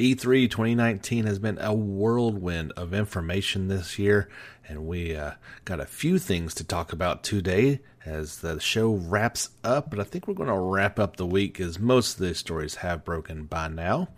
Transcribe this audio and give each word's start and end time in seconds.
E3 0.00 0.50
2019 0.50 1.26
has 1.26 1.38
been 1.38 1.58
a 1.60 1.74
whirlwind 1.74 2.72
of 2.72 2.94
information 2.94 3.68
this 3.68 3.98
year, 3.98 4.30
and 4.66 4.86
we 4.86 5.14
uh, 5.14 5.32
got 5.66 5.78
a 5.78 5.84
few 5.84 6.18
things 6.18 6.54
to 6.54 6.64
talk 6.64 6.94
about 6.94 7.22
today 7.22 7.80
as 8.06 8.38
the 8.38 8.58
show 8.60 8.94
wraps 8.94 9.50
up. 9.62 9.90
But 9.90 10.00
I 10.00 10.04
think 10.04 10.26
we're 10.26 10.32
going 10.32 10.48
to 10.48 10.56
wrap 10.56 10.98
up 10.98 11.16
the 11.16 11.26
week 11.26 11.60
as 11.60 11.78
most 11.78 12.14
of 12.14 12.20
the 12.20 12.34
stories 12.34 12.76
have 12.76 13.04
broken 13.04 13.44
by 13.44 13.68
now. 13.68 14.08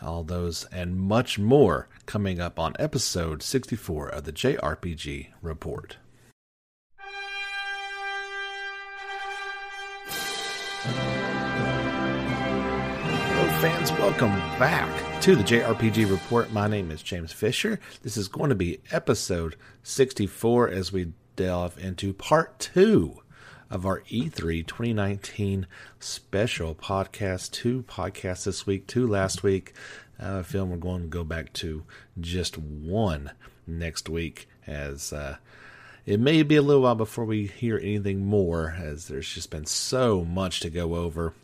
All 0.00 0.24
those 0.24 0.64
and 0.72 0.96
much 0.96 1.38
more 1.38 1.90
coming 2.06 2.40
up 2.40 2.58
on 2.58 2.74
episode 2.78 3.42
64 3.42 4.08
of 4.08 4.24
the 4.24 4.32
JRPG 4.32 5.26
Report. 5.42 5.98
Fans. 13.60 13.90
Welcome 13.90 14.30
back 14.56 15.20
to 15.22 15.34
the 15.34 15.42
JRPG 15.42 16.08
Report. 16.08 16.52
My 16.52 16.68
name 16.68 16.92
is 16.92 17.02
James 17.02 17.32
Fisher. 17.32 17.80
This 18.04 18.16
is 18.16 18.28
going 18.28 18.50
to 18.50 18.54
be 18.54 18.78
episode 18.92 19.56
64 19.82 20.68
as 20.68 20.92
we 20.92 21.12
delve 21.34 21.76
into 21.76 22.12
part 22.12 22.60
two 22.60 23.20
of 23.68 23.84
our 23.84 24.02
E3 24.02 24.64
2019 24.64 25.66
special 25.98 26.76
podcast. 26.76 27.50
Two 27.50 27.82
podcasts 27.82 28.44
this 28.44 28.64
week, 28.64 28.86
two 28.86 29.08
last 29.08 29.42
week. 29.42 29.74
Uh, 30.22 30.38
I 30.38 30.42
feel 30.44 30.64
we're 30.64 30.76
going 30.76 31.02
to 31.02 31.08
go 31.08 31.24
back 31.24 31.52
to 31.54 31.82
just 32.20 32.56
one 32.58 33.32
next 33.66 34.08
week 34.08 34.48
as 34.68 35.12
uh, 35.12 35.38
it 36.06 36.20
may 36.20 36.44
be 36.44 36.54
a 36.54 36.62
little 36.62 36.82
while 36.82 36.94
before 36.94 37.24
we 37.24 37.48
hear 37.48 37.76
anything 37.76 38.24
more 38.24 38.76
as 38.78 39.08
there's 39.08 39.34
just 39.34 39.50
been 39.50 39.66
so 39.66 40.24
much 40.24 40.60
to 40.60 40.70
go 40.70 40.94
over 40.94 41.34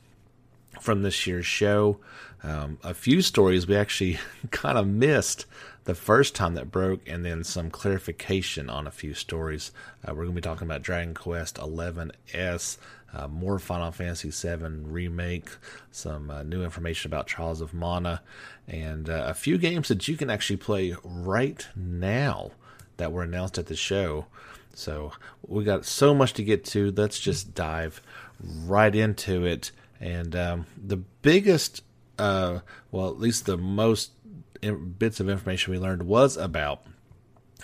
from 0.81 1.03
this 1.03 1.27
year's 1.27 1.47
show. 1.47 1.99
Um, 2.43 2.79
a 2.83 2.93
few 2.93 3.23
stories 3.23 3.67
we 3.67 3.77
actually 3.77 4.19
kind 4.51 4.77
of 4.77 4.87
missed 4.87 5.47
the 5.85 5.95
first 5.95 6.35
time 6.35 6.55
that 6.55 6.71
broke, 6.71 7.01
and 7.07 7.25
then 7.25 7.45
some 7.45 7.71
clarification 7.71 8.71
on 8.71 8.87
a 8.87 8.91
few 8.91 9.15
stories. 9.15 9.71
Uh, 10.03 10.11
we're 10.11 10.25
going 10.25 10.29
to 10.29 10.35
be 10.35 10.41
talking 10.41 10.67
about 10.67 10.83
Dragon 10.83 11.15
Quest 11.15 11.59
XI-S, 11.59 12.79
uh, 13.13 13.29
more 13.29 13.59
Final 13.59 13.93
Fantasy 13.93 14.31
VII 14.31 14.65
remake, 14.85 15.51
some 15.91 16.31
uh, 16.31 16.43
new 16.43 16.65
information 16.65 17.11
about 17.11 17.27
Trials 17.27 17.61
of 17.61 17.75
Mana, 17.75 18.23
and 18.67 19.09
uh, 19.09 19.25
a 19.27 19.35
few 19.35 19.59
games 19.59 19.89
that 19.89 20.09
you 20.09 20.17
can 20.17 20.31
actually 20.31 20.57
play 20.57 20.97
right 21.05 21.67
now 21.77 22.51
that 22.97 23.13
were 23.13 23.23
announced 23.23 23.59
at 23.59 23.67
the 23.67 23.77
show. 23.77 24.27
So 24.75 25.13
we 25.47 25.65
got 25.65 25.85
so 25.85 26.15
much 26.15 26.33
to 26.35 26.43
get 26.43 26.65
to. 26.67 26.91
Let's 26.91 27.21
just 27.21 27.55
dive 27.55 28.03
right 28.41 28.95
into 28.95 29.45
it. 29.45 29.71
And 30.05 30.37
um, 30.37 30.67
the 30.77 30.99
biggest, 30.99 31.83
uh, 32.19 32.59
well, 32.93 33.09
at 33.09 33.19
least 33.19 33.47
the 33.47 33.57
most 33.57 34.13
bits 34.61 35.19
of 35.19 35.31
information 35.31 35.73
we 35.73 35.79
learned 35.79 36.03
was 36.03 36.37
about 36.37 36.83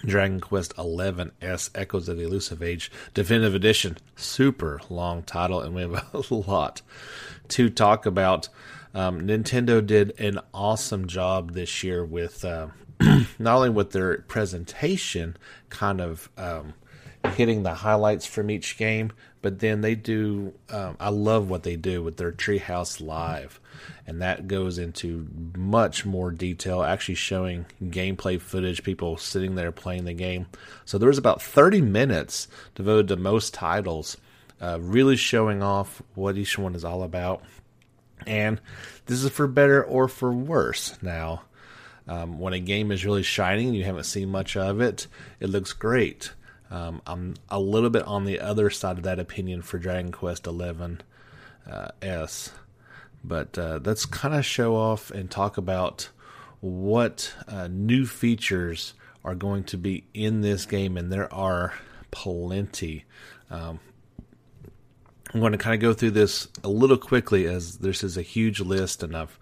Dragon 0.06 0.40
Quest 0.40 0.72
XI-S 0.76 1.70
Echoes 1.74 2.08
of 2.08 2.16
the 2.16 2.24
Elusive 2.24 2.62
Age 2.62 2.90
Definitive 3.12 3.54
Edition. 3.54 3.98
Super 4.16 4.80
long 4.88 5.22
title, 5.22 5.60
and 5.60 5.74
we 5.74 5.82
have 5.82 6.14
a 6.30 6.34
lot 6.34 6.80
to 7.48 7.68
talk 7.68 8.06
about. 8.06 8.48
Um, 8.94 9.20
Nintendo 9.20 9.86
did 9.86 10.18
an 10.18 10.40
awesome 10.54 11.06
job 11.06 11.52
this 11.52 11.84
year 11.84 12.02
with 12.06 12.42
uh, 12.42 12.68
not 13.38 13.56
only 13.56 13.68
with 13.68 13.90
their 13.90 14.22
presentation, 14.22 15.36
kind 15.68 16.00
of 16.00 16.30
um, 16.38 16.72
hitting 17.24 17.62
the 17.62 17.74
highlights 17.74 18.26
from 18.26 18.50
each 18.50 18.76
game, 18.76 19.12
but 19.42 19.58
then 19.60 19.80
they 19.80 19.94
do. 19.94 20.52
Um, 20.68 20.96
I 21.00 21.10
love 21.10 21.48
what 21.48 21.62
they 21.62 21.76
do 21.76 22.02
with 22.02 22.16
their 22.16 22.32
Treehouse 22.32 23.00
Live, 23.00 23.60
and 24.06 24.20
that 24.22 24.48
goes 24.48 24.78
into 24.78 25.28
much 25.56 26.04
more 26.04 26.30
detail, 26.30 26.82
actually 26.82 27.14
showing 27.14 27.66
gameplay 27.82 28.40
footage, 28.40 28.82
people 28.82 29.16
sitting 29.16 29.54
there 29.54 29.72
playing 29.72 30.04
the 30.04 30.14
game. 30.14 30.46
So 30.84 30.98
there 30.98 31.08
was 31.08 31.18
about 31.18 31.42
30 31.42 31.80
minutes 31.80 32.48
devoted 32.74 33.08
to 33.08 33.16
most 33.16 33.54
titles, 33.54 34.16
uh, 34.60 34.78
really 34.80 35.16
showing 35.16 35.62
off 35.62 36.02
what 36.14 36.36
each 36.36 36.58
one 36.58 36.74
is 36.74 36.84
all 36.84 37.02
about. 37.02 37.42
And 38.26 38.60
this 39.06 39.24
is 39.24 39.30
for 39.30 39.46
better 39.46 39.82
or 39.82 40.08
for 40.08 40.30
worse. 40.30 40.98
Now, 41.02 41.42
um, 42.06 42.38
when 42.38 42.52
a 42.52 42.60
game 42.60 42.90
is 42.90 43.04
really 43.04 43.22
shining 43.22 43.72
you 43.72 43.84
haven't 43.84 44.04
seen 44.04 44.28
much 44.28 44.56
of 44.56 44.80
it, 44.80 45.06
it 45.38 45.48
looks 45.48 45.72
great. 45.72 46.32
Um, 46.70 47.02
I'm 47.06 47.34
a 47.48 47.58
little 47.58 47.90
bit 47.90 48.04
on 48.04 48.24
the 48.24 48.40
other 48.40 48.70
side 48.70 48.98
of 48.98 49.04
that 49.04 49.18
opinion 49.18 49.62
for 49.62 49.78
Dragon 49.78 50.12
Quest 50.12 50.46
XI 50.46 50.98
uh, 51.70 51.88
S, 52.00 52.52
but 53.24 53.58
uh, 53.58 53.80
let's 53.84 54.06
kind 54.06 54.34
of 54.34 54.44
show 54.44 54.76
off 54.76 55.10
and 55.10 55.30
talk 55.30 55.56
about 55.56 56.10
what 56.60 57.34
uh, 57.48 57.66
new 57.68 58.06
features 58.06 58.94
are 59.24 59.34
going 59.34 59.64
to 59.64 59.76
be 59.76 60.04
in 60.14 60.40
this 60.40 60.64
game, 60.64 60.96
and 60.96 61.12
there 61.12 61.32
are 61.32 61.74
plenty. 62.10 63.04
Um, 63.50 63.80
I'm 65.32 65.40
going 65.40 65.52
to 65.52 65.58
kind 65.58 65.74
of 65.74 65.80
go 65.80 65.92
through 65.92 66.12
this 66.12 66.48
a 66.64 66.68
little 66.68 66.96
quickly 66.96 67.46
as 67.46 67.78
this 67.78 68.02
is 68.02 68.16
a 68.16 68.22
huge 68.22 68.60
list, 68.60 69.02
and 69.02 69.16
I've 69.16 69.38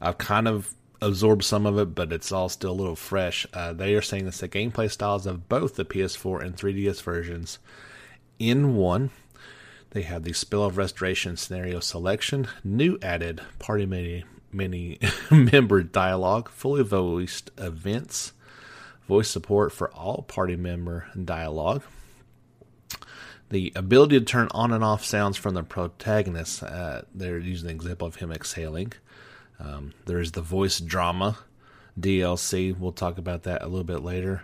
I've 0.00 0.18
kind 0.18 0.48
of 0.48 0.74
absorbed 1.00 1.44
some 1.44 1.66
of 1.66 1.78
it, 1.78 1.94
but 1.94 2.12
it's 2.12 2.32
all 2.32 2.48
still 2.48 2.72
a 2.72 2.72
little 2.72 2.96
fresh. 2.96 3.46
Uh, 3.52 3.72
they 3.72 3.94
are 3.94 4.02
saying 4.02 4.24
this 4.24 4.38
the 4.38 4.48
gameplay 4.48 4.90
styles 4.90 5.26
of 5.26 5.48
both 5.48 5.76
the 5.76 5.84
PS4 5.84 6.42
and 6.42 6.56
3DS 6.56 7.02
versions 7.02 7.58
in 8.38 8.76
one. 8.76 9.10
They 9.90 10.02
have 10.02 10.22
the 10.22 10.32
Spell 10.32 10.64
of 10.64 10.76
Restoration 10.76 11.36
scenario 11.36 11.80
selection, 11.80 12.46
new 12.62 12.98
added 13.02 13.40
party 13.58 13.86
mini, 13.86 14.24
mini 14.52 14.98
member 15.30 15.82
dialogue, 15.82 16.48
fully 16.48 16.84
voiced 16.84 17.50
events, 17.58 18.32
voice 19.08 19.28
support 19.28 19.72
for 19.72 19.90
all 19.90 20.22
party 20.22 20.54
member 20.54 21.08
dialogue, 21.24 21.82
the 23.50 23.72
ability 23.74 24.18
to 24.18 24.24
turn 24.24 24.46
on 24.52 24.72
and 24.72 24.84
off 24.84 25.04
sounds 25.04 25.36
from 25.36 25.54
the 25.54 25.64
protagonist. 25.64 26.62
Uh, 26.62 27.02
they're 27.12 27.38
using 27.38 27.68
an 27.68 27.74
example 27.74 28.06
of 28.06 28.16
him 28.16 28.30
exhaling. 28.30 28.92
Um, 29.60 29.92
there's 30.06 30.32
the 30.32 30.42
voice 30.42 30.80
drama 30.80 31.38
DLC. 31.98 32.76
We'll 32.76 32.92
talk 32.92 33.18
about 33.18 33.44
that 33.44 33.62
a 33.62 33.66
little 33.66 33.84
bit 33.84 34.02
later. 34.02 34.42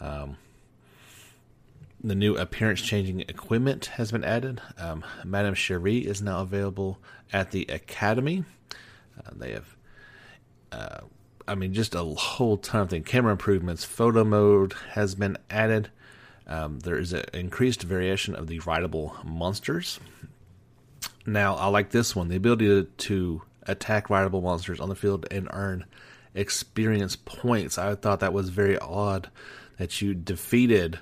Um, 0.00 0.36
the 2.02 2.14
new 2.14 2.36
appearance 2.36 2.82
changing 2.82 3.20
equipment 3.20 3.86
has 3.86 4.12
been 4.12 4.24
added. 4.24 4.60
Um, 4.78 5.04
Madame 5.24 5.54
Cherie 5.54 5.98
is 5.98 6.20
now 6.20 6.40
available 6.40 6.98
at 7.32 7.50
the 7.50 7.66
Academy. 7.68 8.44
Uh, 9.18 9.30
they 9.34 9.52
have, 9.52 9.76
uh, 10.70 11.00
I 11.48 11.54
mean, 11.54 11.72
just 11.72 11.94
a 11.94 12.04
whole 12.04 12.58
ton 12.58 12.82
of 12.82 12.90
things. 12.90 13.08
Camera 13.08 13.32
improvements, 13.32 13.84
photo 13.84 14.24
mode 14.24 14.74
has 14.90 15.14
been 15.14 15.38
added. 15.50 15.90
Um, 16.46 16.78
there 16.80 16.98
is 16.98 17.12
an 17.12 17.24
increased 17.32 17.82
variation 17.82 18.36
of 18.36 18.46
the 18.46 18.60
rideable 18.60 19.16
monsters. 19.24 19.98
Now, 21.24 21.56
I 21.56 21.66
like 21.66 21.90
this 21.90 22.14
one 22.14 22.28
the 22.28 22.36
ability 22.36 22.66
to, 22.66 22.84
to 22.84 23.42
attack 23.66 24.10
rideable 24.10 24.42
monsters 24.42 24.80
on 24.80 24.88
the 24.88 24.94
field 24.94 25.26
and 25.30 25.48
earn 25.52 25.84
experience 26.34 27.16
points. 27.16 27.78
I 27.78 27.94
thought 27.94 28.20
that 28.20 28.32
was 28.32 28.50
very 28.50 28.78
odd 28.78 29.30
that 29.78 30.00
you 30.00 30.14
defeated 30.14 30.98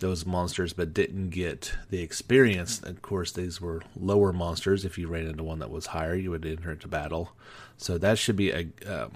those 0.00 0.26
monsters 0.26 0.72
but 0.72 0.92
didn't 0.92 1.30
get 1.30 1.74
the 1.90 2.02
experience. 2.02 2.82
Of 2.82 3.00
course, 3.00 3.32
these 3.32 3.60
were 3.60 3.82
lower 3.96 4.32
monsters. 4.32 4.84
If 4.84 4.98
you 4.98 5.08
ran 5.08 5.26
into 5.26 5.44
one 5.44 5.60
that 5.60 5.70
was 5.70 5.86
higher, 5.86 6.14
you 6.14 6.30
would 6.30 6.44
enter 6.44 6.72
into 6.72 6.88
battle. 6.88 7.32
So 7.76 7.98
that 7.98 8.18
should 8.18 8.36
be 8.36 8.50
a 8.50 8.66
uh, 8.86 9.08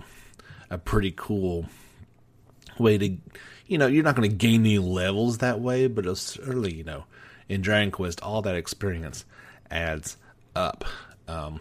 a 0.71 0.79
pretty 0.79 1.13
cool 1.17 1.67
way 2.79 2.99
to, 2.99 3.17
you 3.67 3.79
know, 3.79 3.87
you're 3.87 4.05
not 4.05 4.15
going 4.15 4.31
to 4.31 4.37
gain 4.37 4.61
any 4.61 4.79
levels 4.79 5.39
that 5.39 5.61
way, 5.61 5.87
but 5.87 6.07
it's 6.07 6.21
certainly, 6.21 6.75
you 6.75 6.85
know, 6.85 7.05
in 7.49 7.63
Dragon 7.63 7.91
Quest, 7.91 8.23
all 8.23 8.43
that 8.43 8.55
experience 8.55 9.25
adds 9.71 10.17
up. 10.55 10.85
Um, 11.27 11.61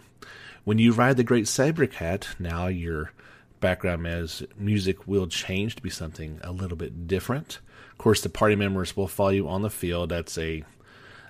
when 0.68 0.76
you 0.76 0.92
ride 0.92 1.16
the 1.16 1.24
Great 1.24 1.48
Saber 1.48 1.86
Cat, 1.86 2.28
now 2.38 2.66
your 2.66 3.10
background 3.58 4.06
as 4.06 4.42
music 4.58 5.08
will 5.08 5.26
change 5.26 5.74
to 5.76 5.82
be 5.82 5.88
something 5.88 6.40
a 6.44 6.52
little 6.52 6.76
bit 6.76 7.06
different. 7.06 7.60
Of 7.90 7.96
course, 7.96 8.20
the 8.20 8.28
party 8.28 8.54
members 8.54 8.94
will 8.94 9.08
follow 9.08 9.30
you 9.30 9.48
on 9.48 9.62
the 9.62 9.70
field. 9.70 10.10
That's 10.10 10.36
a 10.36 10.64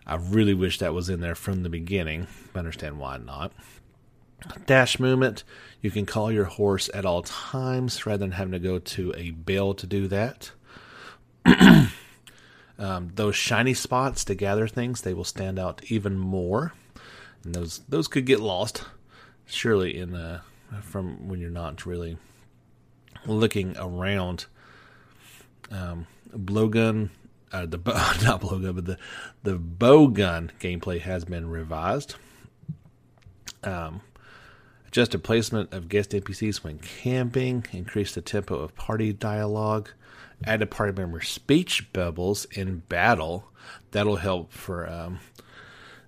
I 0.05 0.17
really 0.17 0.55
wish 0.55 0.81
that 0.81 0.93
was 0.93 1.09
in 1.09 1.21
there 1.21 1.37
from 1.37 1.63
the 1.63 1.69
beginning. 1.69 2.27
I 2.53 2.59
understand 2.59 2.99
why 2.99 3.19
not. 3.19 3.53
Dash 4.67 4.99
movement, 4.99 5.45
you 5.83 5.93
can 5.93 6.05
call 6.05 6.33
your 6.33 6.47
horse 6.47 6.91
at 6.93 7.07
all 7.07 7.23
times 7.23 8.07
rather 8.07 8.19
than 8.19 8.33
having 8.33 8.51
to 8.55 8.59
go 8.59 8.81
to 8.81 9.15
a 9.17 9.31
bell 9.31 9.73
to 9.75 9.87
do 9.87 10.09
that. 10.09 10.51
um, 12.77 13.13
those 13.15 13.37
shiny 13.37 13.75
spots 13.75 14.25
to 14.25 14.35
gather 14.35 14.67
things, 14.67 15.03
they 15.03 15.15
will 15.15 15.23
stand 15.23 15.61
out 15.61 15.81
even 15.87 16.19
more. 16.19 16.73
And 17.45 17.55
those 17.55 17.83
those 17.89 18.09
could 18.09 18.27
get 18.27 18.41
lost 18.41 18.83
surely 19.49 19.97
in 19.97 20.13
the 20.13 20.41
from 20.83 21.29
when 21.29 21.41
you're 21.41 21.51
not 21.51 21.87
really 21.87 22.19
looking 23.27 23.77
around. 23.79 24.47
Um, 25.71 26.07
blowgun, 26.33 27.11
uh, 27.53 27.67
the 27.67 27.79
not 28.25 28.41
blowgun, 28.41 28.75
but 28.75 28.85
the 28.85 28.99
the 29.43 29.59
bow 29.59 30.09
gun 30.09 30.53
gameplay 30.61 31.01
has 31.01 31.25
been 31.25 31.49
revised. 31.49 32.15
Um, 33.65 34.03
Adjusted 34.89 35.23
placement 35.23 35.75
of 35.75 35.91
guest 35.91 36.13
NPCs 36.13 36.65
when 36.65 36.79
camping. 36.79 37.67
increased 37.73 38.15
the 38.15 38.23
tempo 38.23 38.55
of 38.55 38.75
party 38.75 39.13
dialogue. 39.13 39.91
Added 40.45 40.71
party 40.71 40.99
member 40.99 41.21
speech 41.21 41.93
bubbles 41.93 42.47
in 42.47 42.79
battle. 42.89 43.51
That'll 43.91 44.17
help 44.17 44.51
for, 44.51 44.89
um, 44.89 45.21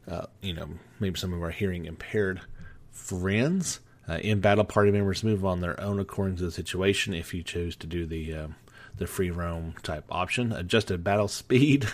uh, 0.09 0.27
you 0.41 0.55
know, 0.55 0.67
maybe 0.99 1.19
some 1.19 1.35
of 1.35 1.43
our 1.43 1.51
hearing 1.51 1.85
impaired 1.85 2.41
friends. 2.91 3.81
Uh, 4.09 4.19
in 4.19 4.41
battle, 4.41 4.65
party 4.65 4.91
members 4.91 5.23
move 5.23 5.45
on 5.45 5.61
their 5.61 5.81
own 5.81 6.01
according 6.01 6.37
to 6.37 6.43
the 6.43 6.51
situation. 6.51 7.15
If 7.15 7.33
you 7.33 7.43
choose 7.43 7.77
to 7.77 7.87
do 7.87 8.07
the 8.07 8.35
um, 8.35 8.57
the 8.97 9.07
free 9.07 9.31
roam 9.31 9.75
type 9.83 10.05
option, 10.11 10.53
adjusted 10.53 11.05
battle 11.05 11.29
speed, 11.29 11.89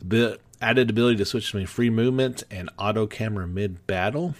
added 0.60 0.90
ability 0.90 1.16
to 1.16 1.24
switch 1.24 1.46
between 1.46 1.66
free 1.66 1.90
movement 1.90 2.44
and 2.50 2.70
auto 2.78 3.06
camera 3.06 3.46
mid 3.46 3.86
battle. 3.86 4.34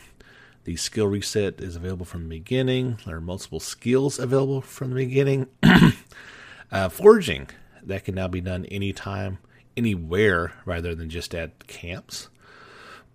The 0.65 0.77
skill 0.77 1.07
reset 1.07 1.61
is 1.61 1.77
available 1.77 2.07
from 2.07 2.25
the 2.25 2.29
beginning. 2.29 2.99
There 3.07 3.17
are 3.17 3.21
multiple 3.21 3.61
skills 3.61 4.19
available 4.19 4.61
from 4.61 4.91
the 4.91 4.97
beginning. 4.97 5.47
uh, 6.73 6.89
forging 6.89 7.49
that 7.85 8.05
can 8.05 8.17
now 8.17 8.27
be 8.27 8.41
done 8.41 8.65
anytime, 8.67 9.39
anywhere, 9.77 10.55
rather 10.65 10.95
than 10.95 11.09
just 11.09 11.35
at 11.35 11.69
camps. 11.69 12.29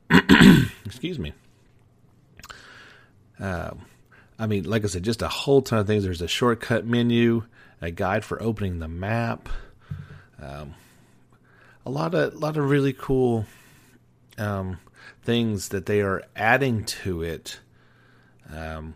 Excuse 0.86 1.20
me. 1.20 1.34
Uh, 3.42 3.72
I 4.38 4.46
mean, 4.46 4.64
like 4.66 4.84
I 4.84 4.88
said, 4.88 5.04
just 5.04 5.22
a 5.22 5.28
whole 5.28 5.62
ton 5.62 5.80
of 5.80 5.88
things. 5.88 6.04
There's 6.04 6.22
a 6.22 6.28
shortcut 6.28 6.86
menu, 6.86 7.44
a 7.82 7.92
guide 7.92 8.24
for 8.24 8.42
opening 8.42 8.80
the 8.80 8.88
map, 8.88 9.50
um, 10.42 10.76
a 11.86 11.90
lot 11.90 12.14
of 12.14 12.36
lot 12.36 12.58
of 12.58 12.70
really 12.70 12.94
cool 12.94 13.46
um, 14.38 14.80
things 15.24 15.70
that 15.70 15.86
they 15.88 16.02
are 16.02 16.24
adding 16.36 16.86
to 16.86 17.24
it. 17.24 17.60
Um, 18.54 18.96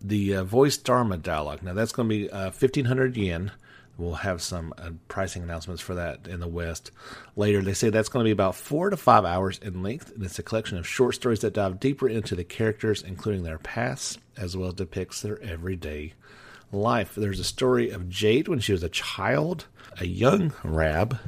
the 0.00 0.36
uh, 0.36 0.44
voice 0.44 0.76
drama 0.76 1.18
dialogue. 1.18 1.62
Now 1.62 1.74
that's 1.74 1.92
going 1.92 2.08
to 2.08 2.14
be 2.14 2.30
uh, 2.30 2.50
fifteen 2.50 2.86
hundred 2.86 3.16
yen. 3.16 3.52
We'll 4.00 4.14
have 4.14 4.40
some 4.40 4.72
uh, 4.78 4.92
pricing 5.08 5.42
announcements 5.42 5.82
for 5.82 5.94
that 5.94 6.26
in 6.26 6.40
the 6.40 6.48
West 6.48 6.90
later. 7.36 7.60
They 7.60 7.74
say 7.74 7.90
that's 7.90 8.08
going 8.08 8.24
to 8.24 8.28
be 8.28 8.32
about 8.32 8.54
four 8.54 8.88
to 8.88 8.96
five 8.96 9.26
hours 9.26 9.58
in 9.58 9.82
length, 9.82 10.14
and 10.14 10.24
it's 10.24 10.38
a 10.38 10.42
collection 10.42 10.78
of 10.78 10.88
short 10.88 11.16
stories 11.16 11.40
that 11.40 11.52
dive 11.52 11.78
deeper 11.78 12.08
into 12.08 12.34
the 12.34 12.42
characters, 12.42 13.02
including 13.02 13.42
their 13.42 13.58
past, 13.58 14.18
as 14.38 14.56
well 14.56 14.68
as 14.68 14.74
depicts 14.74 15.20
their 15.20 15.38
everyday 15.42 16.14
life. 16.72 17.14
There's 17.14 17.40
a 17.40 17.44
story 17.44 17.90
of 17.90 18.08
Jade 18.08 18.48
when 18.48 18.60
she 18.60 18.72
was 18.72 18.82
a 18.82 18.88
child, 18.88 19.66
a 19.98 20.06
young 20.06 20.54
Rab, 20.64 21.18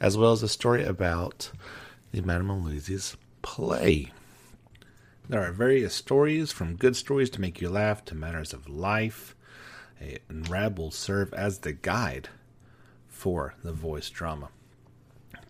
as 0.00 0.16
well 0.16 0.32
as 0.32 0.42
a 0.42 0.48
story 0.48 0.82
about 0.84 1.52
the 2.10 2.22
Madame 2.22 2.64
Louise's 2.64 3.16
play. 3.42 4.10
There 5.28 5.44
are 5.44 5.52
various 5.52 5.94
stories, 5.94 6.50
from 6.50 6.74
good 6.74 6.96
stories 6.96 7.30
to 7.30 7.40
make 7.40 7.60
you 7.60 7.68
laugh 7.68 8.04
to 8.06 8.16
matters 8.16 8.52
of 8.52 8.68
life 8.68 9.35
and 10.00 10.48
Rab 10.48 10.78
will 10.78 10.90
serve 10.90 11.32
as 11.34 11.58
the 11.58 11.72
guide 11.72 12.28
for 13.08 13.54
the 13.62 13.72
voice 13.72 14.10
drama. 14.10 14.48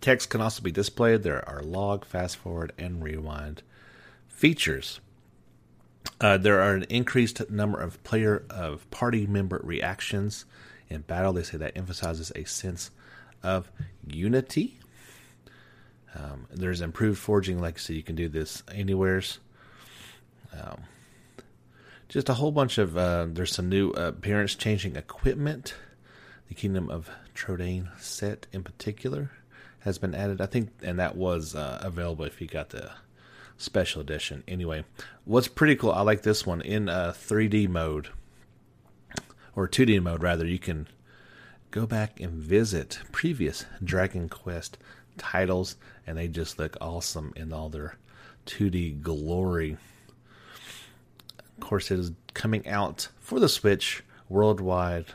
Text 0.01 0.31
can 0.31 0.41
also 0.41 0.63
be 0.63 0.71
displayed. 0.71 1.23
There 1.23 1.47
are 1.49 1.63
log, 1.63 2.05
fast 2.05 2.37
forward, 2.37 2.73
and 2.79 3.03
rewind 3.03 3.63
features. 4.29 5.01
Uh, 6.21 6.37
there 6.37 6.61
are 6.61 6.75
an 6.75 6.85
increased 6.85 7.51
number 7.51 7.81
of 7.81 8.03
player 8.05 8.45
of 8.49 8.89
party 8.91 9.27
member 9.27 9.61
reactions 9.65 10.45
in 10.89 11.01
battle. 11.03 11.33
They 11.33 11.43
say 11.43 11.59
that 11.59 11.77
emphasizes 11.77 12.31
a 12.35 12.45
sense 12.45 12.91
of 13.43 13.71
unity. 14.07 14.79
Um, 16.15 16.47
there's 16.51 16.81
improved 16.81 17.19
forging, 17.19 17.61
like 17.61 17.79
so 17.79 17.93
you 17.93 18.03
can 18.03 18.15
do 18.15 18.29
this 18.29 18.63
anywheres. 18.73 19.39
Um, 20.53 20.83
just 22.09 22.29
a 22.29 22.35
whole 22.35 22.53
bunch 22.53 22.79
of 22.79 22.97
uh, 22.97 23.27
there's 23.29 23.55
some 23.55 23.69
new 23.69 23.91
uh, 23.93 24.09
appearance 24.09 24.55
changing 24.55 24.97
equipment. 24.97 25.75
The 26.49 26.55
Kingdom 26.55 26.89
of 26.91 27.11
Trodain 27.35 27.89
set 28.01 28.47
in 28.53 28.63
particular 28.63 29.31
has 29.81 29.99
been 29.99 30.15
added. 30.15 30.41
I 30.41 30.47
think, 30.47 30.71
and 30.83 30.99
that 30.99 31.17
was 31.17 31.55
uh, 31.55 31.81
available 31.83 32.25
if 32.25 32.41
you 32.41 32.47
got 32.47 32.71
the 32.71 32.91
special 33.57 34.01
edition. 34.01 34.45
Anyway, 34.47 34.85
what's 35.25 35.49
pretty 35.49 35.77
cool, 35.77 35.93
I 35.93 36.03
like 36.03 36.23
this 36.23 36.47
one 36.47 36.61
in 36.61 36.89
uh, 36.89 37.13
3D 37.17 37.69
mode 37.69 38.09
or 39.55 39.67
2D 39.67 40.03
mode 40.03 40.23
rather. 40.23 40.47
You 40.47 40.59
can 40.59 40.87
go 41.71 41.87
back 41.87 42.21
and 42.21 42.33
visit 42.33 43.01
previous 43.13 43.65
Dragon 43.83 44.29
Quest 44.29 44.79
titles, 45.19 45.77
and 46.07 46.19
they 46.19 46.29
just 46.29 46.59
look 46.59 46.77
awesome 46.81 47.33
in 47.35 47.53
all 47.53 47.69
their 47.69 47.97
2D 48.47 49.03
glory. 49.03 49.77
Of 51.57 51.61
course, 51.61 51.91
it 51.91 51.99
is 51.99 52.13
coming 52.35 52.67
out 52.69 53.09
for 53.21 53.41
the 53.41 53.49
Switch 53.49 54.03
worldwide 54.29 55.07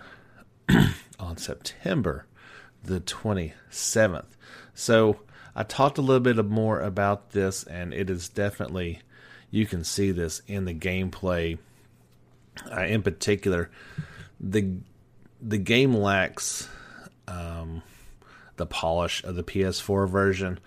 on 1.19 1.37
September 1.37 2.25
the 2.83 2.99
27th. 2.99 4.25
So 4.73 5.19
I 5.55 5.63
talked 5.63 5.97
a 5.97 6.01
little 6.01 6.21
bit 6.21 6.43
more 6.45 6.79
about 6.79 7.31
this, 7.31 7.63
and 7.63 7.93
it 7.93 8.09
is 8.09 8.29
definitely, 8.29 9.01
you 9.49 9.65
can 9.65 9.83
see 9.83 10.11
this 10.11 10.41
in 10.47 10.65
the 10.65 10.73
gameplay. 10.73 11.57
Uh, 12.69 12.81
in 12.81 13.01
particular, 13.01 13.69
the 14.39 14.77
the 15.41 15.57
game 15.57 15.93
lacks 15.93 16.69
um, 17.27 17.81
the 18.57 18.65
polish 18.65 19.23
of 19.23 19.35
the 19.35 19.43
PS4 19.43 20.07
version. 20.09 20.59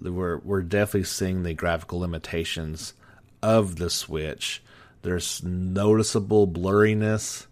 We're 0.00 0.38
we're 0.38 0.62
definitely 0.62 1.04
seeing 1.04 1.42
the 1.42 1.54
graphical 1.54 1.98
limitations 2.00 2.94
of 3.42 3.76
the 3.76 3.90
Switch. 3.90 4.62
There's 5.02 5.42
noticeable 5.42 6.46
blurriness 6.46 7.46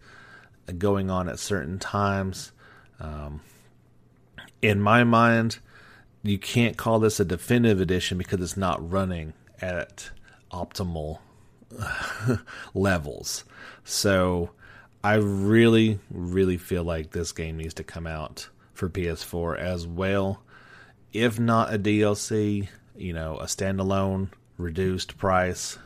going 0.78 1.10
on 1.10 1.28
at 1.28 1.38
certain 1.38 1.78
times. 1.78 2.52
Um, 3.00 3.40
in 4.62 4.80
my 4.80 5.04
mind, 5.04 5.58
you 6.22 6.38
can't 6.38 6.76
call 6.76 6.98
this 6.98 7.18
a 7.18 7.24
definitive 7.24 7.80
edition 7.80 8.18
because 8.18 8.40
it's 8.40 8.56
not 8.56 8.90
running 8.90 9.32
at 9.60 10.10
optimal 10.52 11.18
levels. 12.74 13.44
So 13.84 14.50
I 15.02 15.14
really, 15.14 15.98
really 16.10 16.56
feel 16.56 16.84
like 16.84 17.10
this 17.10 17.32
game 17.32 17.56
needs 17.56 17.74
to 17.74 17.84
come 17.84 18.06
out 18.06 18.48
for 18.74 18.88
PS4 18.88 19.58
as 19.58 19.86
well. 19.86 20.42
If 21.12 21.40
not 21.40 21.74
a 21.74 21.78
DLC, 21.78 22.68
you 22.96 23.12
know, 23.12 23.38
a 23.38 23.44
standalone 23.44 24.28
reduced 24.58 25.16
price 25.16 25.78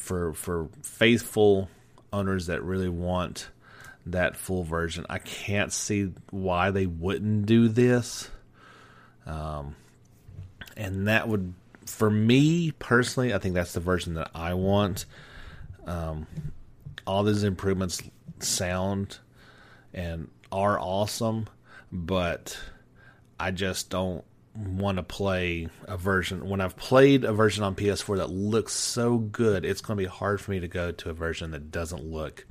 for 0.00 0.32
for 0.32 0.68
faithful 0.82 1.68
owners 2.12 2.46
that 2.46 2.62
really 2.62 2.88
want 2.88 3.50
that 4.06 4.34
full 4.34 4.64
version. 4.64 5.04
I 5.08 5.18
can't 5.18 5.72
see 5.72 6.12
why 6.30 6.70
they 6.70 6.86
wouldn't 6.86 7.46
do 7.46 7.68
this. 7.68 8.30
Um, 9.26 9.76
and 10.76 11.06
that 11.06 11.28
would, 11.28 11.52
for 11.84 12.10
me 12.10 12.72
personally, 12.72 13.34
I 13.34 13.38
think 13.38 13.54
that's 13.54 13.74
the 13.74 13.80
version 13.80 14.14
that 14.14 14.30
I 14.34 14.54
want. 14.54 15.04
Um, 15.86 16.26
all 17.06 17.22
these 17.22 17.44
improvements 17.44 18.02
sound 18.38 19.18
and 19.92 20.28
are 20.50 20.80
awesome, 20.80 21.46
but 21.92 22.58
I 23.38 23.50
just 23.50 23.90
don't 23.90 24.24
want 24.54 24.96
to 24.96 25.02
play 25.02 25.68
a 25.84 25.96
version 25.96 26.48
when 26.48 26.60
I've 26.60 26.76
played 26.76 27.24
a 27.24 27.32
version 27.32 27.62
on 27.62 27.74
PS4 27.74 28.16
that 28.18 28.30
looks 28.30 28.72
so 28.72 29.18
good, 29.18 29.64
it's 29.64 29.80
going 29.80 29.96
to 29.96 30.02
be 30.02 30.08
hard 30.08 30.40
for 30.40 30.50
me 30.50 30.60
to 30.60 30.68
go 30.68 30.90
to 30.90 31.10
a 31.10 31.12
version 31.12 31.52
that 31.52 31.70
doesn't 31.70 32.04
look 32.04 32.46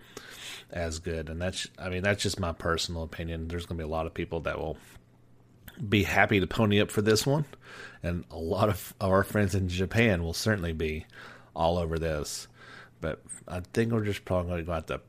as 0.72 1.00
good. 1.00 1.30
And 1.30 1.42
that's 1.42 1.68
I 1.78 1.90
mean 1.90 2.04
that's 2.04 2.24
just 2.24 2.40
my 2.40 2.54
personal 2.54 3.04
opinion. 3.04 3.48
There's 3.48 3.66
going 3.66 3.78
to 3.78 3.84
be 3.84 3.88
a 3.88 3.92
lot 3.92 4.06
of 4.06 4.14
people 4.14 4.42
that 4.42 4.58
will 4.58 4.78
be 5.88 6.04
happy 6.04 6.40
to 6.40 6.48
pony 6.48 6.82
up 6.82 6.92
for 6.92 7.02
this 7.02 7.26
one, 7.26 7.46
and 8.04 8.26
a 8.32 8.38
lot 8.38 8.70
of 8.70 8.94
our 9.00 9.24
friends 9.24 9.56
in 9.56 9.70
Japan 9.70 10.24
will 10.24 10.34
certainly 10.34 10.74
be 10.74 11.06
all 11.56 11.78
over 11.78 11.98
this. 11.98 12.48
But 13.02 13.22
I 13.48 13.62
think 13.62 13.92
we're 13.92 14.04
just 14.04 14.26
probably 14.26 14.64
going 14.64 14.66
to 14.66 14.74
have 14.74 14.86
to 14.88 15.02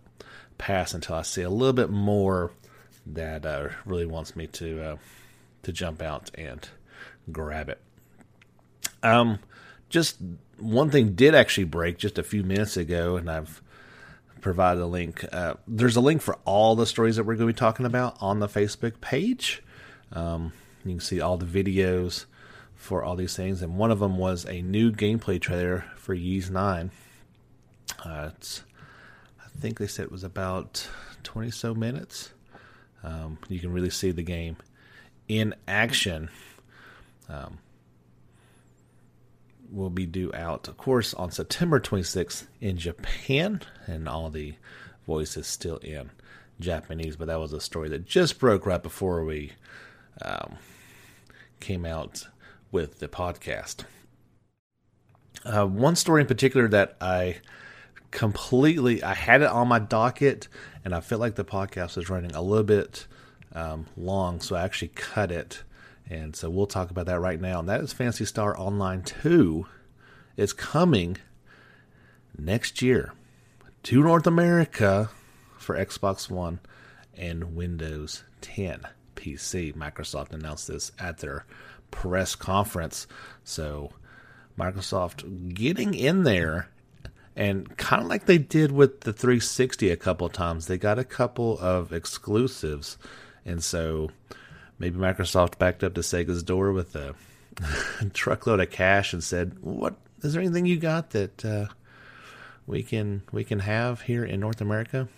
pass 0.59 0.94
until 0.94 1.16
I 1.16 1.23
see 1.23 1.42
a 1.42 1.50
little 1.50 1.73
bit 1.73 1.90
more 1.90 2.52
that 3.06 3.47
uh, 3.47 3.68
really 3.85 4.06
wants 4.06 4.37
me 4.37 4.47
to 4.49 4.82
uh, 4.82 4.97
to 5.62 5.73
jump 5.73 6.02
out 6.02 6.30
and 6.35 6.68
grab 7.30 7.69
it. 7.69 7.80
Um, 9.02 9.38
just 9.88 10.19
one 10.59 10.90
thing 10.90 11.14
did 11.14 11.35
actually 11.35 11.64
break 11.64 11.99
just 11.99 12.19
a 12.19 12.23
few 12.23 12.42
minutes 12.42 12.76
ago, 12.76 13.16
and 13.16 13.30
I've 13.30 13.62
provided 14.40 14.83
a 14.83 14.87
link. 14.87 15.25
Uh, 15.33 15.54
there's 15.66 15.97
a 15.97 16.00
link 16.00 16.23
for 16.23 16.38
all 16.45 16.75
the 16.75 16.87
stories 16.87 17.16
that 17.16 17.25
we're 17.25 17.37
going 17.37 17.49
to 17.49 17.54
be 17.54 17.59
talking 17.59 17.87
about 17.87 18.16
on 18.21 18.40
the 18.40 18.49
Facebook 18.49 19.00
page. 19.00 19.62
Um, 20.12 20.52
you 20.85 20.92
can 20.92 21.00
see 21.00 21.21
all 21.21 21.37
the 21.37 21.47
videos 21.47 22.26
for 22.75 23.04
all 23.04 23.16
these 23.16 23.37
things, 23.37 23.62
and 23.62 23.76
one 23.76 23.90
of 23.90 23.99
them 23.99 24.16
was 24.16 24.47
a 24.47 24.62
new 24.62 24.90
gameplay 24.90 25.40
trailer 25.40 25.85
for 25.97 26.14
Ys 26.14 26.49
IX. 26.49 26.90
Uh, 28.04 28.30
it's, 28.35 28.62
I 29.38 29.61
think 29.61 29.78
they 29.78 29.87
said 29.87 30.07
it 30.07 30.12
was 30.12 30.25
about 30.25 30.88
twenty 31.23 31.50
so 31.50 31.75
minutes. 31.75 32.33
Um, 33.02 33.38
you 33.49 33.61
can 33.61 33.73
really 33.73 33.90
see 33.90 34.11
the 34.11 34.23
game 34.23 34.57
in 35.28 35.54
action. 35.69 36.30
Um, 37.30 37.58
will 39.70 39.90
be 39.90 40.06
due 40.06 40.32
out, 40.34 40.66
of 40.68 40.76
course, 40.76 41.14
on 41.14 41.30
September 41.30 41.78
26th 41.78 42.46
in 42.60 42.76
Japan, 42.76 43.60
and 43.87 44.08
all 44.08 44.28
the 44.28 44.54
voices 45.06 45.46
still 45.46 45.76
in 45.78 46.10
Japanese. 46.58 47.16
But 47.16 47.28
that 47.28 47.38
was 47.38 47.52
a 47.52 47.60
story 47.60 47.88
that 47.90 48.04
just 48.04 48.38
broke 48.38 48.66
right 48.66 48.82
before 48.82 49.25
we 49.25 49.52
um, 50.22 50.56
came 51.60 51.87
out 51.87 52.26
with 52.72 52.99
the 52.99 53.08
podcast. 53.08 53.84
Uh, 55.44 55.66
one 55.66 55.96
story 55.96 56.20
in 56.22 56.26
particular 56.26 56.68
that 56.68 56.96
I 57.00 57.37
completely 58.10 59.02
I 59.02 59.14
had 59.14 59.42
it 59.42 59.49
on 59.49 59.68
my 59.68 59.78
docket, 59.78 60.49
and 60.84 60.94
I 60.94 61.00
felt 61.00 61.20
like 61.20 61.37
the 61.37 61.44
podcast 61.44 61.96
was 61.96 62.10
running 62.10 62.34
a 62.34 62.42
little 62.42 62.64
bit 62.64 63.06
um, 63.54 63.87
long, 63.96 64.40
so 64.40 64.56
I 64.56 64.62
actually 64.62 64.88
cut 64.88 65.30
it. 65.30 65.62
And 66.11 66.35
so 66.35 66.50
we'll 66.50 66.67
talk 66.67 66.90
about 66.90 67.07
that 67.07 67.21
right 67.21 67.40
now. 67.40 67.61
And 67.61 67.69
that 67.69 67.81
is 67.81 67.93
Phantasy 67.93 68.25
Star 68.25 68.59
Online 68.59 69.02
2. 69.02 69.64
It's 70.37 70.52
coming 70.52 71.19
next 72.37 72.83
year 72.83 73.12
to 73.85 74.02
North 74.02 74.26
America 74.26 75.11
for 75.57 75.76
Xbox 75.76 76.29
One 76.29 76.59
and 77.17 77.55
Windows 77.55 78.25
10 78.40 78.83
PC. 79.14 79.75
Microsoft 79.75 80.33
announced 80.33 80.67
this 80.67 80.90
at 80.99 81.19
their 81.19 81.47
press 81.93 82.35
conference. 82.35 83.07
So 83.45 83.93
Microsoft 84.59 85.55
getting 85.55 85.95
in 85.95 86.25
there 86.25 86.71
and 87.37 87.76
kind 87.76 88.02
of 88.02 88.09
like 88.09 88.26
they 88.26 88.38
did 88.38 88.73
with 88.73 89.02
the 89.02 89.12
360 89.12 89.90
a 89.90 89.97
couple 89.97 90.29
times, 90.29 90.67
they 90.67 90.76
got 90.76 90.99
a 90.99 91.05
couple 91.05 91.59
of 91.61 91.93
exclusives. 91.93 92.99
And 93.45 93.62
so 93.62 94.11
maybe 94.80 94.99
Microsoft 94.99 95.58
backed 95.58 95.84
up 95.84 95.94
to 95.94 96.00
Sega's 96.00 96.42
door 96.42 96.72
with 96.72 96.96
a 96.96 97.14
truckload 98.12 98.58
of 98.58 98.70
cash 98.70 99.12
and 99.12 99.22
said, 99.22 99.58
"What 99.60 99.94
is 100.22 100.32
there 100.32 100.42
anything 100.42 100.66
you 100.66 100.78
got 100.78 101.10
that 101.10 101.44
uh, 101.44 101.66
we 102.66 102.82
can 102.82 103.22
we 103.30 103.44
can 103.44 103.60
have 103.60 104.00
here 104.02 104.25
in 104.25 104.40
North 104.40 104.60
America?" 104.60 105.08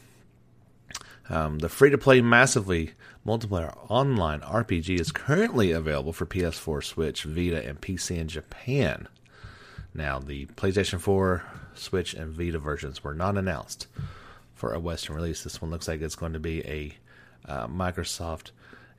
Um, 1.30 1.60
the 1.60 1.68
free 1.68 1.88
to 1.90 1.96
play 1.96 2.20
massively 2.20 2.92
multiplayer 3.26 3.74
online 3.88 4.40
RPG 4.40 5.00
is 5.00 5.12
currently 5.12 5.70
available 5.70 6.12
for 6.12 6.26
PS4, 6.26 6.84
Switch, 6.84 7.22
Vita, 7.22 7.66
and 7.66 7.80
PC 7.80 8.18
in 8.18 8.28
Japan. 8.28 9.08
Now, 9.94 10.18
the 10.18 10.46
PlayStation 10.46 11.00
4, 11.00 11.42
Switch, 11.74 12.12
and 12.12 12.32
Vita 12.32 12.58
versions 12.58 13.04
were 13.04 13.14
not 13.14 13.38
announced 13.38 13.86
for 14.54 14.74
a 14.74 14.80
Western 14.80 15.16
release. 15.16 15.44
This 15.44 15.62
one 15.62 15.70
looks 15.70 15.86
like 15.86 16.02
it's 16.02 16.16
going 16.16 16.32
to 16.32 16.40
be 16.40 16.66
a 16.66 16.96
uh, 17.50 17.66
Microsoft 17.68 18.50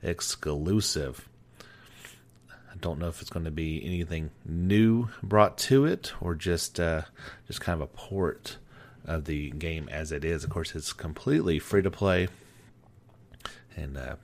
exclusive. 0.04 1.28
I 2.50 2.76
don't 2.80 2.98
know 2.98 3.08
if 3.08 3.20
it's 3.20 3.30
going 3.30 3.46
to 3.46 3.50
be 3.50 3.82
anything 3.84 4.30
new 4.44 5.08
brought 5.22 5.58
to 5.58 5.86
it 5.86 6.12
or 6.20 6.34
just 6.34 6.78
uh, 6.78 7.02
just 7.46 7.60
kind 7.60 7.80
of 7.80 7.88
a 7.88 7.92
port 7.92 8.58
of 9.04 9.24
the 9.24 9.50
game 9.50 9.88
as 9.90 10.12
it 10.12 10.24
is. 10.24 10.44
Of 10.44 10.50
course, 10.50 10.74
it's 10.74 10.92
completely 10.92 11.58
free 11.58 11.82
to 11.82 11.90
play, 11.90 12.28
and 13.76 13.96
uh, 13.96 14.16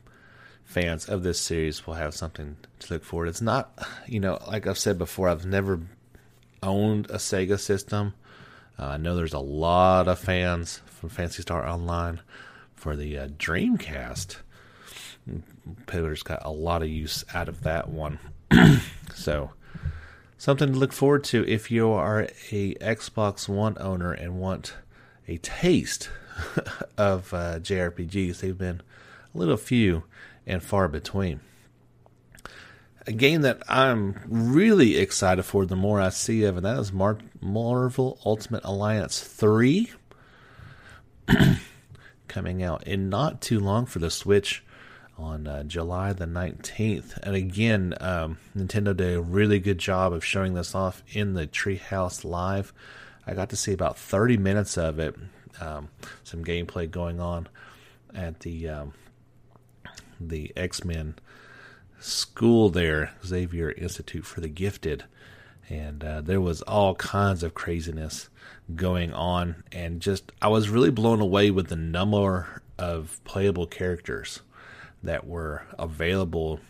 fans 0.65 1.09
of 1.09 1.23
this 1.23 1.41
series 1.41 1.87
will 1.87 1.95
have 1.95 2.15
something 2.15 2.57
to 2.81 2.95
look 2.95 3.05
forward. 3.05 3.29
It's 3.29 3.41
not, 3.41 3.77
you 4.07 4.21
know, 4.21 4.39
like 4.47 4.67
I've 4.67 4.79
said 4.79 4.99
before, 4.99 5.29
I've 5.29 5.47
never 5.47 5.81
owned 6.63 7.07
a 7.11 7.17
Sega 7.17 7.59
system. 7.59 8.15
Uh, 8.79 8.87
I 8.87 8.97
know 8.97 9.17
there's 9.17 9.33
a 9.33 9.39
lot 9.39 10.09
of 10.09 10.19
fans 10.19 10.81
from 10.87 11.09
Phantasy 11.09 11.43
Star 11.43 11.67
Online 11.67 12.21
for 12.75 12.97
the 12.97 13.19
uh, 13.19 13.29
Dreamcast. 13.29 14.37
Pillars 15.87 16.23
got 16.23 16.45
a 16.45 16.51
lot 16.51 16.83
of 16.83 16.89
use 16.89 17.25
out 17.35 17.49
of 17.49 17.63
that 17.63 17.89
one. 17.89 18.19
so, 19.15 19.51
something 20.39 20.73
to 20.73 20.79
look 20.79 20.93
forward 20.93 21.25
to 21.25 21.47
if 21.49 21.71
you 21.71 21.91
are 21.91 22.29
a 22.51 22.75
Xbox 22.75 23.49
One 23.49 23.77
owner 23.81 24.13
and 24.13 24.41
want 24.41 24.75
a 25.29 25.39
taste 25.39 26.11
of 26.97 27.33
uh, 27.33 27.59
JRPGs. 27.61 28.41
They've 28.41 28.57
been 28.57 28.83
a 29.35 29.39
little 29.39 29.57
few 29.57 30.05
and 30.47 30.63
far 30.63 30.89
between. 30.89 31.41
A 33.07 33.13
game 33.13 33.43
that 33.43 33.63
I'm 33.69 34.21
really 34.27 34.99
excited 34.99 35.45
for 35.45 35.65
the 35.65 35.77
more 35.77 36.01
I 36.01 36.11
see 36.11 36.45
of, 36.45 36.57
and 36.57 36.67
that 36.67 36.79
is 36.79 36.93
Mar- 36.93 37.19
Marvel 37.41 38.21
Ultimate 38.27 38.63
Alliance 38.65 39.21
3 39.21 39.91
coming 42.29 42.63
out 42.63 42.87
in 42.87 43.09
not 43.09 43.41
too 43.41 43.59
long 43.59 43.87
for 43.87 44.01
the 44.01 44.11
Switch 44.11 44.63
on 45.21 45.47
uh, 45.47 45.63
July 45.65 46.13
the 46.13 46.27
19th. 46.27 47.19
And 47.23 47.37
again, 47.37 47.95
um, 48.01 48.39
Nintendo 48.57 48.97
did 48.97 49.15
a 49.15 49.21
really 49.21 49.59
good 49.59 49.79
job 49.79 50.13
of 50.13 50.25
showing 50.25 50.55
this 50.55 50.75
off 50.75 51.03
in 51.13 51.35
the 51.35 51.47
Treehouse 51.47 52.25
Live. 52.25 52.73
I 53.27 53.35
got 53.35 53.51
to 53.51 53.57
see 53.57 53.73
about 53.73 53.99
30 53.99 54.39
minutes 54.39 54.79
of 54.79 54.99
it, 54.99 55.15
um, 55.61 55.91
some 56.25 56.45
gameplay 56.45 56.91
going 56.91 57.21
on 57.21 57.49
at 58.15 58.41
the 58.41 58.69
um, 58.69 58.95
the 60.19 60.53
X 60.57 60.85
Men 60.85 61.15
school 62.01 62.71
there, 62.71 63.13
Xavier 63.25 63.71
Institute 63.73 64.25
for 64.25 64.41
the 64.41 64.49
Gifted, 64.49 65.05
and 65.69 66.03
uh, 66.03 66.21
there 66.23 66.41
was 66.41 66.63
all 66.63 66.95
kinds 66.95 67.43
of 67.43 67.55
craziness 67.55 68.29
going 68.75 69.13
on, 69.13 69.63
and 69.71 70.01
just 70.01 70.33
I 70.41 70.49
was 70.49 70.71
really 70.71 70.91
blown 70.91 71.21
away 71.21 71.51
with 71.51 71.69
the 71.69 71.77
number 71.77 72.63
of 72.79 73.21
playable 73.25 73.67
characters 73.67 74.41
that 75.03 75.27
were 75.27 75.63
available 75.79 76.61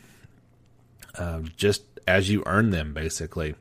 uh, 1.18 1.40
just 1.56 1.82
as 2.06 2.30
you 2.30 2.42
earn 2.46 2.70
them, 2.70 2.92
basically. 2.92 3.54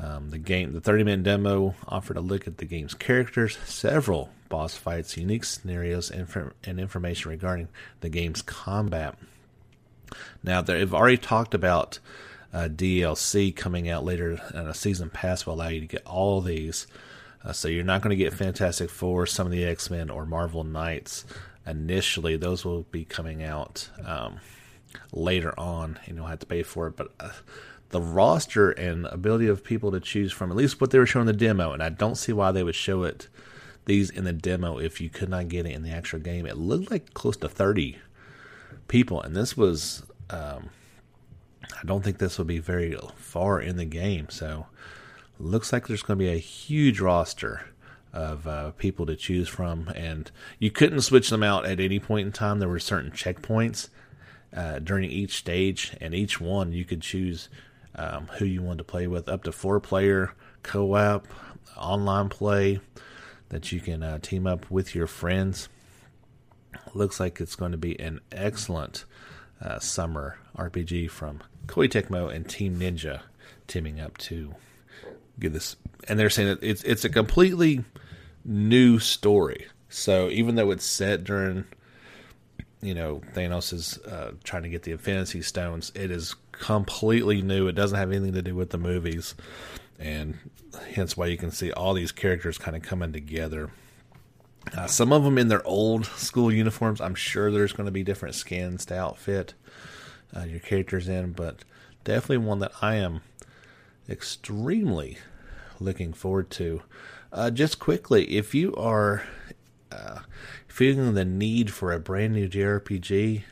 Um, 0.00 0.30
the 0.30 0.38
game, 0.38 0.72
the 0.72 0.80
30 0.80 1.04
minute 1.04 1.22
demo 1.24 1.74
offered 1.86 2.16
a 2.16 2.20
look 2.20 2.46
at 2.46 2.58
the 2.58 2.64
game's 2.64 2.94
characters, 2.94 3.58
several 3.64 4.30
boss 4.48 4.76
fights, 4.76 5.16
unique 5.16 5.44
scenarios, 5.44 6.10
and, 6.10 6.52
and 6.64 6.78
information 6.78 7.30
regarding 7.30 7.68
the 8.00 8.08
game's 8.08 8.40
combat. 8.42 9.16
Now, 10.42 10.62
they've 10.62 10.94
already 10.94 11.18
talked 11.18 11.52
about 11.52 11.98
uh, 12.52 12.68
DLC 12.68 13.54
coming 13.54 13.88
out 13.88 14.04
later, 14.04 14.40
and 14.54 14.68
a 14.68 14.74
season 14.74 15.10
pass 15.10 15.44
will 15.44 15.54
allow 15.54 15.68
you 15.68 15.80
to 15.80 15.86
get 15.86 16.06
all 16.06 16.40
these. 16.40 16.86
Uh, 17.44 17.52
so 17.52 17.68
you're 17.68 17.84
not 17.84 18.00
going 18.00 18.16
to 18.16 18.24
get 18.24 18.32
Fantastic 18.32 18.90
Four, 18.90 19.26
some 19.26 19.46
of 19.46 19.52
the 19.52 19.64
X 19.64 19.90
Men, 19.90 20.10
or 20.10 20.24
Marvel 20.24 20.64
Knights 20.64 21.24
initially. 21.68 22.36
Those 22.36 22.64
will 22.64 22.82
be 22.84 23.04
coming 23.04 23.42
out 23.42 23.90
um, 24.04 24.40
later 25.12 25.58
on, 25.58 25.98
and 26.06 26.16
you'll 26.16 26.26
have 26.26 26.40
to 26.40 26.46
pay 26.46 26.62
for 26.62 26.88
it. 26.88 26.96
But 26.96 27.12
uh, 27.20 27.30
the 27.90 28.00
roster 28.00 28.70
and 28.70 29.06
ability 29.06 29.46
of 29.46 29.64
people 29.64 29.90
to 29.92 30.00
choose 30.00 30.32
from, 30.32 30.50
at 30.50 30.56
least 30.56 30.80
what 30.80 30.90
they 30.90 30.98
were 30.98 31.06
showing 31.06 31.26
the 31.26 31.32
demo, 31.32 31.72
and 31.72 31.82
I 31.82 31.88
don't 31.88 32.16
see 32.16 32.32
why 32.32 32.52
they 32.52 32.62
would 32.62 32.74
show 32.74 33.02
it 33.04 33.28
these 33.84 34.10
in 34.10 34.24
the 34.24 34.32
demo 34.32 34.78
if 34.78 35.00
you 35.00 35.08
could 35.08 35.30
not 35.30 35.48
get 35.48 35.66
it 35.66 35.72
in 35.72 35.82
the 35.82 35.90
actual 35.90 36.18
game. 36.18 36.46
It 36.46 36.58
looked 36.58 36.90
like 36.90 37.14
close 37.14 37.36
to 37.38 37.48
30 37.48 37.98
people, 38.88 39.20
and 39.20 39.34
this 39.34 39.56
was. 39.56 40.02
Um, 40.30 40.70
I 41.80 41.84
don't 41.84 42.02
think 42.02 42.18
this 42.18 42.38
will 42.38 42.44
be 42.44 42.60
very 42.60 42.96
far 43.16 43.60
in 43.60 43.76
the 43.76 43.84
game, 43.84 44.28
so 44.30 44.66
looks 45.38 45.72
like 45.72 45.86
there's 45.86 46.02
going 46.02 46.18
to 46.18 46.24
be 46.24 46.30
a 46.30 46.38
huge 46.38 46.98
roster 46.98 47.66
of 48.12 48.46
uh, 48.46 48.70
people 48.72 49.06
to 49.06 49.16
choose 49.16 49.48
from, 49.48 49.88
and 49.94 50.30
you 50.58 50.70
couldn't 50.70 51.02
switch 51.02 51.30
them 51.30 51.42
out 51.42 51.66
at 51.66 51.80
any 51.80 51.98
point 51.98 52.26
in 52.26 52.32
time. 52.32 52.58
There 52.58 52.68
were 52.68 52.78
certain 52.78 53.10
checkpoints 53.10 53.88
uh, 54.54 54.78
during 54.78 55.10
each 55.10 55.36
stage, 55.36 55.96
and 56.00 56.14
each 56.14 56.40
one 56.40 56.72
you 56.72 56.84
could 56.84 57.02
choose 57.02 57.48
um, 57.94 58.28
who 58.38 58.44
you 58.44 58.62
wanted 58.62 58.78
to 58.78 58.84
play 58.84 59.06
with. 59.06 59.28
Up 59.28 59.44
to 59.44 59.52
four 59.52 59.80
player 59.80 60.32
co 60.62 60.94
op, 60.94 61.26
online 61.76 62.28
play 62.28 62.80
that 63.50 63.72
you 63.72 63.80
can 63.80 64.02
uh, 64.02 64.18
team 64.18 64.46
up 64.46 64.70
with 64.70 64.94
your 64.94 65.06
friends. 65.06 65.68
Looks 66.94 67.20
like 67.20 67.40
it's 67.40 67.56
going 67.56 67.72
to 67.72 67.78
be 67.78 67.98
an 67.98 68.20
excellent 68.32 69.04
uh, 69.60 69.78
summer 69.78 70.38
RPG 70.56 71.10
from 71.10 71.42
Koei 71.66 71.88
Tecmo 71.88 72.32
and 72.32 72.48
Team 72.48 72.78
Ninja 72.78 73.20
teaming 73.66 74.00
up 74.00 74.16
to 74.18 74.54
give 75.38 75.52
this. 75.52 75.76
And 76.06 76.18
they're 76.18 76.30
saying 76.30 76.48
that 76.48 76.62
it's 76.62 76.82
it's 76.84 77.04
a 77.04 77.08
completely 77.08 77.84
new 78.44 78.98
story. 78.98 79.66
So 79.88 80.28
even 80.30 80.54
though 80.54 80.70
it's 80.70 80.84
set 80.84 81.24
during, 81.24 81.64
you 82.80 82.94
know, 82.94 83.22
Thanos 83.34 83.72
is 83.72 83.98
uh, 83.98 84.32
trying 84.44 84.62
to 84.62 84.68
get 84.68 84.82
the 84.82 84.92
Infinity 84.92 85.42
Stones, 85.42 85.92
it 85.94 86.10
is 86.10 86.34
completely 86.52 87.42
new. 87.42 87.68
It 87.68 87.74
doesn't 87.74 87.98
have 87.98 88.10
anything 88.10 88.34
to 88.34 88.42
do 88.42 88.54
with 88.54 88.70
the 88.70 88.78
movies, 88.78 89.34
and 89.98 90.38
hence 90.92 91.16
why 91.16 91.26
you 91.26 91.36
can 91.36 91.50
see 91.50 91.72
all 91.72 91.94
these 91.94 92.12
characters 92.12 92.58
kind 92.58 92.76
of 92.76 92.82
coming 92.82 93.12
together. 93.12 93.70
Uh, 94.76 94.86
some 94.86 95.12
of 95.12 95.24
them 95.24 95.38
in 95.38 95.48
their 95.48 95.66
old 95.66 96.04
school 96.04 96.52
uniforms. 96.52 97.00
I'm 97.00 97.14
sure 97.14 97.50
there's 97.50 97.72
going 97.72 97.86
to 97.86 97.92
be 97.92 98.04
different 98.04 98.34
skins 98.34 98.84
to 98.86 98.98
outfit 98.98 99.54
uh, 100.36 100.44
your 100.44 100.60
characters 100.60 101.08
in, 101.08 101.32
but 101.32 101.64
definitely 102.04 102.38
one 102.38 102.58
that 102.58 102.72
I 102.82 102.96
am 102.96 103.22
extremely 104.08 105.18
looking 105.80 106.12
forward 106.12 106.50
to. 106.50 106.82
Uh, 107.32 107.50
just 107.50 107.78
quickly, 107.78 108.24
if 108.36 108.54
you 108.54 108.74
are 108.74 109.24
uh, 109.92 110.20
feeling 110.66 111.14
the 111.14 111.24
need 111.24 111.72
for 111.72 111.92
a 111.92 112.00
brand 112.00 112.34
new 112.34 112.48
JRPG 112.48 113.42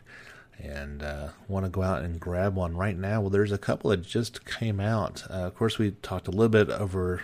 and 0.59 1.03
uh, 1.03 1.29
want 1.49 1.67
to 1.67 1.71
go 1.71 1.83
out 1.83 2.03
and 2.03 2.19
grab 2.19 2.55
one 2.55 2.77
right 2.77 2.97
now, 2.97 3.21
well, 3.21 3.31
there's 3.31 3.53
a 3.53 3.59
couple 3.59 3.91
that 3.91 4.03
just 4.03 4.45
came 4.47 4.81
out. 4.81 5.25
Uh, 5.31 5.45
of 5.45 5.55
course, 5.55 5.79
we 5.79 5.91
talked 6.03 6.29
a 6.29 6.31
little 6.31 6.49
bit 6.49 6.71
over 6.71 7.23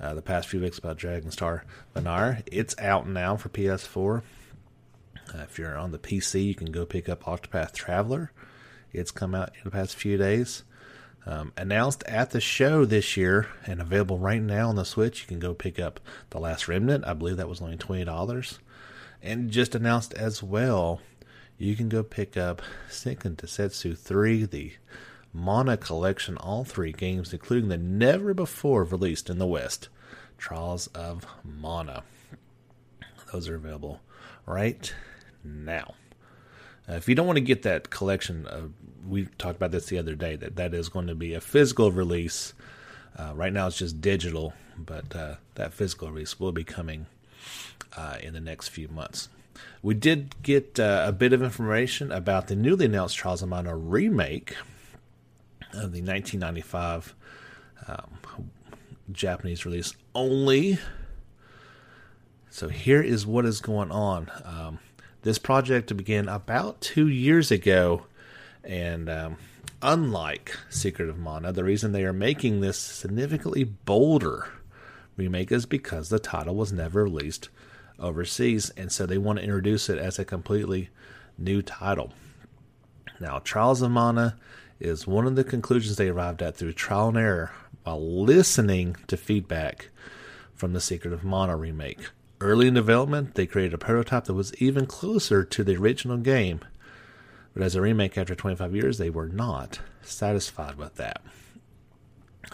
uh, 0.00 0.14
the 0.14 0.22
past 0.22 0.48
few 0.48 0.60
weeks 0.60 0.78
about 0.78 0.96
Dragon 0.96 1.30
Star 1.30 1.64
Varnir. 1.94 2.42
It's 2.50 2.78
out 2.78 3.08
now 3.08 3.36
for 3.36 3.48
PS4. 3.48 4.22
Uh, 5.34 5.38
if 5.42 5.58
you're 5.58 5.76
on 5.76 5.92
the 5.92 5.98
PC, 5.98 6.44
you 6.44 6.54
can 6.54 6.72
go 6.72 6.86
pick 6.86 7.08
up 7.08 7.24
Octopath 7.24 7.72
Traveler. 7.72 8.32
It's 8.92 9.10
come 9.10 9.34
out 9.34 9.50
in 9.56 9.60
the 9.64 9.70
past 9.70 9.96
few 9.96 10.16
days. 10.16 10.62
Um, 11.26 11.52
announced 11.58 12.02
at 12.04 12.30
the 12.30 12.40
show 12.40 12.86
this 12.86 13.16
year 13.16 13.48
and 13.66 13.80
available 13.80 14.18
right 14.18 14.40
now 14.40 14.70
on 14.70 14.76
the 14.76 14.84
Switch. 14.84 15.20
You 15.20 15.26
can 15.26 15.38
go 15.38 15.52
pick 15.52 15.78
up 15.78 16.00
The 16.30 16.38
Last 16.38 16.68
Remnant. 16.68 17.06
I 17.06 17.12
believe 17.12 17.36
that 17.36 17.48
was 17.48 17.60
only 17.60 17.76
$20. 17.76 18.58
And 19.22 19.50
just 19.50 19.74
announced 19.74 20.14
as 20.14 20.42
well, 20.42 21.02
you 21.58 21.76
can 21.76 21.88
go 21.88 22.02
pick 22.02 22.36
up 22.36 22.62
Seiken 22.88 23.36
Densetsu 23.36 23.98
3, 23.98 24.44
the 24.44 24.72
Mana 25.32 25.76
Collection, 25.76 26.36
all 26.38 26.64
three 26.64 26.92
games, 26.92 27.32
including 27.32 27.68
the 27.68 27.76
never 27.76 28.32
before 28.32 28.84
released 28.84 29.28
in 29.28 29.38
the 29.38 29.46
West 29.46 29.88
Trials 30.38 30.86
of 30.88 31.26
Mana. 31.44 32.04
Those 33.32 33.48
are 33.48 33.56
available 33.56 34.00
right 34.46 34.94
now. 35.44 35.94
Uh, 36.88 36.94
if 36.94 37.08
you 37.08 37.14
don't 37.14 37.26
want 37.26 37.36
to 37.36 37.42
get 37.42 37.62
that 37.62 37.90
collection, 37.90 38.46
uh, 38.46 38.68
we 39.06 39.26
talked 39.38 39.56
about 39.56 39.70
this 39.70 39.86
the 39.86 39.98
other 39.98 40.14
day 40.14 40.36
that 40.36 40.56
that 40.56 40.74
is 40.74 40.88
going 40.88 41.06
to 41.06 41.14
be 41.14 41.34
a 41.34 41.40
physical 41.40 41.90
release. 41.92 42.54
Uh, 43.16 43.32
right 43.34 43.52
now 43.52 43.66
it's 43.66 43.78
just 43.78 44.00
digital, 44.00 44.54
but 44.76 45.14
uh, 45.14 45.34
that 45.54 45.72
physical 45.72 46.10
release 46.10 46.38
will 46.38 46.52
be 46.52 46.64
coming 46.64 47.06
uh, 47.96 48.16
in 48.22 48.32
the 48.34 48.40
next 48.40 48.68
few 48.68 48.88
months. 48.88 49.28
We 49.82 49.94
did 49.94 50.42
get 50.42 50.78
uh, 50.78 51.04
a 51.06 51.12
bit 51.12 51.32
of 51.32 51.42
information 51.42 52.12
about 52.12 52.48
the 52.48 52.56
newly 52.56 52.86
announced 52.86 53.16
Trials 53.16 53.42
of 53.42 53.50
remake 53.50 54.54
of 55.72 55.92
the 55.92 56.02
1995 56.02 57.14
um, 57.86 58.18
Japanese 59.10 59.64
release 59.64 59.94
only. 60.14 60.78
So 62.50 62.68
here 62.68 63.02
is 63.02 63.26
what 63.26 63.44
is 63.44 63.60
going 63.60 63.90
on. 63.90 64.30
Um, 64.44 64.78
this 65.22 65.38
project 65.38 65.94
began 65.96 66.28
about 66.28 66.80
two 66.80 67.08
years 67.08 67.50
ago, 67.50 68.06
and 68.64 69.08
um, 69.08 69.36
unlike 69.82 70.56
Secret 70.68 71.08
of 71.08 71.18
Mana, 71.18 71.52
the 71.52 71.64
reason 71.64 71.92
they 71.92 72.04
are 72.04 72.12
making 72.12 72.60
this 72.60 72.78
significantly 72.78 73.64
bolder 73.64 74.48
remake 75.16 75.50
is 75.52 75.66
because 75.66 76.08
the 76.08 76.18
title 76.18 76.54
was 76.54 76.72
never 76.72 77.04
released 77.04 77.48
overseas, 77.98 78.70
and 78.70 78.92
so 78.92 79.06
they 79.06 79.18
want 79.18 79.38
to 79.38 79.44
introduce 79.44 79.88
it 79.88 79.98
as 79.98 80.18
a 80.18 80.24
completely 80.24 80.90
new 81.36 81.62
title. 81.62 82.12
Now, 83.20 83.40
Trials 83.40 83.82
of 83.82 83.90
Mana 83.90 84.36
is 84.80 85.06
one 85.06 85.26
of 85.26 85.34
the 85.34 85.44
conclusions 85.44 85.96
they 85.96 86.08
arrived 86.08 86.42
at 86.42 86.56
through 86.56 86.74
trial 86.74 87.08
and 87.08 87.18
error 87.18 87.50
while 87.82 88.00
listening 88.00 88.96
to 89.08 89.16
feedback 89.16 89.88
from 90.54 90.72
the 90.72 90.80
Secret 90.80 91.12
of 91.12 91.24
Mana 91.24 91.56
remake. 91.56 92.10
Early 92.40 92.68
in 92.68 92.74
development, 92.74 93.34
they 93.34 93.46
created 93.46 93.74
a 93.74 93.78
prototype 93.78 94.26
that 94.26 94.34
was 94.34 94.54
even 94.62 94.86
closer 94.86 95.42
to 95.44 95.64
the 95.64 95.76
original 95.76 96.18
game, 96.18 96.60
but 97.54 97.62
as 97.62 97.74
a 97.74 97.80
remake 97.80 98.16
after 98.16 98.34
25 98.34 98.74
years, 98.74 98.98
they 98.98 99.10
were 99.10 99.28
not 99.28 99.80
satisfied 100.02 100.76
with 100.76 100.96
that. 100.96 101.20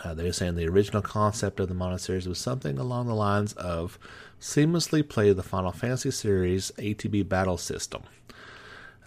Uh, 0.02 0.14
they're 0.14 0.32
saying 0.32 0.56
the 0.56 0.68
original 0.68 1.02
concept 1.02 1.60
of 1.60 1.68
the 1.68 1.74
Mana 1.74 1.98
series 1.98 2.26
was 2.26 2.38
something 2.38 2.78
along 2.78 3.06
the 3.06 3.14
lines 3.14 3.52
of 3.54 3.98
seamlessly 4.40 5.06
play 5.06 5.32
the 5.32 5.42
Final 5.42 5.72
Fantasy 5.72 6.10
series 6.10 6.72
ATB 6.78 7.28
battle 7.28 7.58
system. 7.58 8.02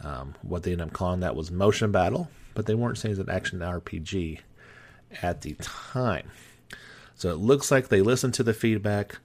Um, 0.03 0.36
what 0.41 0.63
they 0.63 0.72
ended 0.72 0.88
up 0.88 0.94
calling 0.94 1.20
that 1.22 1.36
was 1.36 1.51
motion 1.51 1.91
battle, 1.91 2.29
but 2.53 2.65
they 2.65 2.75
weren't 2.75 2.98
saying 2.98 3.13
it's 3.13 3.22
an 3.22 3.29
action 3.29 3.60
RPG 3.60 4.39
at 5.22 5.41
the 5.41 5.56
time. 5.60 6.29
So 7.15 7.29
it 7.32 7.38
looks 7.38 7.72
like 7.72 7.88
they 7.88 8.01
listened 8.01 8.36
to 8.36 8.44
the 8.44 8.53
feedback. 8.53 9.17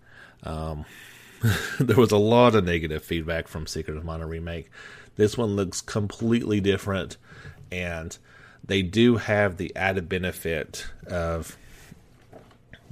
Um, 0.42 0.86
there 1.80 1.96
was 1.96 2.10
a 2.10 2.16
lot 2.16 2.54
of 2.54 2.64
negative 2.64 3.04
feedback 3.04 3.48
from 3.48 3.66
Secret 3.66 3.96
of 3.96 4.04
Mana 4.04 4.26
Remake. 4.26 4.70
This 5.16 5.36
one 5.36 5.56
looks 5.56 5.80
completely 5.80 6.60
different, 6.60 7.16
and 7.70 8.16
they 8.64 8.82
do 8.82 9.16
have 9.16 9.56
the 9.56 9.74
added 9.76 10.08
benefit 10.08 10.86
of 11.06 11.56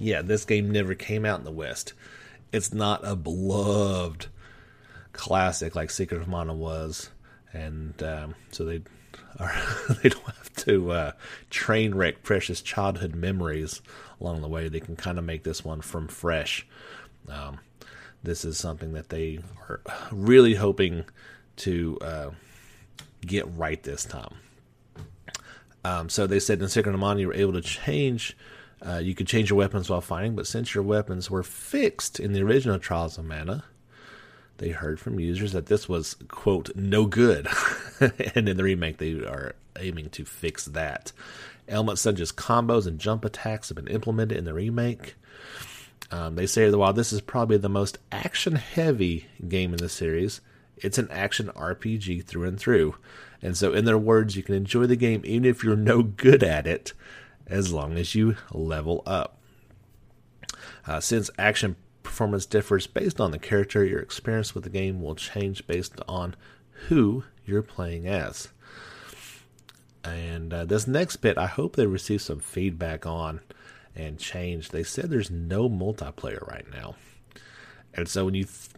yeah, 0.00 0.22
this 0.22 0.46
game 0.46 0.70
never 0.70 0.94
came 0.94 1.26
out 1.26 1.38
in 1.38 1.44
the 1.44 1.50
West. 1.50 1.92
It's 2.52 2.72
not 2.72 3.06
a 3.06 3.14
beloved 3.14 4.26
classic 5.12 5.76
like 5.76 5.90
Secret 5.90 6.22
of 6.22 6.28
Mana 6.28 6.54
was, 6.54 7.10
and 7.52 8.02
um, 8.02 8.34
so 8.50 8.64
they 8.64 8.80
are 9.38 9.52
they 10.02 10.08
don't 10.08 10.24
have 10.24 10.54
to 10.56 10.90
uh, 10.90 11.12
train 11.50 11.94
wreck 11.94 12.22
precious 12.22 12.62
childhood 12.62 13.14
memories 13.14 13.82
along 14.20 14.40
the 14.40 14.48
way. 14.48 14.68
They 14.68 14.80
can 14.80 14.96
kind 14.96 15.18
of 15.18 15.24
make 15.24 15.44
this 15.44 15.64
one 15.64 15.82
from 15.82 16.08
fresh. 16.08 16.66
Um, 17.28 17.58
this 18.22 18.44
is 18.44 18.58
something 18.58 18.92
that 18.94 19.10
they 19.10 19.40
are 19.68 19.80
really 20.10 20.54
hoping 20.54 21.04
to 21.60 21.98
uh, 22.00 22.30
get 23.24 23.46
right 23.56 23.82
this 23.82 24.04
time. 24.04 24.34
Um, 25.84 26.08
so 26.08 26.26
they 26.26 26.40
said 26.40 26.60
in 26.60 26.68
Secret 26.68 26.96
Mana 26.96 27.20
you 27.20 27.28
were 27.28 27.34
able 27.34 27.54
to 27.54 27.60
change. 27.60 28.36
Uh, 28.86 28.98
you 28.98 29.14
could 29.14 29.26
change 29.26 29.50
your 29.50 29.58
weapons 29.58 29.90
while 29.90 30.00
fighting, 30.00 30.34
but 30.34 30.46
since 30.46 30.74
your 30.74 30.84
weapons 30.84 31.30
were 31.30 31.42
fixed 31.42 32.18
in 32.18 32.32
the 32.32 32.42
original 32.42 32.78
Trials 32.78 33.18
of 33.18 33.24
Mana, 33.24 33.64
they 34.58 34.70
heard 34.70 35.00
from 35.00 35.20
users 35.20 35.52
that 35.52 35.66
this 35.66 35.88
was 35.88 36.16
quote 36.28 36.74
no 36.74 37.06
good, 37.06 37.48
and 38.34 38.48
in 38.48 38.56
the 38.56 38.64
remake 38.64 38.98
they 38.98 39.12
are 39.12 39.54
aiming 39.78 40.10
to 40.10 40.24
fix 40.24 40.66
that. 40.66 41.12
Elements 41.68 42.02
such 42.02 42.20
as 42.20 42.32
combos 42.32 42.86
and 42.86 42.98
jump 42.98 43.24
attacks 43.24 43.68
have 43.68 43.76
been 43.76 43.88
implemented 43.88 44.36
in 44.36 44.44
the 44.44 44.54
remake. 44.54 45.14
Um, 46.10 46.34
they 46.34 46.46
say 46.46 46.68
that 46.68 46.76
while 46.76 46.92
this 46.92 47.12
is 47.12 47.20
probably 47.20 47.56
the 47.56 47.68
most 47.68 47.98
action 48.10 48.56
heavy 48.56 49.26
game 49.46 49.72
in 49.72 49.78
the 49.78 49.88
series, 49.88 50.40
it's 50.82 50.98
an 50.98 51.08
action 51.10 51.48
RPG 51.54 52.24
through 52.24 52.48
and 52.48 52.58
through. 52.58 52.96
And 53.42 53.56
so, 53.56 53.72
in 53.72 53.84
their 53.84 53.98
words, 53.98 54.36
you 54.36 54.42
can 54.42 54.54
enjoy 54.54 54.86
the 54.86 54.96
game 54.96 55.22
even 55.24 55.44
if 55.44 55.64
you're 55.64 55.76
no 55.76 56.02
good 56.02 56.42
at 56.42 56.66
it, 56.66 56.92
as 57.46 57.72
long 57.72 57.96
as 57.96 58.14
you 58.14 58.36
level 58.52 59.02
up. 59.06 59.38
Uh, 60.86 61.00
since 61.00 61.30
action 61.38 61.76
performance 62.02 62.46
differs 62.46 62.86
based 62.86 63.20
on 63.20 63.30
the 63.30 63.38
character, 63.38 63.84
your 63.84 64.00
experience 64.00 64.54
with 64.54 64.64
the 64.64 64.70
game 64.70 65.00
will 65.00 65.14
change 65.14 65.66
based 65.66 65.94
on 66.08 66.34
who 66.88 67.24
you're 67.44 67.62
playing 67.62 68.06
as. 68.06 68.48
And 70.02 70.52
uh, 70.52 70.64
this 70.64 70.86
next 70.86 71.16
bit, 71.16 71.36
I 71.36 71.46
hope 71.46 71.76
they 71.76 71.86
receive 71.86 72.22
some 72.22 72.40
feedback 72.40 73.06
on 73.06 73.40
and 73.94 74.18
change. 74.18 74.70
They 74.70 74.82
said 74.82 75.10
there's 75.10 75.30
no 75.30 75.68
multiplayer 75.68 76.46
right 76.48 76.66
now. 76.70 76.96
And 77.92 78.08
so 78.08 78.24
when 78.24 78.34
you 78.34 78.44
th- 78.44 78.70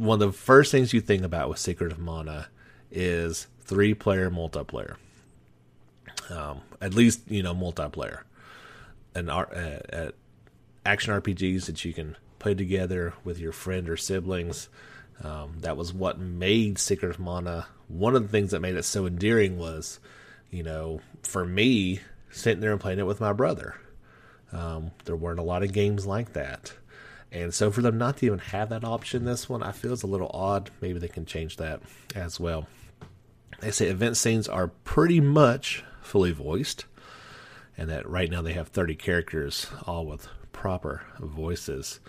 one 0.00 0.22
of 0.22 0.32
the 0.32 0.36
first 0.36 0.72
things 0.72 0.94
you 0.94 1.00
think 1.00 1.22
about 1.22 1.50
with 1.50 1.58
Secret 1.58 1.92
of 1.92 1.98
Mana 1.98 2.48
is 2.90 3.46
three 3.60 3.92
player 3.92 4.30
multiplayer. 4.30 4.96
Um, 6.30 6.62
at 6.80 6.94
least 6.94 7.20
you 7.28 7.42
know 7.42 7.54
multiplayer, 7.54 8.20
and 9.14 9.30
uh, 9.30 9.44
uh, 9.92 10.10
action 10.86 11.12
RPGs 11.12 11.66
that 11.66 11.84
you 11.84 11.92
can 11.92 12.16
play 12.38 12.54
together 12.54 13.12
with 13.24 13.38
your 13.38 13.52
friend 13.52 13.88
or 13.88 13.96
siblings. 13.96 14.68
Um, 15.22 15.56
that 15.60 15.76
was 15.76 15.92
what 15.92 16.18
made 16.18 16.78
Secret 16.78 17.10
of 17.10 17.18
Mana. 17.18 17.66
One 17.88 18.16
of 18.16 18.22
the 18.22 18.28
things 18.28 18.52
that 18.52 18.60
made 18.60 18.76
it 18.76 18.84
so 18.84 19.06
endearing 19.06 19.58
was, 19.58 20.00
you 20.50 20.62
know, 20.62 21.00
for 21.22 21.44
me 21.44 22.00
sitting 22.30 22.60
there 22.60 22.72
and 22.72 22.80
playing 22.80 23.00
it 23.00 23.06
with 23.06 23.20
my 23.20 23.34
brother. 23.34 23.76
Um, 24.52 24.92
there 25.04 25.16
weren't 25.16 25.38
a 25.38 25.44
lot 25.44 25.62
of 25.62 25.72
games 25.72 26.06
like 26.06 26.32
that. 26.32 26.72
And 27.32 27.54
so 27.54 27.70
for 27.70 27.80
them 27.80 27.96
not 27.96 28.18
to 28.18 28.26
even 28.26 28.38
have 28.38 28.70
that 28.70 28.84
option 28.84 29.24
this 29.24 29.48
one, 29.48 29.62
I 29.62 29.72
feel 29.72 29.92
is 29.92 30.02
a 30.02 30.08
little 30.08 30.30
odd. 30.34 30.70
Maybe 30.80 30.98
they 30.98 31.08
can 31.08 31.26
change 31.26 31.56
that 31.58 31.80
as 32.14 32.40
well. 32.40 32.66
They 33.60 33.70
say 33.70 33.86
event 33.86 34.16
scenes 34.16 34.48
are 34.48 34.68
pretty 34.68 35.20
much 35.20 35.84
fully 36.02 36.32
voiced, 36.32 36.86
and 37.76 37.88
that 37.90 38.08
right 38.08 38.30
now 38.30 38.42
they 38.42 38.54
have 38.54 38.68
30 38.68 38.96
characters, 38.96 39.68
all 39.86 40.06
with 40.06 40.28
proper 40.52 41.02
voices. 41.20 42.00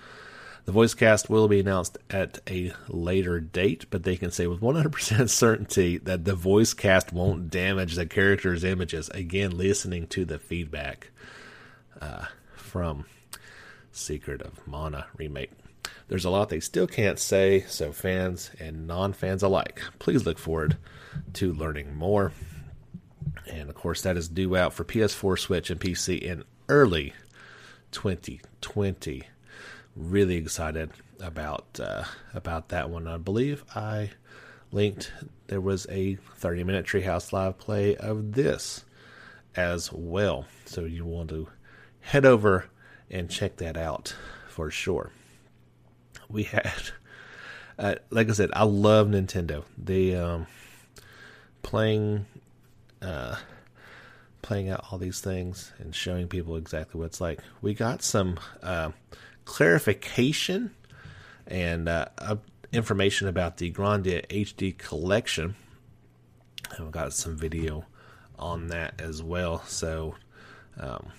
The 0.65 0.71
voice 0.71 0.93
cast 0.93 1.29
will 1.29 1.47
be 1.47 1.59
announced 1.59 1.97
at 2.09 2.39
a 2.49 2.73
later 2.87 3.39
date, 3.39 3.85
but 3.89 4.03
they 4.03 4.15
can 4.15 4.31
say 4.31 4.47
with 4.47 4.61
100% 4.61 5.29
certainty 5.29 5.97
that 5.97 6.25
the 6.25 6.35
voice 6.35 6.73
cast 6.73 7.11
won't 7.11 7.49
damage 7.49 7.95
the 7.95 8.05
characters' 8.05 8.63
images. 8.63 9.09
Again, 9.09 9.57
listening 9.57 10.07
to 10.07 10.23
the 10.23 10.39
feedback 10.39 11.09
uh, 11.99 12.25
from 12.55 13.05
Secret 13.91 14.41
of 14.41 14.65
Mana 14.67 15.07
remake. 15.17 15.51
There's 16.07 16.25
a 16.25 16.29
lot 16.29 16.49
they 16.49 16.59
still 16.59 16.87
can't 16.87 17.19
say, 17.19 17.61
so 17.67 17.91
fans 17.91 18.51
and 18.59 18.87
non 18.87 19.13
fans 19.13 19.43
alike, 19.43 19.81
please 19.99 20.25
look 20.25 20.37
forward 20.37 20.77
to 21.33 21.53
learning 21.53 21.95
more. 21.95 22.31
And 23.49 23.69
of 23.69 23.75
course, 23.75 24.01
that 24.01 24.17
is 24.17 24.27
due 24.27 24.55
out 24.55 24.73
for 24.73 24.83
PS4, 24.83 25.39
Switch, 25.39 25.69
and 25.69 25.79
PC 25.79 26.19
in 26.19 26.43
early 26.69 27.13
2020. 27.91 29.23
Really 29.95 30.35
excited 30.35 30.91
about 31.19 31.79
uh, 31.81 32.05
about 32.33 32.69
that 32.69 32.89
one. 32.89 33.07
I 33.07 33.17
believe 33.17 33.63
I 33.75 34.11
linked, 34.71 35.11
there 35.47 35.61
was 35.61 35.85
a 35.89 36.15
30 36.35 36.63
minute 36.63 36.85
Treehouse 36.85 37.33
Live 37.33 37.57
play 37.57 37.95
of 37.95 38.33
this 38.33 38.85
as 39.55 39.91
well. 39.91 40.45
So 40.65 40.85
you 40.85 41.05
want 41.05 41.29
to 41.29 41.49
head 42.01 42.25
over 42.25 42.65
and 43.11 43.29
check 43.29 43.57
that 43.57 43.77
out 43.77 44.15
for 44.47 44.71
sure. 44.71 45.11
We 46.29 46.43
had, 46.43 46.91
uh, 47.77 47.95
like 48.09 48.29
I 48.29 48.33
said, 48.33 48.49
I 48.53 48.63
love 48.63 49.07
Nintendo. 49.07 49.63
They 49.77 50.15
um, 50.15 50.47
playing, 51.61 52.25
uh, 53.01 53.35
playing 54.41 54.69
out 54.69 54.85
all 54.89 54.97
these 54.97 55.19
things 55.19 55.73
and 55.77 55.93
showing 55.93 56.27
people 56.27 56.55
exactly 56.55 56.99
what 56.99 57.07
it's 57.07 57.21
like. 57.21 57.41
We 57.61 57.73
got 57.73 58.01
some 58.01 58.39
uh, 58.63 58.91
clarification 59.45 60.71
and 61.45 61.89
uh, 61.89 62.05
information 62.71 63.27
about 63.27 63.57
the 63.57 63.71
Grandia 63.71 64.25
HD 64.27 64.77
collection. 64.77 65.55
And 66.77 66.85
we 66.85 66.91
got 66.91 67.11
some 67.11 67.35
video 67.35 67.85
on 68.39 68.67
that 68.67 69.01
as 69.01 69.21
well. 69.21 69.63
So, 69.67 70.15
um, 70.79 71.11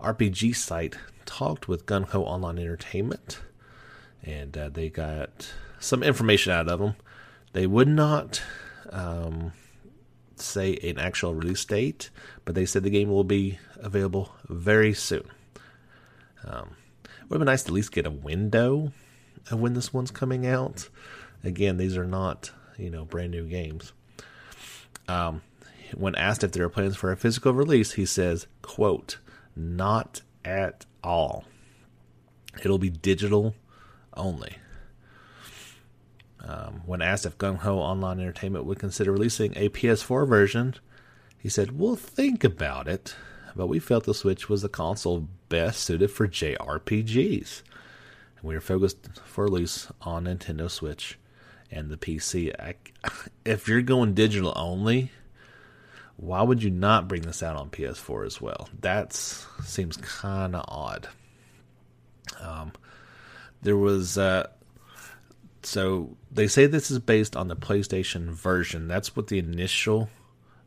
RPG 0.00 0.54
site 0.56 0.96
talked 1.24 1.68
with 1.68 1.86
GungHo 1.86 2.16
Online 2.16 2.58
Entertainment, 2.58 3.40
and 4.22 4.56
uh, 4.56 4.68
they 4.68 4.88
got 4.88 5.52
some 5.78 6.02
information 6.02 6.52
out 6.52 6.68
of 6.68 6.80
them. 6.80 6.96
They 7.52 7.66
would 7.66 7.88
not 7.88 8.42
um, 8.90 9.52
say 10.36 10.76
an 10.82 10.98
actual 10.98 11.34
release 11.34 11.64
date, 11.64 12.10
but 12.44 12.54
they 12.54 12.66
said 12.66 12.82
the 12.82 12.90
game 12.90 13.08
will 13.08 13.24
be 13.24 13.58
available 13.76 14.34
very 14.48 14.92
soon. 14.92 15.24
Um, 16.44 16.76
it 17.04 17.28
would 17.28 17.36
have 17.36 17.40
been 17.40 17.46
nice 17.46 17.62
to 17.64 17.70
at 17.70 17.74
least 17.74 17.92
get 17.92 18.06
a 18.06 18.10
window 18.10 18.92
of 19.50 19.60
when 19.60 19.74
this 19.74 19.92
one's 19.92 20.10
coming 20.10 20.46
out. 20.46 20.88
Again, 21.42 21.76
these 21.76 21.96
are 21.96 22.06
not 22.06 22.50
you 22.76 22.90
know 22.90 23.04
brand 23.04 23.30
new 23.30 23.46
games. 23.48 23.92
Um, 25.08 25.42
when 25.94 26.14
asked 26.16 26.44
if 26.44 26.52
there 26.52 26.64
are 26.64 26.68
plans 26.68 26.96
for 26.96 27.12
a 27.12 27.16
physical 27.16 27.52
release, 27.52 27.92
he 27.92 28.04
says, 28.04 28.46
"quote 28.62 29.18
Not 29.56 30.22
at 30.44 30.86
all. 31.02 31.44
It'll 32.62 32.78
be 32.78 32.90
digital 32.90 33.54
only." 34.14 34.58
Um, 36.46 36.82
when 36.86 37.02
asked 37.02 37.26
if 37.26 37.38
GungHo 37.38 37.76
Online 37.76 38.20
Entertainment 38.20 38.66
would 38.66 38.78
consider 38.78 39.10
releasing 39.10 39.52
a 39.56 39.68
PS4 39.68 40.28
version, 40.28 40.74
he 41.36 41.48
said, 41.48 41.78
We'll 41.78 41.96
think 41.96 42.44
about 42.44 42.86
it, 42.86 43.16
but 43.56 43.66
we 43.66 43.80
felt 43.80 44.04
the 44.04 44.14
Switch 44.14 44.48
was 44.48 44.62
the 44.62 44.68
console 44.68 45.28
best 45.48 45.80
suited 45.80 46.10
for 46.10 46.28
JRPGs. 46.28 47.62
And 48.36 48.44
we 48.44 48.54
are 48.54 48.60
focused 48.60 49.08
for 49.24 49.44
release 49.44 49.88
on 50.00 50.24
Nintendo 50.24 50.70
Switch 50.70 51.18
and 51.70 51.90
the 51.90 51.96
PC. 51.96 52.52
I, 52.60 52.74
if 53.44 53.66
you're 53.66 53.82
going 53.82 54.14
digital 54.14 54.52
only, 54.54 55.10
why 56.16 56.42
would 56.42 56.62
you 56.62 56.70
not 56.70 57.08
bring 57.08 57.22
this 57.22 57.42
out 57.42 57.56
on 57.56 57.70
PS4 57.70 58.26
as 58.26 58.40
well? 58.40 58.68
That 58.80 59.12
seems 59.12 59.96
kind 59.98 60.56
of 60.56 60.64
odd. 60.68 61.08
Um, 62.40 62.72
there 63.62 63.76
was 63.76 64.16
uh, 64.16 64.48
so 65.62 66.16
they 66.30 66.46
say 66.46 66.66
this 66.66 66.90
is 66.90 66.98
based 66.98 67.36
on 67.36 67.48
the 67.48 67.56
PlayStation 67.56 68.30
version. 68.30 68.88
That's 68.88 69.16
what 69.16 69.26
the 69.26 69.38
initial 69.38 70.08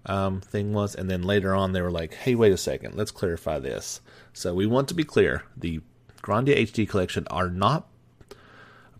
um, 0.05 0.41
thing 0.41 0.73
was, 0.73 0.95
and 0.95 1.09
then 1.09 1.23
later 1.23 1.55
on 1.55 1.71
they 1.71 1.81
were 1.81 1.91
like, 1.91 2.13
"Hey, 2.13 2.35
wait 2.35 2.51
a 2.51 2.57
second, 2.57 2.95
let's 2.95 3.11
clarify 3.11 3.59
this." 3.59 4.01
So 4.33 4.53
we 4.53 4.65
want 4.65 4.87
to 4.89 4.93
be 4.93 5.03
clear: 5.03 5.43
the 5.55 5.81
Grandia 6.21 6.57
HD 6.57 6.87
collection 6.87 7.25
are 7.29 7.49
not 7.49 7.87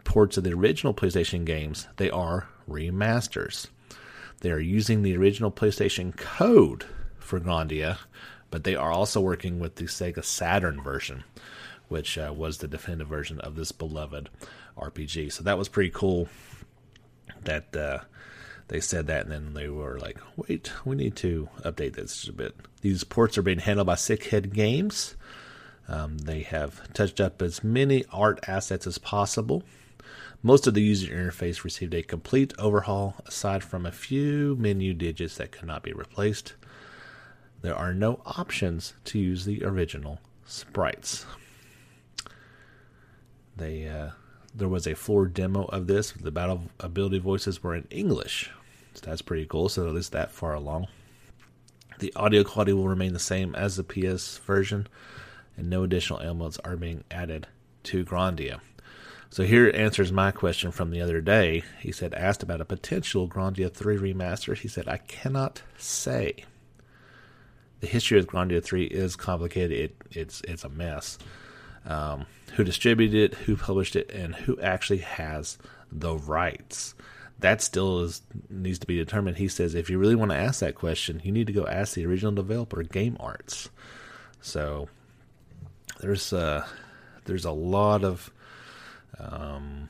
ports 0.04 0.38
of 0.38 0.44
the 0.44 0.54
original 0.54 0.94
PlayStation 0.94 1.46
games; 1.46 1.88
they 1.98 2.10
are 2.10 2.48
remasters. 2.68 3.68
They 4.42 4.52
are 4.52 4.60
using 4.60 5.02
the 5.02 5.18
original 5.18 5.52
PlayStation 5.52 6.16
code 6.16 6.86
for 7.18 7.40
Grandia, 7.40 7.98
but 8.50 8.64
they 8.64 8.76
are 8.76 8.92
also 8.92 9.20
working 9.20 9.60
with 9.60 9.76
the 9.76 9.86
Sega 9.86 10.24
Saturn 10.24 10.82
version, 10.82 11.24
which 11.88 12.18
uh, 12.18 12.34
was 12.36 12.58
the 12.58 12.68
definitive 12.68 13.08
version 13.08 13.40
of 13.42 13.56
this 13.56 13.72
beloved 13.72 14.30
RPG. 14.78 15.32
So 15.32 15.44
that 15.44 15.58
was 15.58 15.68
pretty 15.68 15.90
cool 15.90 16.30
that 17.44 17.76
uh, 17.76 18.00
they 18.70 18.80
said 18.80 19.08
that, 19.08 19.24
and 19.24 19.32
then 19.32 19.54
they 19.54 19.68
were 19.68 20.00
like, 20.00 20.20
wait, 20.38 20.72
we 20.86 20.96
need 20.96 21.16
to 21.18 21.50
update 21.64 21.96
this 21.96 22.28
a 22.28 22.34
bit. 22.34 22.56
These 22.82 23.04
ports 23.04 23.38
are 23.38 23.44
being 23.44 23.60
handled 23.60 23.88
by 23.88 23.96
Sickhead 23.96 24.54
Games. 24.54 25.16
Um, 25.88 26.20
they 26.20 26.42
have 26.42 26.94
touched 26.94 27.20
up 27.20 27.42
as 27.42 27.64
many 27.64 28.06
art 28.12 28.40
assets 28.48 28.86
as 28.86 29.00
possible. 29.00 29.64
Most 30.42 30.68
of 30.68 30.74
the 30.74 30.82
user 30.82 31.14
interface 31.14 31.66
received 31.66 31.94
a 31.94 32.02
complete 32.02 32.54
overhaul, 32.58 33.16
aside 33.26 33.62
from 33.62 33.86
a 33.86 33.92
few 33.92 34.56
menu 34.58 34.94
digits 34.94 35.36
that 35.36 35.52
could 35.52 35.68
not 35.68 35.84
be 35.84 35.92
replaced. 35.92 36.54
There 37.62 37.76
are 37.76 37.94
no 37.94 38.22
options 38.26 38.94
to 39.06 39.20
use 39.20 39.44
the 39.44 39.66
original 39.66 40.20
sprites. 40.46 41.26
They 43.58 43.86
uh, 43.88 44.12
there 44.56 44.70
was 44.70 44.88
a 44.88 44.96
floor 44.96 45.26
demo 45.26 45.66
of 45.66 45.88
this. 45.88 46.14
The 46.14 46.32
battle 46.32 46.64
ability 46.80 47.20
voices 47.20 47.62
were 47.62 47.76
in 47.76 47.88
English. 47.90 48.50
So 48.94 49.02
that's 49.06 49.22
pretty 49.22 49.46
cool. 49.46 49.68
So 49.68 49.88
at 49.88 49.94
least 49.94 50.14
that 50.14 50.32
far 50.32 50.54
along. 50.54 50.88
The 52.00 52.14
audio 52.16 52.46
quality 52.46 52.72
will 52.72 52.88
remain 52.88 53.12
the 53.12 53.20
same 53.20 53.54
as 53.56 53.76
the 53.76 53.84
PS 53.84 54.38
version, 54.38 54.88
and 55.58 55.70
no 55.70 55.84
additional 55.84 56.22
elements 56.22 56.58
are 56.64 56.78
being 56.78 57.04
added 57.12 57.48
to 57.84 58.06
Grandia. 58.06 58.62
So 59.32 59.44
here 59.44 59.72
answers 59.76 60.12
my 60.12 60.32
question 60.32 60.72
from 60.72 60.90
the 60.90 61.02
other 61.02 61.22
day. 61.22 61.64
He 61.80 61.92
said, 61.92 62.14
asked 62.16 62.42
about 62.42 62.62
a 62.62 62.66
potential 62.66 63.28
Grandia 63.28 63.72
3 63.72 63.98
remaster. 63.98 64.58
He 64.58 64.68
said, 64.68 64.88
I 64.88 64.98
cannot 64.98 65.62
say. 65.78 66.46
The 67.80 67.88
history 67.88 68.18
of 68.18 68.28
Grandia 68.28 68.64
3 68.64 68.86
is 68.86 69.16
complicated. 69.16 69.72
It, 69.72 69.96
it's 70.12 70.42
it's 70.42 70.64
a 70.64 70.70
mess 70.70 71.18
um, 71.86 72.26
who 72.56 72.64
distributed 72.64 73.34
it, 73.34 73.38
who 73.38 73.56
published 73.56 73.96
it, 73.96 74.12
and 74.12 74.36
who 74.36 74.60
actually 74.60 75.00
has 75.00 75.58
the 75.92 76.16
rights. 76.16 76.96
That 77.40 77.62
still 77.62 78.02
is 78.02 78.22
needs 78.50 78.80
to 78.80 78.88
be 78.88 78.98
determined. 78.98 79.38
He 79.38 79.48
says 79.48 79.76
if 79.76 79.90
you 79.90 79.98
really 79.98 80.16
want 80.16 80.32
to 80.32 80.38
ask 80.38 80.60
that 80.60 80.76
question, 80.76 81.22
you 81.24 81.32
need 81.32 81.48
to 81.48 81.54
go 81.54 81.66
ask 81.68 81.94
the 81.94 82.06
original 82.06 82.34
developer, 82.34 82.84
Game 82.84 83.16
Arts. 83.20 83.70
So 84.42 84.90
there's 86.02 86.34
uh, 86.34 86.66
there's 87.26 87.46
a 87.46 87.52
lot 87.52 88.04
of 88.04 88.30
um, 89.20 89.90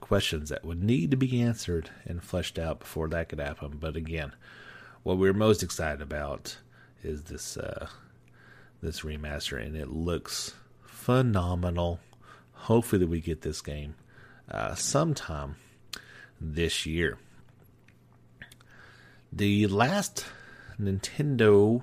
questions 0.00 0.48
that 0.48 0.64
would 0.64 0.82
need 0.82 1.10
to 1.10 1.16
be 1.16 1.40
answered 1.40 1.90
and 2.04 2.22
fleshed 2.22 2.58
out 2.58 2.80
before 2.80 3.08
that 3.08 3.28
could 3.28 3.40
happen. 3.40 3.78
But 3.80 3.96
again, 3.96 4.32
what 5.02 5.18
we're 5.18 5.32
most 5.32 5.62
excited 5.62 6.02
about 6.02 6.58
is 7.02 7.24
this 7.24 7.56
uh, 7.56 7.88
this 8.80 9.00
remaster, 9.00 9.64
and 9.64 9.76
it 9.76 9.88
looks 9.88 10.54
phenomenal. 10.84 12.00
Hopefully, 12.52 13.04
we 13.04 13.20
get 13.20 13.42
this 13.42 13.60
game 13.60 13.94
uh, 14.50 14.74
sometime 14.74 15.56
this 16.40 16.86
year. 16.86 17.18
The 19.32 19.66
last 19.66 20.24
Nintendo 20.80 21.82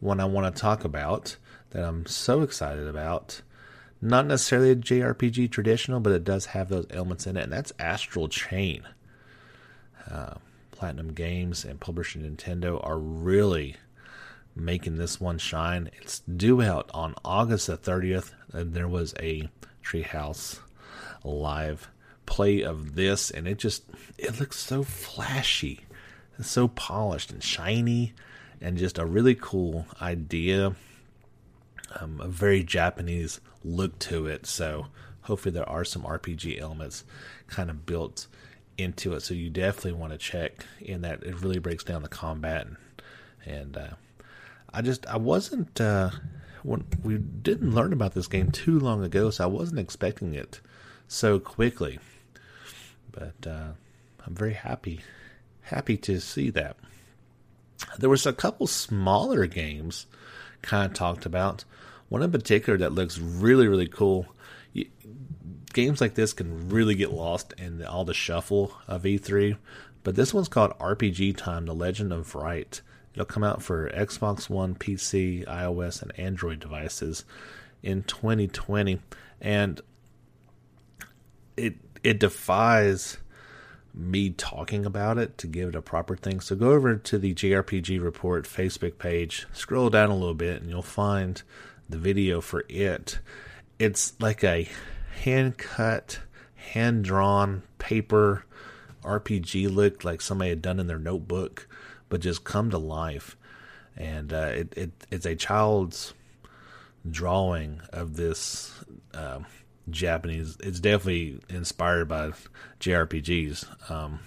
one 0.00 0.20
I 0.20 0.24
want 0.24 0.54
to 0.54 0.60
talk 0.60 0.84
about 0.84 1.36
that 1.70 1.84
I'm 1.84 2.06
so 2.06 2.42
excited 2.42 2.86
about, 2.86 3.42
not 4.00 4.26
necessarily 4.26 4.70
a 4.70 4.76
JRPG 4.76 5.50
traditional, 5.50 6.00
but 6.00 6.12
it 6.12 6.24
does 6.24 6.46
have 6.46 6.68
those 6.68 6.86
elements 6.90 7.26
in 7.26 7.36
it, 7.36 7.44
and 7.44 7.52
that's 7.52 7.72
Astral 7.78 8.28
Chain. 8.28 8.82
Uh, 10.10 10.34
Platinum 10.70 11.12
Games 11.12 11.64
and 11.64 11.80
Publishing 11.80 12.22
Nintendo 12.22 12.80
are 12.86 12.98
really 12.98 13.76
making 14.54 14.96
this 14.96 15.20
one 15.20 15.38
shine. 15.38 15.90
It's 16.00 16.20
due 16.20 16.62
out 16.62 16.90
on 16.94 17.14
August 17.24 17.66
the 17.66 17.76
30th, 17.76 18.32
and 18.52 18.74
there 18.74 18.88
was 18.88 19.14
a 19.20 19.48
Treehouse 19.82 20.60
live 21.24 21.90
play 22.26 22.62
of 22.62 22.94
this, 22.94 23.30
and 23.30 23.48
it 23.48 23.58
just 23.58 23.84
it 24.16 24.38
looks 24.38 24.58
so 24.58 24.82
flashy, 24.82 25.80
it's 26.38 26.50
so 26.50 26.68
polished 26.68 27.32
and 27.32 27.42
shiny, 27.42 28.12
and 28.60 28.78
just 28.78 28.98
a 28.98 29.06
really 29.06 29.34
cool 29.34 29.86
idea. 30.00 30.74
Um, 31.98 32.20
a 32.20 32.28
very 32.28 32.62
Japanese 32.62 33.40
look 33.64 33.98
to 34.00 34.26
it. 34.26 34.46
So 34.46 34.86
hopefully 35.22 35.52
there 35.52 35.68
are 35.68 35.84
some 35.84 36.02
RPG 36.02 36.60
elements 36.60 37.04
kind 37.46 37.70
of 37.70 37.86
built 37.86 38.26
into 38.76 39.14
it. 39.14 39.20
So 39.22 39.34
you 39.34 39.50
definitely 39.50 39.92
want 39.92 40.12
to 40.12 40.18
check 40.18 40.66
in 40.80 41.02
that 41.02 41.22
it 41.22 41.40
really 41.40 41.58
breaks 41.58 41.84
down 41.84 42.02
the 42.02 42.08
combat 42.08 42.66
and, 42.66 42.76
and 43.44 43.76
uh, 43.76 43.90
I 44.72 44.82
just 44.82 45.06
I 45.06 45.16
wasn't 45.16 45.80
uh, 45.80 46.10
when 46.62 46.84
we 47.02 47.18
didn't 47.18 47.74
learn 47.74 47.92
about 47.92 48.14
this 48.14 48.26
game 48.26 48.50
too 48.50 48.78
long 48.78 49.02
ago, 49.02 49.30
so 49.30 49.44
I 49.44 49.46
wasn't 49.46 49.80
expecting 49.80 50.34
it 50.34 50.60
so 51.06 51.38
quickly. 51.38 51.98
But 53.10 53.46
uh, 53.46 53.72
I'm 54.26 54.34
very 54.34 54.52
happy 54.52 55.00
happy 55.62 55.96
to 55.98 56.20
see 56.20 56.50
that. 56.50 56.76
There 57.98 58.10
was 58.10 58.26
a 58.26 58.32
couple 58.32 58.66
smaller 58.66 59.46
games 59.46 60.06
kind 60.62 60.90
of 60.90 60.96
talked 60.96 61.26
about. 61.26 61.64
One 62.08 62.22
in 62.22 62.32
particular 62.32 62.78
that 62.78 62.92
looks 62.92 63.18
really 63.18 63.68
really 63.68 63.88
cool. 63.88 64.26
games 65.72 66.00
like 66.00 66.14
this 66.14 66.32
can 66.32 66.68
really 66.68 66.94
get 66.94 67.12
lost 67.12 67.52
in 67.58 67.84
all 67.84 68.04
the 68.04 68.14
shuffle 68.14 68.72
of 68.86 69.02
E3. 69.02 69.56
But 70.02 70.16
this 70.16 70.32
one's 70.32 70.48
called 70.48 70.78
RPG 70.78 71.36
Time: 71.36 71.66
The 71.66 71.74
Legend 71.74 72.12
of 72.12 72.34
Wright. 72.34 72.80
It'll 73.12 73.26
come 73.26 73.44
out 73.44 73.62
for 73.62 73.90
Xbox 73.90 74.48
One, 74.48 74.74
PC, 74.74 75.44
iOS, 75.46 76.02
and 76.02 76.18
Android 76.18 76.60
devices 76.60 77.24
in 77.82 78.04
2020, 78.04 79.00
and 79.40 79.80
it 81.56 81.74
it 82.04 82.20
defies 82.20 83.18
me 83.94 84.30
talking 84.30 84.86
about 84.86 85.18
it 85.18 85.36
to 85.38 85.46
give 85.46 85.70
it 85.70 85.74
a 85.74 85.82
proper 85.82 86.16
thing. 86.16 86.40
So 86.40 86.54
go 86.54 86.70
over 86.70 86.96
to 86.96 87.18
the 87.18 87.34
JRPG 87.34 88.00
Report 88.02 88.44
Facebook 88.44 88.98
page, 88.98 89.46
scroll 89.52 89.90
down 89.90 90.10
a 90.10 90.14
little 90.14 90.34
bit, 90.34 90.62
and 90.62 90.70
you'll 90.70 90.82
find 90.82 91.42
the 91.88 91.98
video 91.98 92.40
for 92.40 92.64
it. 92.68 93.18
It's 93.78 94.14
like 94.20 94.42
a 94.44 94.68
hand 95.22 95.58
cut, 95.58 96.20
hand 96.54 97.04
drawn 97.04 97.62
paper 97.78 98.44
RPG 99.02 99.72
look, 99.74 100.04
like 100.04 100.20
somebody 100.20 100.50
had 100.50 100.62
done 100.62 100.80
in 100.80 100.86
their 100.86 100.98
notebook, 100.98 101.68
but 102.08 102.20
just 102.20 102.44
come 102.44 102.70
to 102.70 102.78
life. 102.78 103.36
And 103.96 104.32
uh, 104.32 104.50
it, 104.54 104.74
it 104.76 104.90
it's 105.10 105.26
a 105.26 105.34
child's 105.34 106.14
drawing 107.10 107.80
of 107.92 108.16
this. 108.16 108.72
Uh, 109.14 109.40
Japanese. 109.90 110.56
It's 110.60 110.80
definitely 110.80 111.40
inspired 111.48 112.08
by 112.08 112.32
JRPGs. 112.80 113.90
Um, 113.90 114.20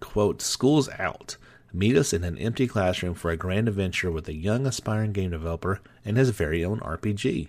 quote, 0.00 0.42
School's 0.42 0.88
out. 0.98 1.36
Meet 1.72 1.96
us 1.96 2.12
in 2.12 2.24
an 2.24 2.38
empty 2.38 2.66
classroom 2.66 3.14
for 3.14 3.30
a 3.30 3.36
grand 3.36 3.68
adventure 3.68 4.10
with 4.10 4.28
a 4.28 4.34
young 4.34 4.66
aspiring 4.66 5.12
game 5.12 5.30
developer 5.30 5.80
and 6.06 6.16
his 6.16 6.30
very 6.30 6.64
own 6.64 6.80
RPG. 6.80 7.48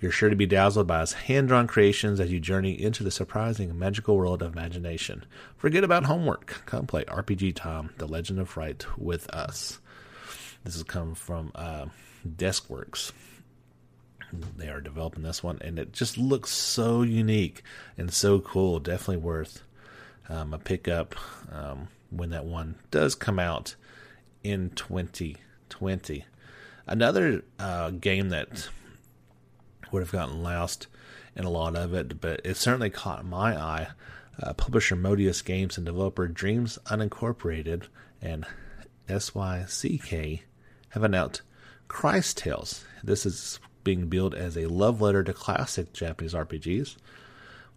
You're 0.00 0.10
sure 0.10 0.28
to 0.28 0.36
be 0.36 0.46
dazzled 0.46 0.88
by 0.88 1.00
his 1.00 1.12
hand 1.12 1.48
drawn 1.48 1.68
creations 1.68 2.18
as 2.18 2.32
you 2.32 2.40
journey 2.40 2.72
into 2.72 3.04
the 3.04 3.12
surprising 3.12 3.78
magical 3.78 4.16
world 4.16 4.42
of 4.42 4.52
imagination. 4.52 5.24
Forget 5.56 5.84
about 5.84 6.06
homework. 6.06 6.62
Come 6.66 6.86
play 6.86 7.04
RPG 7.04 7.54
Time, 7.54 7.90
The 7.98 8.08
Legend 8.08 8.40
of 8.40 8.56
Wright 8.56 8.84
with 8.98 9.30
us. 9.30 9.78
This 10.64 10.74
has 10.74 10.82
come 10.82 11.14
from 11.14 11.52
uh, 11.54 11.86
Deskworks 12.28 13.12
they 14.56 14.68
are 14.68 14.80
developing 14.80 15.22
this 15.22 15.42
one, 15.42 15.58
and 15.60 15.78
it 15.78 15.92
just 15.92 16.18
looks 16.18 16.50
so 16.50 17.02
unique 17.02 17.62
and 17.96 18.12
so 18.12 18.40
cool. 18.40 18.80
Definitely 18.80 19.18
worth 19.18 19.62
um, 20.28 20.54
a 20.54 20.58
pickup 20.58 21.14
um, 21.52 21.88
when 22.10 22.30
that 22.30 22.44
one 22.44 22.76
does 22.90 23.14
come 23.14 23.38
out 23.38 23.74
in 24.42 24.70
2020. 24.70 26.24
Another 26.86 27.42
uh, 27.58 27.90
game 27.90 28.28
that 28.30 28.68
would 29.90 30.02
have 30.02 30.12
gotten 30.12 30.42
lost 30.42 30.86
in 31.36 31.44
a 31.44 31.50
lot 31.50 31.76
of 31.76 31.94
it, 31.94 32.20
but 32.20 32.40
it 32.44 32.56
certainly 32.56 32.90
caught 32.90 33.24
my 33.24 33.56
eye. 33.56 33.88
Uh, 34.42 34.52
publisher 34.52 34.96
Modius 34.96 35.44
Games 35.44 35.76
and 35.76 35.86
developer 35.86 36.26
Dreams 36.26 36.78
Unincorporated 36.86 37.84
and 38.20 38.44
SYCK 39.08 40.40
have 40.90 41.04
announced 41.04 41.42
Cris 41.88 42.34
Tales. 42.34 42.84
This 43.02 43.24
is 43.24 43.60
being 43.84 44.08
billed 44.08 44.34
as 44.34 44.56
a 44.56 44.66
love 44.66 45.00
letter 45.00 45.22
to 45.22 45.32
classic 45.32 45.92
Japanese 45.92 46.32
RPGs, 46.32 46.96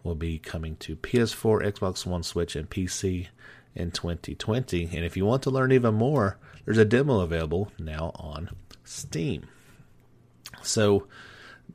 will 0.04 0.15
be 0.15 0.39
coming 0.39 0.76
to 0.78 0.96
PS4, 0.96 1.74
Xbox 1.74 2.06
One, 2.06 2.24
Switch, 2.24 2.56
and 2.56 2.70
PC 2.70 3.28
in 3.76 3.91
2020. 3.91 4.86
And 4.86 5.06
if 5.06 5.17
you 5.17 5.26
want 5.26 5.43
to 5.43 5.50
learn 5.52 5.72
even 5.72 5.93
more, 5.93 6.38
there's 6.65 6.78
a 6.78 6.86
demo 6.86 7.20
available 7.20 7.72
now 7.78 8.12
on 8.15 8.50
Steam. 8.88 9.47
So 10.63 11.08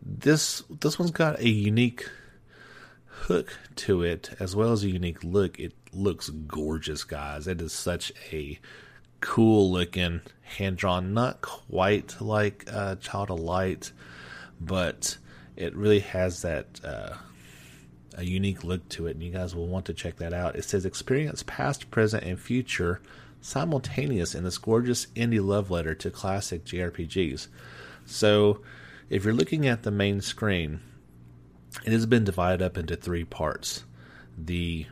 this 0.00 0.62
this 0.68 0.98
one's 0.98 1.10
got 1.10 1.38
a 1.38 1.48
unique 1.48 2.08
hook 3.06 3.56
to 3.76 4.02
it 4.02 4.30
as 4.40 4.56
well 4.56 4.72
as 4.72 4.82
a 4.82 4.90
unique 4.90 5.22
look. 5.22 5.58
It 5.58 5.74
looks 5.92 6.30
gorgeous, 6.30 7.04
guys. 7.04 7.46
It 7.46 7.60
is 7.60 7.72
such 7.72 8.12
a 8.32 8.58
cool 9.20 9.70
looking 9.70 10.20
hand 10.42 10.76
drawn, 10.76 11.14
not 11.14 11.42
quite 11.42 12.20
like 12.20 12.64
uh, 12.72 12.96
Child 12.96 13.30
of 13.30 13.40
Light 13.40 13.92
but 14.66 15.16
it 15.56 15.74
really 15.74 16.00
has 16.00 16.42
that 16.42 16.80
uh, 16.84 17.14
a 18.16 18.24
unique 18.24 18.64
look 18.64 18.88
to 18.90 19.06
it, 19.06 19.12
and 19.12 19.22
you 19.22 19.30
guys 19.30 19.54
will 19.54 19.66
want 19.66 19.86
to 19.86 19.94
check 19.94 20.16
that 20.16 20.32
out. 20.32 20.56
It 20.56 20.64
says 20.64 20.84
experience 20.84 21.42
past, 21.42 21.90
present, 21.90 22.24
and 22.24 22.38
future 22.38 23.00
simultaneous 23.42 24.34
in 24.34 24.44
this 24.44 24.56
gorgeous 24.56 25.06
indie 25.14 25.44
love 25.44 25.70
letter 25.70 25.94
to 25.96 26.10
classic 26.10 26.64
JRPGs. 26.64 27.48
So, 28.06 28.62
if 29.10 29.24
you're 29.24 29.34
looking 29.34 29.66
at 29.66 29.82
the 29.82 29.90
main 29.90 30.22
screen, 30.22 30.80
it 31.84 31.92
has 31.92 32.06
been 32.06 32.24
divided 32.24 32.62
up 32.62 32.78
into 32.78 32.96
three 32.96 33.24
parts. 33.24 33.84
The 34.38 34.86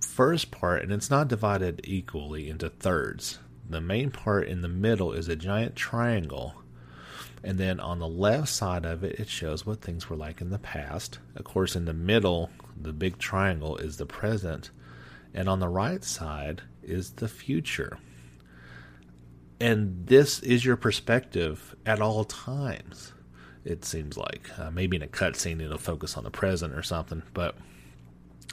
first 0.00 0.50
part, 0.50 0.82
and 0.82 0.92
it's 0.92 1.10
not 1.10 1.28
divided 1.28 1.80
equally 1.84 2.50
into 2.50 2.68
thirds. 2.68 3.38
The 3.68 3.80
main 3.80 4.10
part 4.10 4.46
in 4.46 4.60
the 4.60 4.68
middle 4.68 5.12
is 5.12 5.28
a 5.28 5.36
giant 5.36 5.74
triangle 5.74 6.54
and 7.46 7.58
then 7.58 7.78
on 7.78 8.00
the 8.00 8.08
left 8.08 8.48
side 8.48 8.84
of 8.84 9.04
it, 9.04 9.20
it 9.20 9.28
shows 9.28 9.64
what 9.64 9.80
things 9.80 10.10
were 10.10 10.16
like 10.16 10.40
in 10.40 10.50
the 10.50 10.58
past. 10.58 11.20
Of 11.36 11.44
course, 11.44 11.76
in 11.76 11.84
the 11.84 11.94
middle, 11.94 12.50
the 12.76 12.92
big 12.92 13.18
triangle 13.18 13.76
is 13.76 13.96
the 13.96 14.04
present. 14.04 14.70
And 15.32 15.48
on 15.48 15.60
the 15.60 15.68
right 15.68 16.02
side 16.02 16.62
is 16.86 17.12
the 17.12 17.28
future. 17.28 17.98
And 19.60 20.06
this 20.06 20.40
is 20.40 20.64
your 20.64 20.76
perspective 20.76 21.74
at 21.86 22.00
all 22.00 22.24
times, 22.24 23.12
it 23.64 23.84
seems 23.84 24.16
like. 24.16 24.50
Uh, 24.58 24.70
maybe 24.70 24.96
in 24.96 25.02
a 25.02 25.06
cutscene, 25.06 25.62
it'll 25.62 25.78
focus 25.78 26.16
on 26.16 26.24
the 26.24 26.30
present 26.30 26.74
or 26.74 26.82
something. 26.82 27.22
But 27.32 27.56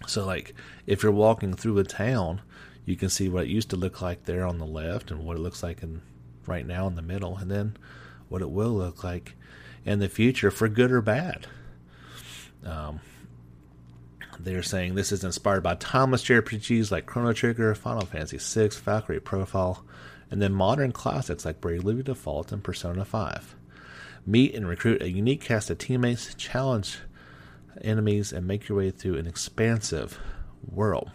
so, 0.07 0.25
like, 0.25 0.53
if 0.87 1.03
you're 1.03 1.11
walking 1.11 1.53
through 1.53 1.77
a 1.79 1.83
town, 1.83 2.41
you 2.85 2.95
can 2.95 3.09
see 3.09 3.29
what 3.29 3.45
it 3.45 3.49
used 3.49 3.69
to 3.71 3.75
look 3.75 4.01
like 4.01 4.23
there 4.23 4.45
on 4.45 4.59
the 4.59 4.65
left 4.65 5.11
and 5.11 5.25
what 5.25 5.37
it 5.37 5.41
looks 5.41 5.63
like 5.63 5.83
in 5.83 6.01
right 6.45 6.65
now 6.65 6.87
in 6.87 6.95
the 6.95 7.01
middle. 7.01 7.37
And 7.37 7.51
then 7.51 7.77
what 8.29 8.41
it 8.41 8.49
will 8.49 8.71
look 8.71 9.03
like 9.03 9.35
in 9.85 9.99
the 9.99 10.09
future 10.09 10.51
for 10.51 10.67
good 10.67 10.91
or 10.91 11.01
bad. 11.01 11.47
Um, 12.65 13.01
they're 14.39 14.63
saying 14.63 14.95
this 14.95 15.11
is 15.11 15.23
inspired 15.23 15.63
by 15.63 15.75
timeless 15.75 16.23
JRPGs 16.23 16.91
like 16.91 17.05
Chrono 17.05 17.33
Trigger, 17.33 17.73
Final 17.75 18.05
Fantasy 18.05 18.37
VI, 18.37 18.69
Valkyrie 18.69 19.19
Profile, 19.19 19.85
and 20.31 20.41
then 20.41 20.53
modern 20.53 20.91
classics 20.91 21.45
like 21.45 21.61
Bravely 21.61 22.01
Default 22.01 22.51
and 22.51 22.63
Persona 22.63 23.05
5. 23.05 23.55
Meet 24.25 24.55
and 24.55 24.67
recruit 24.67 25.01
a 25.01 25.09
unique 25.09 25.41
cast 25.41 25.69
of 25.69 25.77
teammates, 25.77 26.33
challenge 26.35 26.99
enemies, 27.81 28.31
and 28.31 28.47
make 28.47 28.67
your 28.67 28.77
way 28.77 28.91
through 28.91 29.17
an 29.17 29.27
expansive 29.27 30.19
world. 30.65 31.11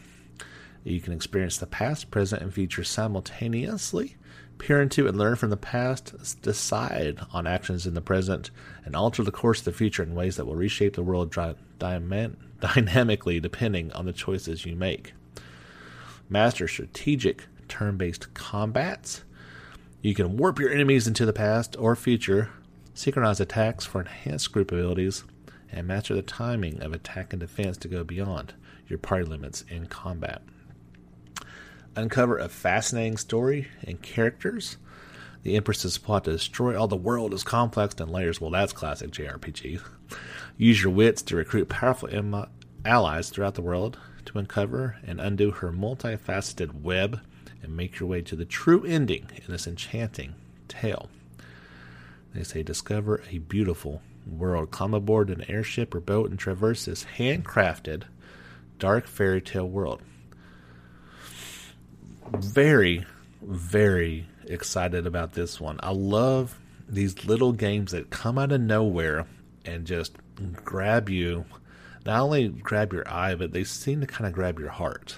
You 0.85 1.01
can 1.01 1.13
experience 1.13 1.59
the 1.59 1.67
past, 1.67 2.11
present, 2.11 2.43
and 2.43 2.53
future 2.53 2.85
simultaneously 2.85 4.17
peer 4.59 4.83
into 4.83 5.07
and 5.07 5.17
learn 5.17 5.37
from 5.37 5.51
the 5.51 5.57
past, 5.57 6.43
decide 6.43 7.21
on 7.33 7.47
actions 7.47 7.87
in 7.87 7.95
the 7.95 8.01
present, 8.01 8.51
and 8.85 8.95
alter 8.95 9.23
the 9.23 9.31
course 9.31 9.61
of 9.61 9.65
the 9.67 9.73
future 9.73 10.03
in 10.03 10.15
ways 10.15 10.37
that 10.37 10.45
will 10.45 10.57
reshape 10.57 10.95
the 10.95 11.03
world 11.03 11.31
dynamically 12.75 13.41
depending 13.41 13.93
on 13.93 14.07
the 14.07 14.13
choices 14.13 14.65
you 14.65 14.77
make. 14.77 15.13
Master 16.29 16.69
strategic 16.69 17.47
turn 17.69 17.97
based 17.97 18.33
combats. 18.35 19.25
You 20.03 20.15
can 20.15 20.37
warp 20.37 20.59
your 20.59 20.71
enemies 20.71 21.07
into 21.07 21.27
the 21.27 21.33
past 21.33 21.77
or 21.79 21.97
future, 21.97 22.51
synchronize 22.95 23.41
attacks 23.41 23.85
for 23.85 24.01
enhanced 24.01 24.53
group 24.53 24.71
abilities, 24.71 25.25
and 25.71 25.87
master 25.87 26.15
the 26.15 26.23
timing 26.23 26.81
of 26.83 26.93
attack 26.93 27.33
and 27.33 27.41
defense 27.41 27.77
to 27.79 27.89
go 27.89 28.05
beyond 28.05 28.55
your 28.87 28.99
party 28.99 29.25
limits 29.25 29.65
in 29.69 29.87
combat 29.87 30.43
uncover 31.99 32.39
a 32.39 32.49
fascinating 32.49 33.17
story 33.17 33.69
and 33.83 34.01
characters. 34.01 34.77
The 35.43 35.57
Empress's 35.57 35.99
plot 35.99 36.25
to 36.25 36.33
destroy 36.33 36.79
all 36.79 36.89
the 36.89 36.97
world 36.97 37.35
is 37.35 37.43
complex 37.43 37.95
and 38.01 38.11
layers. 38.11 38.41
Well, 38.41 38.51
that's 38.51 38.73
classic 38.73 39.11
JRPG. 39.11 39.81
Use 40.59 40.83
your 40.83 40.93
wits 40.93 41.23
to 41.23 41.37
recruit 41.37 41.71
powerful 41.71 42.11
Im- 42.11 42.45
allies 42.85 43.31
throughout 43.31 43.55
the 43.55 43.63
world 43.63 43.99
to 44.27 44.39
uncover 44.39 44.97
and 45.03 45.19
undo 45.21 45.51
her 45.51 45.73
multifaceted 45.73 46.83
web 46.83 47.21
and 47.63 47.75
make 47.75 47.99
your 47.99 48.09
way 48.11 48.21
to 48.21 48.37
the 48.37 48.45
true 48.45 48.85
ending 48.85 49.31
in 49.35 49.51
this 49.51 49.67
enchanting 49.67 50.35
tale. 50.69 51.09
They 52.35 52.43
say 52.43 52.63
discover 52.63 53.23
a 53.31 53.39
beautiful 53.39 54.03
world. 54.27 54.71
Climb 54.71 54.93
aboard 54.93 55.31
an 55.31 55.49
airship 55.49 55.95
or 55.95 56.01
boat 56.01 56.29
and 56.29 56.39
traverse 56.39 56.85
this 56.85 57.07
handcrafted 57.17 58.03
dark 58.79 59.07
fairy 59.07 59.41
tale 59.41 59.69
world 59.69 60.03
very, 62.37 63.05
very 63.43 64.27
excited 64.47 65.07
about 65.07 65.33
this 65.33 65.61
one. 65.61 65.79
I 65.83 65.93
love 65.93 66.59
these 66.89 67.25
little 67.25 67.53
games 67.53 67.93
that 67.93 68.11
come 68.11 68.39
out 68.39 68.53
of 68.53 68.61
nowhere 68.61 69.27
and 69.65 69.87
just 69.87 70.17
grab 70.65 71.09
you. 71.09 71.45
Not 72.07 72.21
only 72.21 72.49
grab 72.49 72.93
your 72.93 73.09
eye, 73.09 73.35
but 73.35 73.53
they 73.53 73.65
seem 73.65 74.01
to 74.01 74.07
kind 74.07 74.27
of 74.27 74.33
grab 74.33 74.59
your 74.59 74.71
heart. 74.71 75.17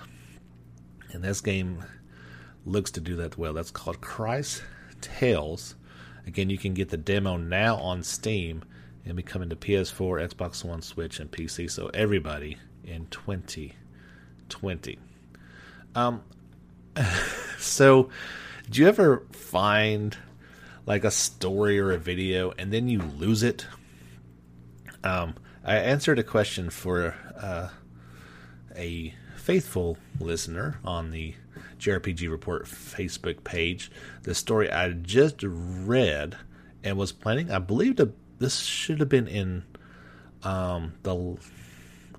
And 1.12 1.22
this 1.22 1.40
game 1.40 1.84
looks 2.64 2.90
to 2.92 3.00
do 3.00 3.16
that 3.16 3.38
well. 3.38 3.52
That's 3.52 3.70
called 3.70 4.00
Cris 4.00 4.62
Tales. 5.00 5.74
Again, 6.26 6.50
you 6.50 6.58
can 6.58 6.74
get 6.74 6.90
the 6.90 6.96
demo 6.96 7.36
now 7.36 7.76
on 7.76 8.02
Steam 8.02 8.62
and 9.04 9.16
be 9.16 9.22
coming 9.22 9.48
to 9.48 9.56
PS4, 9.56 10.28
Xbox 10.32 10.64
One, 10.64 10.82
Switch, 10.82 11.20
and 11.20 11.30
PC. 11.30 11.70
So 11.70 11.90
everybody 11.94 12.58
in 12.84 13.06
2020. 13.06 14.98
Um, 15.94 16.22
so 17.58 18.10
do 18.70 18.80
you 18.80 18.88
ever 18.88 19.26
find 19.32 20.16
like 20.86 21.04
a 21.04 21.10
story 21.10 21.78
or 21.78 21.92
a 21.92 21.98
video 21.98 22.52
and 22.58 22.72
then 22.72 22.88
you 22.88 23.00
lose 23.00 23.42
it? 23.42 23.66
Um, 25.02 25.34
I 25.64 25.76
answered 25.76 26.18
a 26.18 26.22
question 26.22 26.70
for 26.70 27.14
uh, 27.40 27.68
a 28.76 29.14
faithful 29.36 29.98
listener 30.18 30.78
on 30.84 31.10
the 31.10 31.34
JRPG 31.78 32.30
Report 32.30 32.66
Facebook 32.66 33.42
page. 33.44 33.90
The 34.22 34.34
story 34.34 34.70
I 34.70 34.90
just 34.90 35.36
read 35.42 36.36
and 36.84 36.96
was 36.96 37.12
planning, 37.12 37.50
I 37.50 37.58
believe 37.58 37.96
the, 37.96 38.12
this 38.38 38.60
should 38.60 39.00
have 39.00 39.08
been 39.08 39.28
in 39.28 39.64
um, 40.42 40.94
the, 41.02 41.36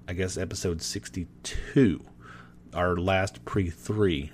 I 0.07 0.13
guess, 0.13 0.37
episode 0.37 0.81
62, 0.81 2.03
our 2.73 2.95
last 2.97 3.43
pre 3.45 3.69
3, 3.69 4.31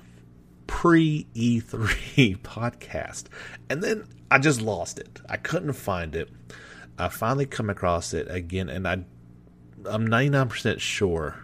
pre 0.66 1.28
E3 1.36 2.38
podcast. 2.40 3.26
And 3.70 3.84
then 3.84 4.08
I 4.32 4.40
just 4.40 4.62
lost 4.62 5.00
it. 5.00 5.22
I 5.30 5.38
couldn't 5.38 5.74
find 5.74 6.16
it. 6.16 6.30
I 6.98 7.10
finally 7.10 7.46
come 7.46 7.70
across 7.70 8.14
it 8.14 8.28
again, 8.30 8.70
and 8.70 8.88
I, 8.88 8.94
I'm 9.86 10.08
99% 10.08 10.80
sure 10.80 11.36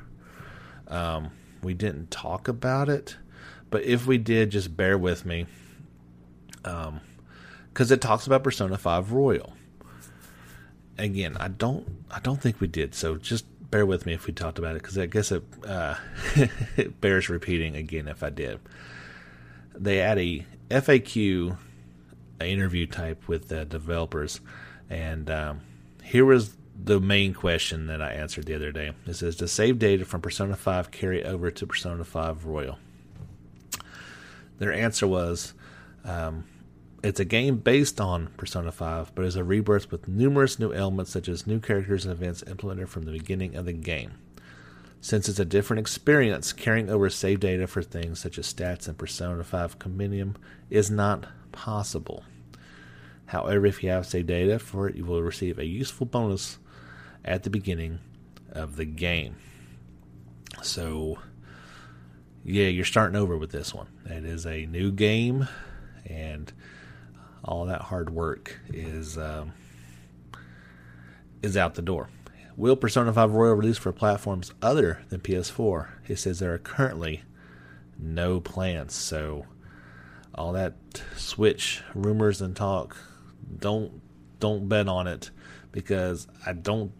um, 0.87 1.31
we 1.61 1.73
didn't 1.73 2.11
talk 2.11 2.47
about 2.47 2.89
it, 2.89 3.17
but 3.69 3.83
if 3.83 4.05
we 4.05 4.17
did, 4.17 4.51
just 4.51 4.75
bear 4.75 4.97
with 4.97 5.25
me. 5.25 5.45
Um, 6.65 7.01
because 7.73 7.91
it 7.91 8.01
talks 8.01 8.27
about 8.27 8.43
Persona 8.43 8.77
5 8.77 9.11
Royal. 9.11 9.53
Again, 10.97 11.35
I 11.39 11.47
don't, 11.47 12.05
I 12.11 12.19
don't 12.19 12.39
think 12.39 12.61
we 12.61 12.67
did. 12.67 12.93
So 12.93 13.17
just 13.17 13.45
bear 13.71 13.83
with 13.83 14.05
me 14.05 14.13
if 14.13 14.27
we 14.27 14.33
talked 14.33 14.59
about 14.59 14.75
it, 14.75 14.83
because 14.83 14.97
I 14.97 15.07
guess 15.07 15.31
it, 15.31 15.43
uh, 15.65 15.95
it 16.77 17.01
bears 17.01 17.29
repeating 17.29 17.75
again 17.75 18.07
if 18.07 18.21
I 18.21 18.29
did. 18.29 18.59
They 19.73 20.01
add 20.01 20.19
a 20.19 20.45
FAQ 20.69 21.57
interview 22.39 22.85
type 22.85 23.27
with 23.27 23.47
the 23.47 23.65
developers, 23.65 24.39
and 24.93 25.27
um, 25.31 25.61
here 26.03 26.23
was 26.23 26.55
the 26.81 26.99
main 26.99 27.33
question 27.33 27.87
that 27.87 27.99
I 27.99 28.13
answered 28.13 28.45
the 28.45 28.53
other 28.53 28.71
day. 28.71 28.91
It 29.07 29.15
says, 29.15 29.35
Does 29.35 29.51
save 29.51 29.79
data 29.79 30.05
from 30.05 30.21
Persona 30.21 30.55
5 30.55 30.91
carry 30.91 31.25
over 31.25 31.49
to 31.49 31.65
Persona 31.65 32.03
5 32.03 32.45
Royal? 32.45 32.77
Their 34.59 34.71
answer 34.71 35.07
was, 35.07 35.55
um, 36.05 36.45
It's 37.03 37.19
a 37.19 37.25
game 37.25 37.57
based 37.57 37.99
on 37.99 38.27
Persona 38.37 38.71
5, 38.71 39.15
but 39.15 39.25
is 39.25 39.35
a 39.35 39.43
rebirth 39.43 39.91
with 39.91 40.07
numerous 40.07 40.59
new 40.59 40.71
elements 40.71 41.09
such 41.09 41.27
as 41.27 41.47
new 41.47 41.59
characters 41.59 42.05
and 42.05 42.11
events 42.11 42.43
implemented 42.45 42.89
from 42.89 43.05
the 43.05 43.13
beginning 43.13 43.55
of 43.55 43.65
the 43.65 43.73
game. 43.73 44.11
Since 45.01 45.27
it's 45.27 45.39
a 45.39 45.45
different 45.45 45.79
experience, 45.79 46.53
carrying 46.53 46.89
over 46.89 47.09
save 47.09 47.39
data 47.39 47.65
for 47.65 47.81
things 47.81 48.19
such 48.19 48.37
as 48.37 48.53
stats 48.53 48.87
and 48.87 48.95
Persona 48.95 49.43
5 49.43 49.79
Compendium 49.79 50.35
is 50.69 50.91
not 50.91 51.25
possible. 51.51 52.23
However, 53.25 53.65
if 53.65 53.83
you 53.83 53.89
have 53.89 54.05
saved 54.05 54.27
data 54.27 54.59
for 54.59 54.87
it, 54.87 54.95
you 54.95 55.05
will 55.05 55.23
receive 55.23 55.57
a 55.57 55.65
useful 55.65 56.05
bonus 56.05 56.59
at 57.25 57.43
the 57.43 57.49
beginning 57.49 57.99
of 58.51 58.75
the 58.75 58.85
game. 58.85 59.35
So, 60.61 61.19
yeah, 62.43 62.67
you're 62.67 62.85
starting 62.85 63.15
over 63.15 63.37
with 63.37 63.51
this 63.51 63.73
one. 63.73 63.87
It 64.05 64.25
is 64.25 64.45
a 64.45 64.65
new 64.65 64.91
game, 64.91 65.47
and 66.05 66.51
all 67.43 67.65
that 67.65 67.81
hard 67.81 68.09
work 68.09 68.59
is 68.69 69.17
um, 69.17 69.53
is 71.41 71.57
out 71.57 71.75
the 71.75 71.81
door. 71.81 72.09
Will 72.55 72.75
Persona 72.75 73.11
5 73.11 73.31
Royal 73.31 73.55
release 73.55 73.79
for 73.79 73.91
platforms 73.91 74.53
other 74.61 75.01
than 75.09 75.21
PS4? 75.21 75.87
It 76.07 76.17
says 76.17 76.37
there 76.37 76.53
are 76.53 76.59
currently 76.59 77.23
no 77.97 78.39
plans. 78.39 78.93
So, 78.93 79.45
all 80.35 80.53
that 80.53 80.75
Switch 81.15 81.81
rumors 81.95 82.41
and 82.41 82.55
talk, 82.55 82.95
don't 83.59 84.01
don't 84.39 84.67
bet 84.67 84.87
on 84.87 85.07
it 85.07 85.31
because 85.71 86.27
I 86.45 86.53
don't 86.53 86.91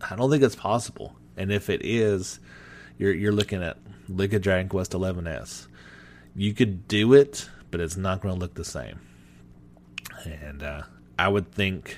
I 0.00 0.16
don't 0.16 0.30
think 0.30 0.42
it's 0.42 0.56
possible. 0.56 1.16
And 1.36 1.52
if 1.52 1.70
it 1.70 1.84
is, 1.84 2.40
you're 2.98 3.14
you're 3.14 3.32
looking 3.32 3.62
at 3.62 3.78
of 4.08 4.42
Dragon 4.42 4.68
Quest 4.68 4.92
11s. 4.92 5.68
You 6.34 6.52
could 6.52 6.88
do 6.88 7.14
it, 7.14 7.48
but 7.70 7.80
it's 7.80 7.96
not 7.96 8.20
going 8.20 8.34
to 8.34 8.40
look 8.40 8.54
the 8.54 8.64
same. 8.64 9.00
And 10.24 10.62
uh, 10.62 10.82
I 11.18 11.28
would 11.28 11.52
think 11.52 11.96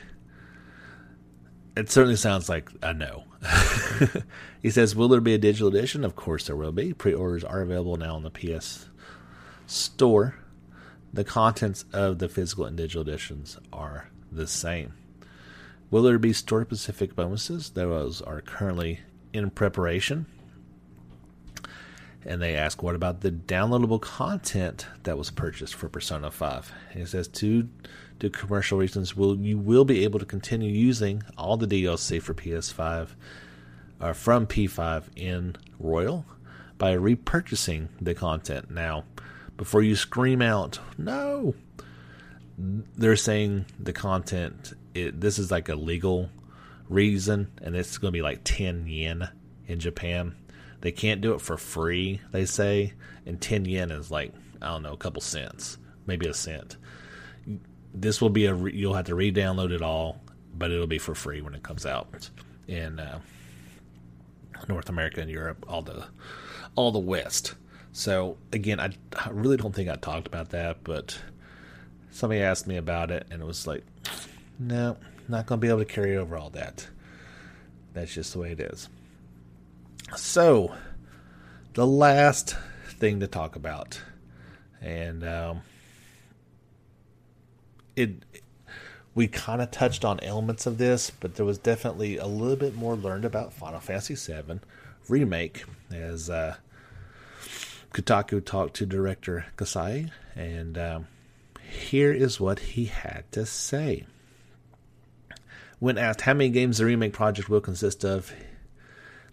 it 1.76 1.90
certainly 1.90 2.16
sounds 2.16 2.48
like 2.48 2.70
a 2.82 2.92
no. 2.92 3.24
he 4.62 4.70
says, 4.70 4.94
"Will 4.94 5.08
there 5.08 5.20
be 5.20 5.34
a 5.34 5.38
digital 5.38 5.68
edition?" 5.68 6.04
Of 6.04 6.16
course, 6.16 6.46
there 6.46 6.56
will 6.56 6.72
be. 6.72 6.92
Pre-orders 6.92 7.44
are 7.44 7.60
available 7.60 7.96
now 7.96 8.14
on 8.14 8.22
the 8.22 8.30
PS 8.30 8.88
Store. 9.66 10.36
The 11.12 11.25
contents 11.25 11.85
of 11.92 12.18
the 12.18 12.29
physical 12.29 12.64
and 12.64 12.77
digital 12.77 13.03
editions 13.03 13.59
are 13.72 14.09
the 14.31 14.46
same. 14.46 14.94
Will 15.90 16.03
there 16.03 16.18
be 16.18 16.33
store 16.33 16.64
specific 16.64 17.14
bonuses? 17.14 17.70
Those 17.70 18.22
are 18.22 18.40
currently 18.40 19.01
in 19.33 19.51
preparation. 19.51 20.27
And 22.25 22.40
they 22.40 22.55
ask, 22.55 22.83
what 22.83 22.94
about 22.94 23.20
the 23.20 23.31
downloadable 23.33 24.01
content 24.01 24.87
that 25.03 25.18
was 25.18 25.31
purchased 25.31 25.75
for 25.75 25.88
Persona 25.88 26.31
5? 26.31 26.72
And 26.92 27.03
it 27.03 27.09
says, 27.09 27.29
due 27.29 27.68
to 28.20 28.31
commercial 28.31 28.79
reasons, 28.79 29.16
will 29.16 29.37
you 29.37 29.59
will 29.59 29.85
be 29.85 30.05
able 30.05 30.20
to 30.20 30.25
continue 30.25 30.70
using 30.70 31.25
all 31.37 31.57
the 31.57 31.66
DLC 31.66 32.22
for 32.22 32.33
PS5 32.33 33.09
or 34.01 34.11
uh, 34.11 34.12
from 34.12 34.46
P5 34.46 35.05
in 35.16 35.57
Royal 35.79 36.25
by 36.79 36.96
repurchasing 36.96 37.88
the 38.01 38.14
content. 38.14 38.70
Now, 38.70 39.05
before 39.56 39.82
you 39.82 39.96
scream 39.96 40.42
out, 40.42 40.78
no, 40.98 41.54
they're 42.58 43.16
saying 43.16 43.66
the 43.78 43.92
content 43.92 44.74
it, 44.94 45.20
this 45.20 45.38
is 45.38 45.50
like 45.50 45.68
a 45.68 45.74
legal 45.74 46.30
reason, 46.88 47.50
and 47.62 47.74
it's 47.74 47.98
going 47.98 48.12
to 48.12 48.16
be 48.16 48.22
like 48.22 48.40
10 48.44 48.86
yen 48.86 49.28
in 49.66 49.78
Japan. 49.78 50.34
They 50.80 50.92
can't 50.92 51.20
do 51.20 51.34
it 51.34 51.40
for 51.40 51.56
free, 51.56 52.20
they 52.32 52.44
say, 52.44 52.92
and 53.24 53.40
10 53.40 53.64
yen 53.64 53.90
is 53.90 54.10
like, 54.10 54.32
I 54.60 54.68
don't 54.68 54.82
know, 54.82 54.92
a 54.92 54.98
couple 54.98 55.22
cents, 55.22 55.78
maybe 56.06 56.26
a 56.26 56.34
cent. 56.34 56.76
This 57.94 58.20
will 58.20 58.30
be 58.30 58.46
a, 58.46 58.56
you'll 58.56 58.94
have 58.94 59.06
to 59.06 59.14
re 59.14 59.32
download 59.32 59.70
it 59.70 59.82
all, 59.82 60.20
but 60.54 60.70
it'll 60.70 60.86
be 60.86 60.98
for 60.98 61.14
free 61.14 61.40
when 61.40 61.54
it 61.54 61.62
comes 61.62 61.86
out 61.86 62.30
in 62.66 62.98
uh, 62.98 63.20
North 64.68 64.88
America 64.88 65.20
and 65.20 65.30
Europe, 65.30 65.64
all 65.68 65.82
the, 65.82 66.04
all 66.74 66.90
the 66.90 66.98
West. 66.98 67.54
So 67.92 68.38
again, 68.52 68.81
I, 68.81 68.90
I 69.12 69.31
really 69.31 69.57
don't 69.57 69.74
think 69.74 69.88
I 69.88 69.96
talked 69.96 70.26
about 70.26 70.50
that, 70.50 70.78
but 70.83 71.18
somebody 72.11 72.40
asked 72.40 72.66
me 72.66 72.76
about 72.76 73.11
it, 73.11 73.26
and 73.31 73.42
it 73.42 73.44
was 73.44 73.66
like, 73.66 73.85
no, 74.59 74.96
not 75.28 75.46
going 75.46 75.61
to 75.61 75.64
be 75.64 75.68
able 75.68 75.81
to 75.81 75.85
carry 75.85 76.16
over 76.16 76.37
all 76.37 76.50
that. 76.50 76.87
That's 77.92 78.14
just 78.14 78.33
the 78.33 78.38
way 78.38 78.52
it 78.52 78.61
is. 78.61 78.88
So, 80.16 80.74
the 81.74 81.87
last 81.87 82.57
thing 82.98 83.20
to 83.20 83.26
talk 83.26 83.57
about, 83.57 84.00
and 84.81 85.24
um, 85.26 85.62
it, 87.96 88.11
we 89.14 89.26
kind 89.26 89.61
of 89.61 89.70
touched 89.70 90.05
on 90.05 90.20
elements 90.20 90.66
of 90.66 90.78
this, 90.78 91.11
but 91.11 91.35
there 91.35 91.46
was 91.46 91.59
definitely 91.59 92.16
a 92.16 92.26
little 92.26 92.57
bit 92.57 92.74
more 92.74 92.94
learned 92.94 93.24
about 93.24 93.52
Final 93.52 93.81
Fantasy 93.81 94.14
VII 94.14 94.61
remake 95.09 95.64
as 95.90 96.31
uh, 96.31 96.57
Kotaku 97.92 98.44
talked 98.44 98.74
to 98.74 98.87
director 98.87 99.46
Kitase, 99.57 100.11
and 100.35 100.78
um, 100.78 101.09
here 101.61 102.12
is 102.12 102.40
what 102.40 102.59
he 102.59 102.87
had 102.87 103.31
to 103.33 103.44
say. 103.44 104.07
When 105.78 105.98
asked 105.98 106.22
how 106.22 106.35
many 106.35 106.50
games 106.50 106.78
the 106.78 106.85
remake 106.85 107.12
project 107.12 107.48
will 107.48 107.61
consist 107.61 108.05
of, 108.05 108.33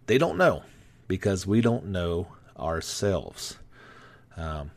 they 0.07 0.17
don't 0.17 0.37
know 0.37 0.63
because 1.07 1.45
we 1.45 1.61
don't 1.61 1.85
know 1.85 2.27
ourselves. 2.57 3.57
Um, 4.35 4.71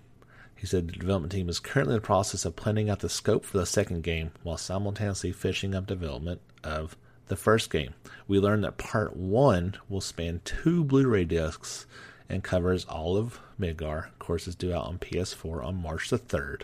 he 0.54 0.66
said 0.66 0.86
the 0.86 0.92
development 0.92 1.32
team 1.32 1.48
is 1.48 1.58
currently 1.58 1.94
in 1.94 2.00
the 2.00 2.06
process 2.06 2.44
of 2.44 2.54
planning 2.54 2.88
out 2.88 3.00
the 3.00 3.08
scope 3.08 3.44
for 3.44 3.58
the 3.58 3.66
second 3.66 4.02
game 4.02 4.30
while 4.42 4.56
simultaneously 4.56 5.32
finishing 5.32 5.74
up 5.74 5.86
development 5.86 6.40
of 6.62 6.96
the 7.26 7.36
first 7.36 7.70
game. 7.70 7.94
We 8.28 8.38
learned 8.38 8.62
that 8.62 8.78
part 8.78 9.16
one 9.16 9.76
will 9.88 10.00
span 10.00 10.40
two 10.44 10.84
Blu 10.84 11.08
ray 11.08 11.24
discs 11.24 11.86
and 12.28 12.44
covers 12.44 12.84
all 12.84 13.16
of 13.16 13.40
Midgar. 13.62 14.08
Of 14.08 14.18
course, 14.18 14.48
is 14.48 14.54
due 14.54 14.74
out 14.74 14.86
on 14.86 14.98
PS4 14.98 15.64
on 15.64 15.80
March 15.80 16.10
the 16.10 16.18
3rd 16.18 16.62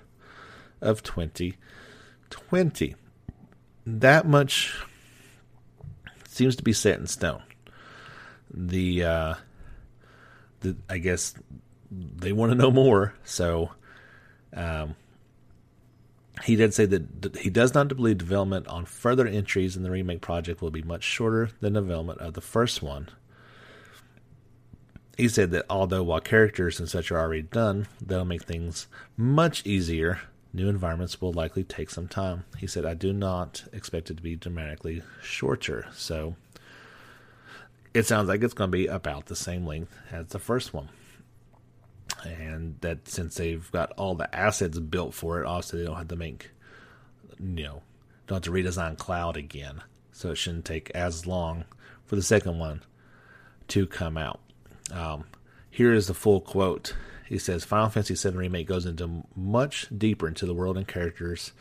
of 0.81 1.03
2020. 1.03 2.95
That 3.87 4.27
much 4.27 4.75
seems 6.27 6.57
to 6.57 6.63
be 6.63 6.73
set 6.73 6.99
in 6.99 7.07
stone. 7.07 7.43
The, 8.53 9.05
uh, 9.05 9.35
the 10.61 10.77
I 10.89 10.99
guess 10.99 11.35
they 11.91 12.33
want 12.33 12.53
to 12.53 12.59
know 12.59 12.71
more, 12.71 13.15
so 13.25 13.71
um, 14.55 14.95
he 16.45 16.57
did 16.57 16.75
say 16.75 16.87
that 16.87 17.37
he 17.41 17.51
does 17.51 17.75
not 17.75 17.89
believe 17.89 18.19
development 18.19 18.67
on 18.69 18.85
further 18.85 19.27
entries 19.27 19.77
in 19.77 19.83
the 19.83 19.91
remake 19.91 20.21
project 20.21 20.63
will 20.63 20.71
be 20.71 20.83
much 20.83 21.03
shorter 21.03 21.51
than 21.61 21.75
development 21.75 22.21
of 22.21 22.35
the 22.35 22.41
first 22.41 22.83
one. 22.83 23.09
He 25.19 25.29
said 25.29 25.51
that 25.51 25.67
although 25.69 26.03
while 26.03 26.21
characters 26.21 26.81
and 26.81 26.89
such 26.89 27.13
are 27.13 27.19
already 27.19 27.43
done, 27.43 27.89
they'll 28.01 28.25
make 28.25 28.45
things 28.45 28.87
much 29.19 29.67
easier. 29.67 30.21
New 30.55 30.71
environments 30.71 31.21
will 31.21 31.33
likely 31.33 31.65
take 31.65 31.91
some 31.91 32.09
time. 32.09 32.45
He 32.57 32.67
said, 32.67 32.87
I 32.87 32.95
do 32.95 33.13
not 33.13 33.65
expect 33.75 34.11
it 34.11 34.17
to 34.17 34.23
be 34.23 34.37
dramatically 34.37 35.03
shorter. 35.23 35.87
So 35.93 36.37
it 37.93 38.07
sounds 38.07 38.29
like 38.29 38.43
it's 38.43 38.55
going 38.55 38.71
to 38.71 38.77
be 38.77 38.87
about 38.87 39.27
the 39.27 39.37
same 39.37 39.67
length 39.67 39.95
as 40.11 40.29
the 40.29 40.39
first 40.39 40.73
one 40.73 40.89
and 42.25 42.77
that 42.81 43.09
since 43.09 43.37
they've 43.37 43.71
got 43.73 43.93
all 43.93 44.15
the 44.15 44.35
assets 44.35 44.79
built 44.79 45.15
for 45.15 45.41
it, 45.41 45.47
obviously 45.47 45.81
they 45.81 45.87
don't 45.87 45.97
have 45.97 46.09
to 46.09 46.17
make, 46.17 46.51
you 47.39 47.65
know, 47.65 47.83
don't 48.27 48.37
have 48.37 48.43
to 48.43 48.51
redesign 48.51 48.99
Cloud 48.99 49.37
again. 49.37 49.83
So 50.13 50.31
it 50.31 50.37
shouldn't 50.37 50.65
take 50.65 50.91
as 50.95 51.27
long 51.27 51.65
for 52.05 52.17
the 52.17 52.23
second 52.23 52.59
one 52.59 52.83
to 53.69 53.87
come 53.87 54.17
out. 54.17 54.41
Um, 54.93 55.25
here 55.71 55.93
is 55.93 56.07
the 56.07 56.15
full 56.15 56.41
quote. 56.41 56.95
He 57.27 57.39
says, 57.39 57.65
Final 57.65 57.91
Fantasy 57.91 58.15
VII 58.15 58.37
Remake 58.37 58.67
goes 58.67 58.87
into 58.87 59.25
much 59.37 59.87
deeper 59.97 60.27
into 60.27 60.47
the 60.47 60.55
world 60.55 60.79
and 60.79 60.89
characters 60.89 61.53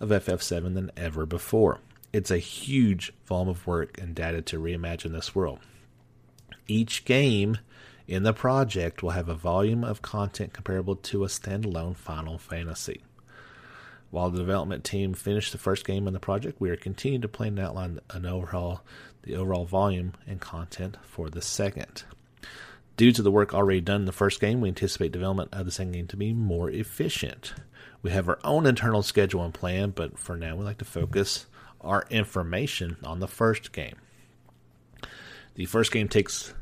of 0.00 0.10
FF7 0.10 0.74
than 0.74 0.92
ever 0.96 1.24
before. 1.26 1.80
It's 2.12 2.30
a 2.30 2.38
huge 2.38 3.12
volume 3.26 3.48
of 3.48 3.66
work 3.66 3.98
and 3.98 4.14
data 4.14 4.42
to 4.42 4.60
reimagine 4.60 5.12
this 5.12 5.34
world. 5.34 5.60
Each 6.66 7.04
game 7.04 7.58
in 8.06 8.22
the 8.22 8.32
project 8.32 9.02
will 9.02 9.10
have 9.10 9.28
a 9.28 9.34
volume 9.34 9.84
of 9.84 10.02
content 10.02 10.52
comparable 10.52 10.96
to 10.96 11.24
a 11.24 11.28
standalone 11.28 11.96
Final 11.96 12.38
Fantasy. 12.38 13.02
While 14.10 14.30
the 14.30 14.38
development 14.38 14.84
team 14.84 15.12
finished 15.12 15.52
the 15.52 15.58
first 15.58 15.84
game 15.84 16.06
in 16.06 16.14
the 16.14 16.20
project, 16.20 16.60
we 16.60 16.70
are 16.70 16.76
continuing 16.76 17.20
to 17.22 17.28
plan 17.28 17.58
and 17.58 17.60
outline 17.60 18.00
an 18.10 18.24
overall 18.24 18.80
the 19.22 19.36
overall 19.36 19.66
volume 19.66 20.14
and 20.26 20.40
content 20.40 20.96
for 21.02 21.28
the 21.28 21.42
second. 21.42 22.04
Due 22.98 23.12
to 23.12 23.22
the 23.22 23.30
work 23.30 23.54
already 23.54 23.80
done 23.80 24.00
in 24.00 24.06
the 24.06 24.12
first 24.12 24.40
game, 24.40 24.60
we 24.60 24.68
anticipate 24.68 25.12
development 25.12 25.48
of 25.52 25.64
the 25.64 25.70
second 25.70 25.92
game 25.92 26.08
to 26.08 26.16
be 26.16 26.32
more 26.32 26.68
efficient. 26.68 27.54
We 28.02 28.10
have 28.10 28.28
our 28.28 28.40
own 28.42 28.66
internal 28.66 29.04
schedule 29.04 29.44
and 29.44 29.54
plan, 29.54 29.90
but 29.90 30.18
for 30.18 30.36
now 30.36 30.56
we 30.56 30.64
like 30.64 30.78
to 30.78 30.84
focus 30.84 31.46
our 31.80 32.06
information 32.10 32.96
on 33.04 33.20
the 33.20 33.28
first 33.28 33.70
game. 33.70 33.94
The 35.54 35.66
first 35.66 35.92
game 35.92 36.08
takes 36.08 36.52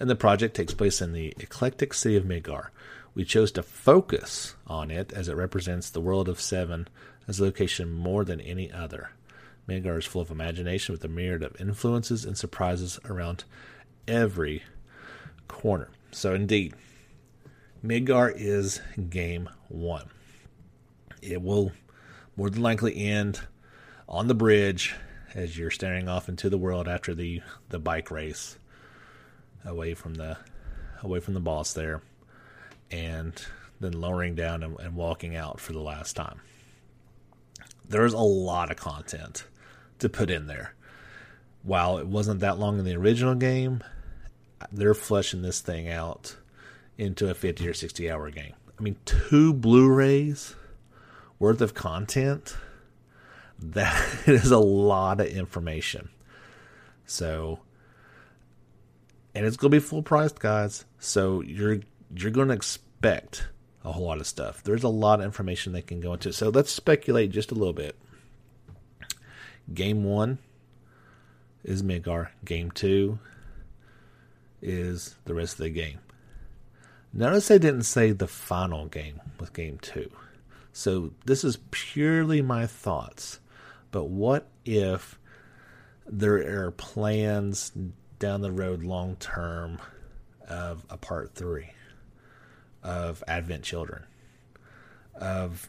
and 0.00 0.10
the 0.10 0.16
project 0.16 0.56
takes 0.56 0.74
place 0.74 1.00
in 1.00 1.12
the 1.12 1.32
eclectic 1.38 1.94
city 1.94 2.16
of 2.16 2.24
Midgar. 2.24 2.70
We 3.14 3.24
chose 3.24 3.52
to 3.52 3.62
focus 3.62 4.56
on 4.66 4.90
it 4.90 5.12
as 5.12 5.28
it 5.28 5.36
represents 5.36 5.90
the 5.90 6.00
world 6.00 6.28
of 6.28 6.40
Seven 6.40 6.88
as 7.28 7.38
a 7.38 7.44
location 7.44 7.92
more 7.92 8.24
than 8.24 8.40
any 8.40 8.68
other. 8.72 9.10
Midgar 9.68 10.00
is 10.00 10.06
full 10.06 10.22
of 10.22 10.32
imagination 10.32 10.92
with 10.92 11.04
a 11.04 11.08
myriad 11.08 11.44
of 11.44 11.60
influences 11.60 12.24
and 12.24 12.36
surprises 12.36 12.98
around 13.04 13.44
every 14.08 14.64
corner. 15.48 15.88
So, 16.10 16.34
indeed, 16.34 16.74
Midgar 17.84 18.32
is 18.34 18.80
game 19.10 19.48
one. 19.68 20.08
It 21.20 21.42
will 21.42 21.72
more 22.36 22.50
than 22.50 22.62
likely 22.62 23.06
end 23.06 23.40
on 24.08 24.28
the 24.28 24.34
bridge 24.34 24.94
as 25.34 25.58
you're 25.58 25.70
staring 25.70 26.08
off 26.08 26.28
into 26.28 26.48
the 26.48 26.58
world 26.58 26.86
after 26.86 27.14
the, 27.14 27.42
the 27.68 27.78
bike 27.78 28.10
race 28.10 28.58
away 29.64 29.94
from 29.94 30.14
the 30.14 30.36
away 31.02 31.20
from 31.20 31.34
the 31.34 31.40
boss 31.40 31.72
there, 31.72 32.02
and 32.90 33.44
then 33.80 33.92
lowering 33.92 34.34
down 34.34 34.62
and, 34.62 34.78
and 34.80 34.94
walking 34.94 35.36
out 35.36 35.60
for 35.60 35.72
the 35.72 35.80
last 35.80 36.16
time. 36.16 36.40
There's 37.86 38.14
a 38.14 38.18
lot 38.18 38.70
of 38.70 38.76
content 38.78 39.46
to 39.98 40.08
put 40.08 40.30
in 40.30 40.46
there. 40.46 40.74
While 41.62 41.98
it 41.98 42.06
wasn't 42.06 42.40
that 42.40 42.58
long 42.58 42.78
in 42.78 42.84
the 42.84 42.96
original 42.96 43.34
game, 43.34 43.82
they're 44.72 44.94
fleshing 44.94 45.42
this 45.42 45.60
thing 45.60 45.88
out 45.88 46.36
into 46.98 47.28
a 47.28 47.34
50 47.34 47.68
or 47.68 47.74
60 47.74 48.10
hour 48.10 48.30
game. 48.30 48.54
I 48.78 48.82
mean, 48.82 48.96
two 49.04 49.52
Blu-rays 49.52 50.54
worth 51.38 51.60
of 51.60 51.74
content. 51.74 52.56
That 53.58 54.22
is 54.26 54.50
a 54.50 54.58
lot 54.58 55.20
of 55.20 55.26
information. 55.28 56.08
So 57.06 57.60
and 59.34 59.44
it's 59.44 59.56
gonna 59.56 59.70
be 59.70 59.80
full 59.80 60.02
priced, 60.02 60.38
guys. 60.38 60.84
So 60.98 61.40
you're 61.42 61.80
you're 62.14 62.30
gonna 62.30 62.54
expect 62.54 63.48
a 63.84 63.92
whole 63.92 64.04
lot 64.04 64.18
of 64.18 64.26
stuff. 64.26 64.62
There's 64.62 64.84
a 64.84 64.88
lot 64.88 65.20
of 65.20 65.26
information 65.26 65.72
they 65.72 65.82
can 65.82 66.00
go 66.00 66.14
into. 66.14 66.32
So 66.32 66.48
let's 66.48 66.70
speculate 66.70 67.30
just 67.30 67.50
a 67.50 67.54
little 67.54 67.72
bit. 67.72 67.96
Game 69.72 70.04
one 70.04 70.38
is 71.64 71.82
Midgar. 71.82 72.28
Game 72.44 72.70
two 72.70 73.18
is 74.64 75.14
the 75.26 75.34
rest 75.34 75.54
of 75.54 75.64
the 75.64 75.70
game. 75.70 76.00
Notice 77.12 77.50
I 77.50 77.58
didn't 77.58 77.84
say 77.84 78.10
the 78.10 78.26
final 78.26 78.86
game 78.86 79.20
with 79.38 79.52
game 79.52 79.78
two. 79.78 80.10
So 80.72 81.12
this 81.26 81.44
is 81.44 81.58
purely 81.70 82.42
my 82.42 82.66
thoughts. 82.66 83.38
But 83.92 84.04
what 84.04 84.48
if 84.64 85.20
there 86.06 86.64
are 86.64 86.70
plans 86.72 87.72
down 88.18 88.40
the 88.40 88.50
road 88.50 88.82
long 88.82 89.16
term 89.16 89.78
of 90.48 90.84
a 90.90 90.96
part 90.96 91.34
three 91.34 91.70
of 92.82 93.22
Advent 93.28 93.62
Children, 93.62 94.04
of 95.14 95.68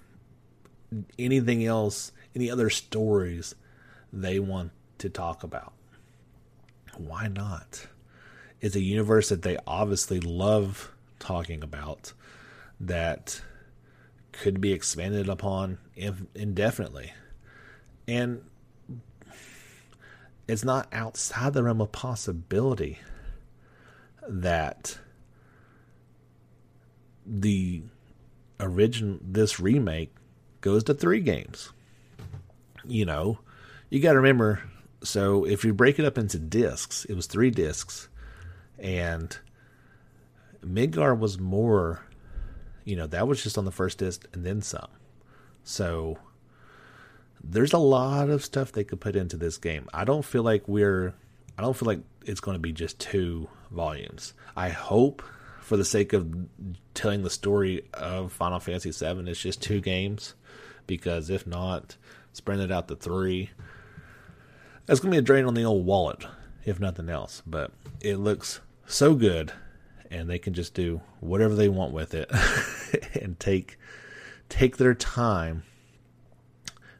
anything 1.17 1.65
else, 1.65 2.11
any 2.35 2.49
other 2.49 2.69
stories 2.69 3.55
they 4.11 4.39
want 4.39 4.71
to 4.99 5.09
talk 5.09 5.43
about. 5.43 5.73
Why 6.97 7.27
not? 7.27 7.87
It's 8.65 8.75
a 8.75 8.81
universe 8.81 9.29
that 9.29 9.43
they 9.43 9.59
obviously 9.67 10.19
love 10.19 10.91
talking 11.19 11.61
about 11.61 12.13
that 12.79 13.39
could 14.31 14.59
be 14.59 14.73
expanded 14.73 15.29
upon 15.29 15.77
indefinitely. 16.33 17.13
And 18.07 18.41
it's 20.47 20.63
not 20.63 20.87
outside 20.91 21.53
the 21.53 21.61
realm 21.61 21.79
of 21.79 21.91
possibility 21.91 22.97
that 24.27 24.97
the 27.23 27.83
original 28.59 29.19
this 29.21 29.59
remake 29.59 30.11
goes 30.61 30.83
to 30.85 30.95
three 30.95 31.21
games. 31.21 31.71
You 32.83 33.05
know, 33.05 33.37
you 33.91 33.99
got 33.99 34.13
to 34.13 34.17
remember. 34.17 34.63
So 35.03 35.45
if 35.45 35.63
you 35.63 35.71
break 35.71 35.99
it 35.99 36.05
up 36.05 36.17
into 36.17 36.39
discs, 36.39 37.05
it 37.05 37.13
was 37.13 37.27
three 37.27 37.51
discs, 37.51 38.07
and 38.79 39.37
Midgar 40.63 41.17
was 41.17 41.39
more. 41.39 42.01
You 42.83 42.95
know, 42.95 43.07
that 43.07 43.27
was 43.27 43.41
just 43.41 43.57
on 43.57 43.65
the 43.65 43.71
first 43.71 43.97
disc 43.97 44.27
and 44.33 44.45
then 44.45 44.61
some. 44.61 44.89
So 45.63 46.17
there's 47.43 47.73
a 47.73 47.79
lot 47.79 48.29
of 48.29 48.43
stuff 48.43 48.71
they 48.71 48.83
could 48.83 49.01
put 49.01 49.15
into 49.15 49.37
this 49.37 49.57
game. 49.57 49.87
I 49.93 50.03
don't 50.03 50.25
feel 50.25 50.43
like 50.43 50.67
we're 50.67 51.13
I 51.57 51.61
don't 51.61 51.75
feel 51.75 51.87
like 51.87 52.01
it's 52.25 52.39
going 52.39 52.55
to 52.55 52.61
be 52.61 52.73
just 52.73 52.99
two 52.99 53.47
volumes. 53.71 54.33
I 54.55 54.69
hope 54.69 55.23
for 55.61 55.77
the 55.77 55.85
sake 55.85 56.13
of 56.13 56.33
telling 56.93 57.23
the 57.23 57.29
story 57.29 57.87
of 57.93 58.31
Final 58.31 58.59
Fantasy 58.59 58.91
VII, 58.91 59.29
it's 59.29 59.39
just 59.39 59.61
two 59.61 59.81
games 59.81 60.35
because 60.85 61.29
if 61.29 61.47
not, 61.47 61.97
spread 62.33 62.59
it 62.59 62.71
out 62.71 62.87
to 62.89 62.95
three. 62.95 63.51
That's 64.85 64.99
going 64.99 65.11
to 65.11 65.15
be 65.15 65.19
a 65.19 65.23
drain 65.23 65.45
on 65.45 65.53
the 65.53 65.65
old 65.65 65.85
wallet, 65.85 66.25
if 66.65 66.79
nothing 66.79 67.09
else. 67.09 67.41
But 67.47 67.71
it 68.01 68.17
looks 68.17 68.59
so 68.87 69.15
good, 69.15 69.51
and 70.11 70.29
they 70.29 70.39
can 70.39 70.53
just 70.53 70.73
do 70.73 71.01
whatever 71.19 71.55
they 71.55 71.69
want 71.69 71.93
with 71.93 72.13
it 72.13 72.29
and 73.21 73.39
take 73.39 73.77
take 74.47 74.77
their 74.77 74.93
time 74.93 75.63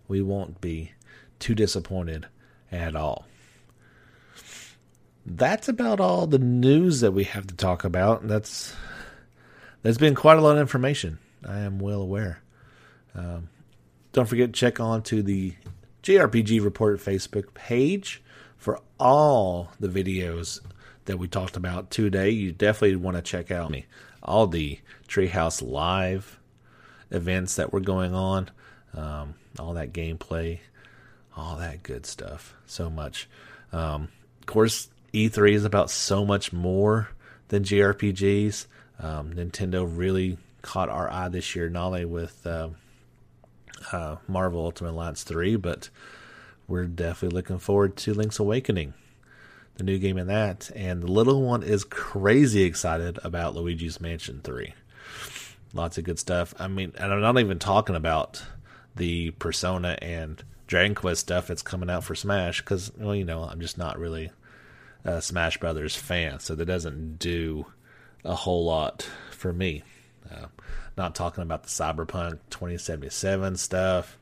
we 0.08 0.22
won't 0.22 0.62
be 0.62 0.92
too 1.40 1.56
disappointed 1.56 2.28
at 2.72 2.96
all. 2.96 3.26
That's 5.26 5.68
about 5.68 6.00
all 6.00 6.28
the 6.28 6.40
news 6.40 7.02
that 7.02 7.12
we 7.12 7.24
have 7.26 7.48
to 7.48 7.56
talk 7.56 7.84
about. 7.84 8.28
That's 8.28 8.76
there's 9.82 9.98
been 9.98 10.16
quite 10.16 10.38
a 10.38 10.42
lot 10.42 10.56
of 10.56 10.62
information. 10.62 11.20
I 11.48 11.60
am 11.60 11.80
well 11.80 12.02
aware. 12.02 12.42
Um, 13.16 13.50
don't 14.14 14.28
forget 14.28 14.54
to 14.54 14.60
check 14.60 14.80
on 14.80 15.02
to 15.04 15.24
the 15.24 15.54
JRPG 16.04 16.64
Report 16.64 17.00
Facebook 17.00 17.54
page 17.54 18.22
for 18.58 18.80
all 19.00 19.72
the 19.80 19.88
videos 19.88 20.60
that 21.06 21.18
we 21.18 21.28
talked 21.28 21.58
about 21.58 21.92
today. 21.92 22.30
You 22.30 22.52
definitely 22.52 22.98
want 22.98 23.18
to 23.18 23.24
check 23.24 23.52
out 23.52 23.74
all 24.22 24.48
the 24.48 24.80
Treehouse 25.08 25.62
Live 25.62 26.40
events 27.12 27.56
that 27.56 27.72
were 27.72 27.80
going 27.80 28.14
on. 28.14 28.50
Um, 28.94 29.36
all 29.60 29.74
that 29.74 29.94
gameplay, 29.94 30.60
all 31.36 31.58
that 31.58 31.84
good 31.84 32.06
stuff. 32.06 32.56
So 32.66 32.90
much. 32.90 33.28
Um, 33.72 34.10
of 34.40 34.46
course, 34.46 34.90
E3 35.14 35.54
is 35.54 35.66
about 35.66 35.90
so 35.90 36.26
much 36.26 36.54
more 36.54 37.10
than 37.50 37.64
JRPGs. 37.64 38.68
Um, 39.00 39.34
Nintendo 39.34 39.86
really 39.90 40.38
caught 40.62 40.90
our 40.90 41.10
eye 41.12 41.30
this 41.30 41.56
year, 41.56 41.70
not 41.70 41.88
only 41.88 42.06
with 42.06 42.46
uh, 42.48 42.70
uh, 43.92 44.18
Marvel 44.28 44.66
Ultimate 44.66 44.92
Alliance 44.92 45.24
3, 45.24 45.58
but 45.58 45.90
we're 46.68 46.86
definitely 46.86 47.36
looking 47.36 47.60
forward 47.60 47.96
to 47.98 48.14
Link's 48.14 48.40
Awakening, 48.40 48.94
the 49.76 49.84
new 49.84 49.98
game 49.98 50.18
in 50.18 50.28
that. 50.28 50.72
And 50.76 51.04
the 51.04 51.12
little 51.12 51.42
one 51.42 51.64
is 51.64 51.84
crazy 51.84 52.64
excited 52.64 53.20
about 53.24 53.56
Luigi's 53.56 54.02
Mansion 54.02 54.42
3. 54.44 54.74
Lots 55.74 55.98
of 55.98 56.04
good 56.04 56.20
stuff. 56.20 56.54
I 56.58 56.68
mean, 56.68 56.94
and 56.98 57.12
I'm 57.12 57.22
not 57.22 57.38
even 57.40 57.60
talking 57.60 57.96
about 57.96 58.44
the 58.96 59.32
Persona 59.32 59.98
and 60.02 60.42
Dragon 60.68 60.96
Quest 60.96 61.22
stuff 61.22 61.48
that's 61.48 61.62
coming 61.62 61.90
out 61.90 62.04
for 62.04 62.16
Smash 62.16 62.62
because, 62.62 62.92
well, 62.98 63.16
you 63.16 63.26
know, 63.26 63.44
I'm 63.44 63.60
just 63.60 63.78
not 63.78 64.00
really 64.00 64.32
a 65.04 65.22
Smash 65.22 65.60
Brothers 65.60 65.96
fan, 65.96 66.40
so 66.40 66.56
that 66.56 66.66
doesn't 66.66 67.20
do 67.20 67.66
a 68.24 68.36
whole 68.36 68.66
lot 68.66 69.08
for 69.32 69.54
me. 69.54 69.84
Uh, 70.32 70.48
not 70.98 71.14
talking 71.14 71.44
about 71.44 71.64
the 71.64 71.70
Cyberpunk 71.70 72.40
2077 72.50 73.58
stuff. 73.58 74.18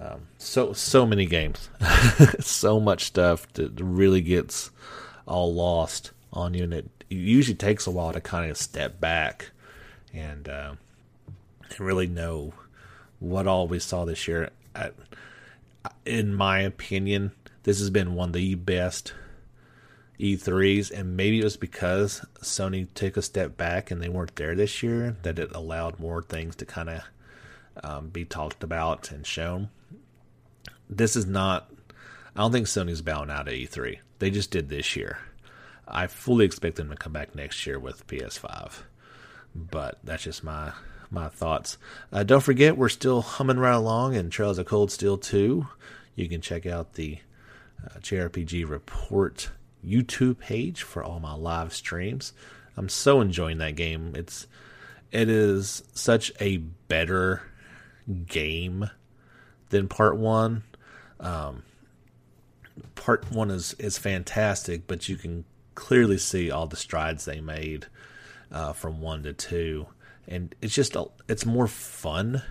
Um, 0.00 0.22
so 0.38 0.72
so 0.72 1.06
many 1.06 1.26
games, 1.26 1.68
so 2.40 2.80
much 2.80 3.04
stuff 3.04 3.50
that 3.54 3.72
really 3.80 4.20
gets 4.20 4.70
all 5.26 5.54
lost 5.54 6.10
on 6.32 6.54
you, 6.54 6.64
and 6.64 6.74
it, 6.74 6.90
usually 7.08 7.54
takes 7.54 7.86
a 7.86 7.90
while 7.90 8.12
to 8.12 8.20
kind 8.20 8.50
of 8.50 8.56
step 8.56 8.98
back 8.98 9.50
and 10.14 10.48
uh, 10.48 10.72
really 11.78 12.06
know 12.06 12.54
what 13.20 13.46
all 13.46 13.68
we 13.68 13.78
saw 13.78 14.04
this 14.04 14.26
year. 14.26 14.50
I, 14.74 14.90
in 16.04 16.34
my 16.34 16.60
opinion, 16.60 17.32
this 17.64 17.78
has 17.78 17.90
been 17.90 18.14
one 18.14 18.30
of 18.30 18.34
the 18.34 18.54
best 18.54 19.12
E3s, 20.18 20.90
and 20.90 21.16
maybe 21.16 21.40
it 21.40 21.44
was 21.44 21.56
because 21.56 22.24
Sony 22.40 22.86
took 22.94 23.16
a 23.16 23.22
step 23.22 23.56
back 23.56 23.90
and 23.90 24.00
they 24.00 24.08
weren't 24.08 24.36
there 24.36 24.54
this 24.54 24.82
year 24.82 25.16
that 25.22 25.38
it 25.38 25.54
allowed 25.54 25.98
more 25.98 26.22
things 26.22 26.56
to 26.56 26.66
kind 26.66 26.90
of 26.90 27.02
um, 27.82 28.08
be 28.08 28.24
talked 28.24 28.62
about 28.62 29.10
and 29.10 29.26
shown. 29.26 29.68
This 30.96 31.16
is 31.16 31.26
not. 31.26 31.70
I 32.36 32.40
don't 32.40 32.52
think 32.52 32.66
Sony's 32.66 33.02
bowing 33.02 33.30
out 33.30 33.48
at 33.48 33.54
E3. 33.54 33.98
They 34.18 34.30
just 34.30 34.50
did 34.50 34.68
this 34.68 34.96
year. 34.96 35.18
I 35.86 36.06
fully 36.06 36.44
expect 36.44 36.76
them 36.76 36.90
to 36.90 36.96
come 36.96 37.12
back 37.12 37.34
next 37.34 37.66
year 37.66 37.78
with 37.78 38.06
PS5, 38.06 38.82
but 39.54 39.98
that's 40.04 40.24
just 40.24 40.44
my 40.44 40.72
my 41.10 41.28
thoughts. 41.28 41.76
Uh, 42.12 42.22
don't 42.22 42.42
forget, 42.42 42.76
we're 42.76 42.88
still 42.88 43.20
humming 43.20 43.58
right 43.58 43.74
along 43.74 44.14
in 44.14 44.30
Trails 44.30 44.58
of 44.58 44.66
Cold 44.66 44.90
Steel 44.90 45.18
2. 45.18 45.66
You 46.14 46.28
can 46.28 46.40
check 46.40 46.64
out 46.66 46.94
the 46.94 47.18
uh, 47.84 47.98
JRPG 47.98 48.68
Report 48.68 49.50
YouTube 49.84 50.38
page 50.38 50.82
for 50.82 51.02
all 51.02 51.20
my 51.20 51.34
live 51.34 51.74
streams. 51.74 52.32
I'm 52.76 52.88
so 52.88 53.20
enjoying 53.20 53.58
that 53.58 53.76
game. 53.76 54.12
It's 54.14 54.46
it 55.10 55.28
is 55.28 55.82
such 55.92 56.32
a 56.40 56.56
better 56.56 57.42
game 58.26 58.88
than 59.68 59.88
part 59.88 60.16
one. 60.16 60.62
Um, 61.22 61.62
part 62.94 63.30
one 63.30 63.50
is 63.50 63.74
is 63.78 63.96
fantastic, 63.98 64.86
but 64.86 65.08
you 65.08 65.16
can 65.16 65.44
clearly 65.74 66.18
see 66.18 66.50
all 66.50 66.66
the 66.66 66.76
strides 66.76 67.24
they 67.24 67.40
made 67.40 67.86
uh, 68.50 68.72
from 68.72 69.00
one 69.00 69.22
to 69.22 69.32
two, 69.32 69.86
and 70.28 70.54
it's 70.60 70.74
just 70.74 70.96
a, 70.96 71.06
it's 71.28 71.46
more 71.46 71.66
fun 71.66 72.42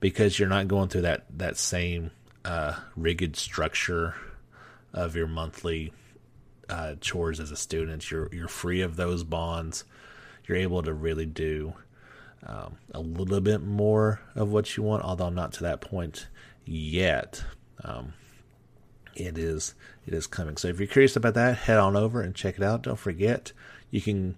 because 0.00 0.38
you're 0.38 0.48
not 0.48 0.68
going 0.68 0.88
through 0.88 1.02
that 1.02 1.26
that 1.38 1.56
same 1.56 2.10
uh, 2.44 2.74
rigid 2.96 3.36
structure 3.36 4.14
of 4.92 5.14
your 5.14 5.28
monthly 5.28 5.92
uh, 6.68 6.94
chores 7.00 7.38
as 7.38 7.50
a 7.50 7.56
student. 7.56 8.10
You're 8.10 8.28
you're 8.32 8.48
free 8.48 8.80
of 8.80 8.96
those 8.96 9.24
bonds. 9.24 9.84
You're 10.46 10.58
able 10.58 10.82
to 10.82 10.92
really 10.92 11.26
do 11.26 11.74
um, 12.44 12.76
a 12.92 13.00
little 13.00 13.40
bit 13.40 13.62
more 13.62 14.20
of 14.34 14.50
what 14.50 14.76
you 14.76 14.82
want, 14.82 15.04
although 15.04 15.26
I'm 15.26 15.34
not 15.34 15.52
to 15.54 15.64
that 15.64 15.80
point 15.80 16.26
yet. 16.64 17.44
Um, 17.84 18.14
it 19.14 19.36
is 19.38 19.74
it 20.06 20.14
is 20.14 20.26
coming. 20.26 20.56
So 20.56 20.68
if 20.68 20.78
you're 20.78 20.86
curious 20.86 21.16
about 21.16 21.34
that, 21.34 21.58
head 21.58 21.78
on 21.78 21.96
over 21.96 22.22
and 22.22 22.34
check 22.34 22.56
it 22.56 22.62
out. 22.62 22.82
Don't 22.82 22.98
forget 22.98 23.52
you 23.90 24.00
can 24.00 24.36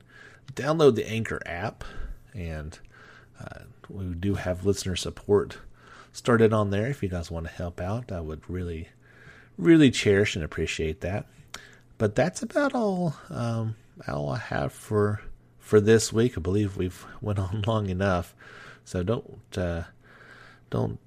download 0.55 0.95
the 0.95 1.09
Anchor 1.09 1.41
app, 1.47 1.85
and 2.35 2.79
uh, 3.41 3.65
we 3.89 4.15
do 4.15 4.35
have 4.35 4.67
listener 4.67 4.97
support 4.97 5.59
started 6.13 6.53
on 6.53 6.71
there. 6.71 6.87
If 6.87 7.03
you 7.03 7.09
guys 7.09 7.31
want 7.31 7.47
to 7.47 7.53
help 7.53 7.81
out, 7.81 8.13
I 8.13 8.21
would 8.21 8.49
really 8.49 8.89
really 9.59 9.91
cherish 9.91 10.35
and 10.35 10.45
appreciate 10.45 11.01
that. 11.03 11.27
But 11.99 12.15
that's 12.15 12.43
about 12.43 12.75
all 12.75 13.17
um, 13.31 13.77
all 14.09 14.31
I 14.31 14.39
have 14.39 14.73
for 14.73 15.23
for 15.59 15.81
this 15.81 16.13
week. 16.13 16.37
I 16.37 16.41
believe 16.41 16.77
we've 16.77 17.05
went 17.21 17.39
on 17.39 17.63
long 17.67 17.89
enough, 17.89 18.35
so 18.85 19.03
don't 19.03 19.41
uh, 19.57 19.83
don't 20.71 20.99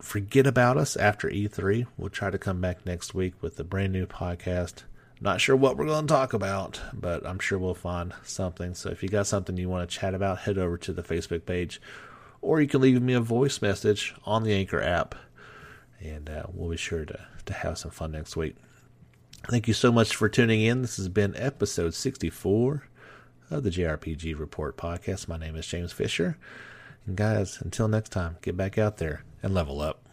forget 0.00 0.46
about 0.46 0.76
us 0.76 0.96
after 0.96 1.28
E3. 1.28 1.86
We'll 1.96 2.10
try 2.10 2.30
to 2.30 2.38
come 2.38 2.60
back 2.60 2.84
next 2.84 3.14
week 3.14 3.34
with 3.40 3.58
a 3.58 3.64
brand 3.64 3.92
new 3.92 4.06
podcast. 4.06 4.82
Not 5.20 5.40
sure 5.40 5.56
what 5.56 5.76
we're 5.76 5.86
going 5.86 6.06
to 6.06 6.12
talk 6.12 6.32
about, 6.32 6.80
but 6.92 7.26
I'm 7.26 7.38
sure 7.38 7.58
we'll 7.58 7.74
find 7.74 8.12
something. 8.22 8.74
So 8.74 8.90
if 8.90 9.02
you 9.02 9.08
got 9.08 9.26
something 9.26 9.56
you 9.56 9.68
want 9.68 9.88
to 9.88 9.96
chat 9.96 10.14
about, 10.14 10.40
head 10.40 10.58
over 10.58 10.76
to 10.78 10.92
the 10.92 11.02
Facebook 11.02 11.46
page, 11.46 11.80
or 12.42 12.60
you 12.60 12.68
can 12.68 12.82
leave 12.82 13.00
me 13.00 13.14
a 13.14 13.20
voice 13.20 13.62
message 13.62 14.14
on 14.24 14.42
the 14.42 14.52
Anchor 14.52 14.82
app, 14.82 15.14
and 16.00 16.28
uh, 16.28 16.44
we'll 16.52 16.70
be 16.70 16.76
sure 16.76 17.04
to 17.06 17.18
to 17.46 17.52
have 17.52 17.78
some 17.78 17.92
fun 17.92 18.12
next 18.12 18.36
week. 18.36 18.56
Thank 19.48 19.68
you 19.68 19.74
so 19.74 19.92
much 19.92 20.16
for 20.16 20.28
tuning 20.28 20.60
in. 20.62 20.82
This 20.82 20.96
has 20.96 21.08
been 21.08 21.34
episode 21.36 21.94
64 21.94 22.82
of 23.50 23.62
the 23.62 23.70
JRPG 23.70 24.38
Report 24.38 24.76
podcast. 24.76 25.28
My 25.28 25.38
name 25.38 25.54
is 25.54 25.66
James 25.66 25.92
Fisher. 25.92 26.36
And 27.06 27.16
guys, 27.16 27.60
until 27.60 27.86
next 27.86 28.10
time, 28.10 28.36
get 28.42 28.56
back 28.56 28.76
out 28.76 28.96
there 28.96 29.22
and 29.46 29.54
level 29.54 29.80
up. 29.80 30.05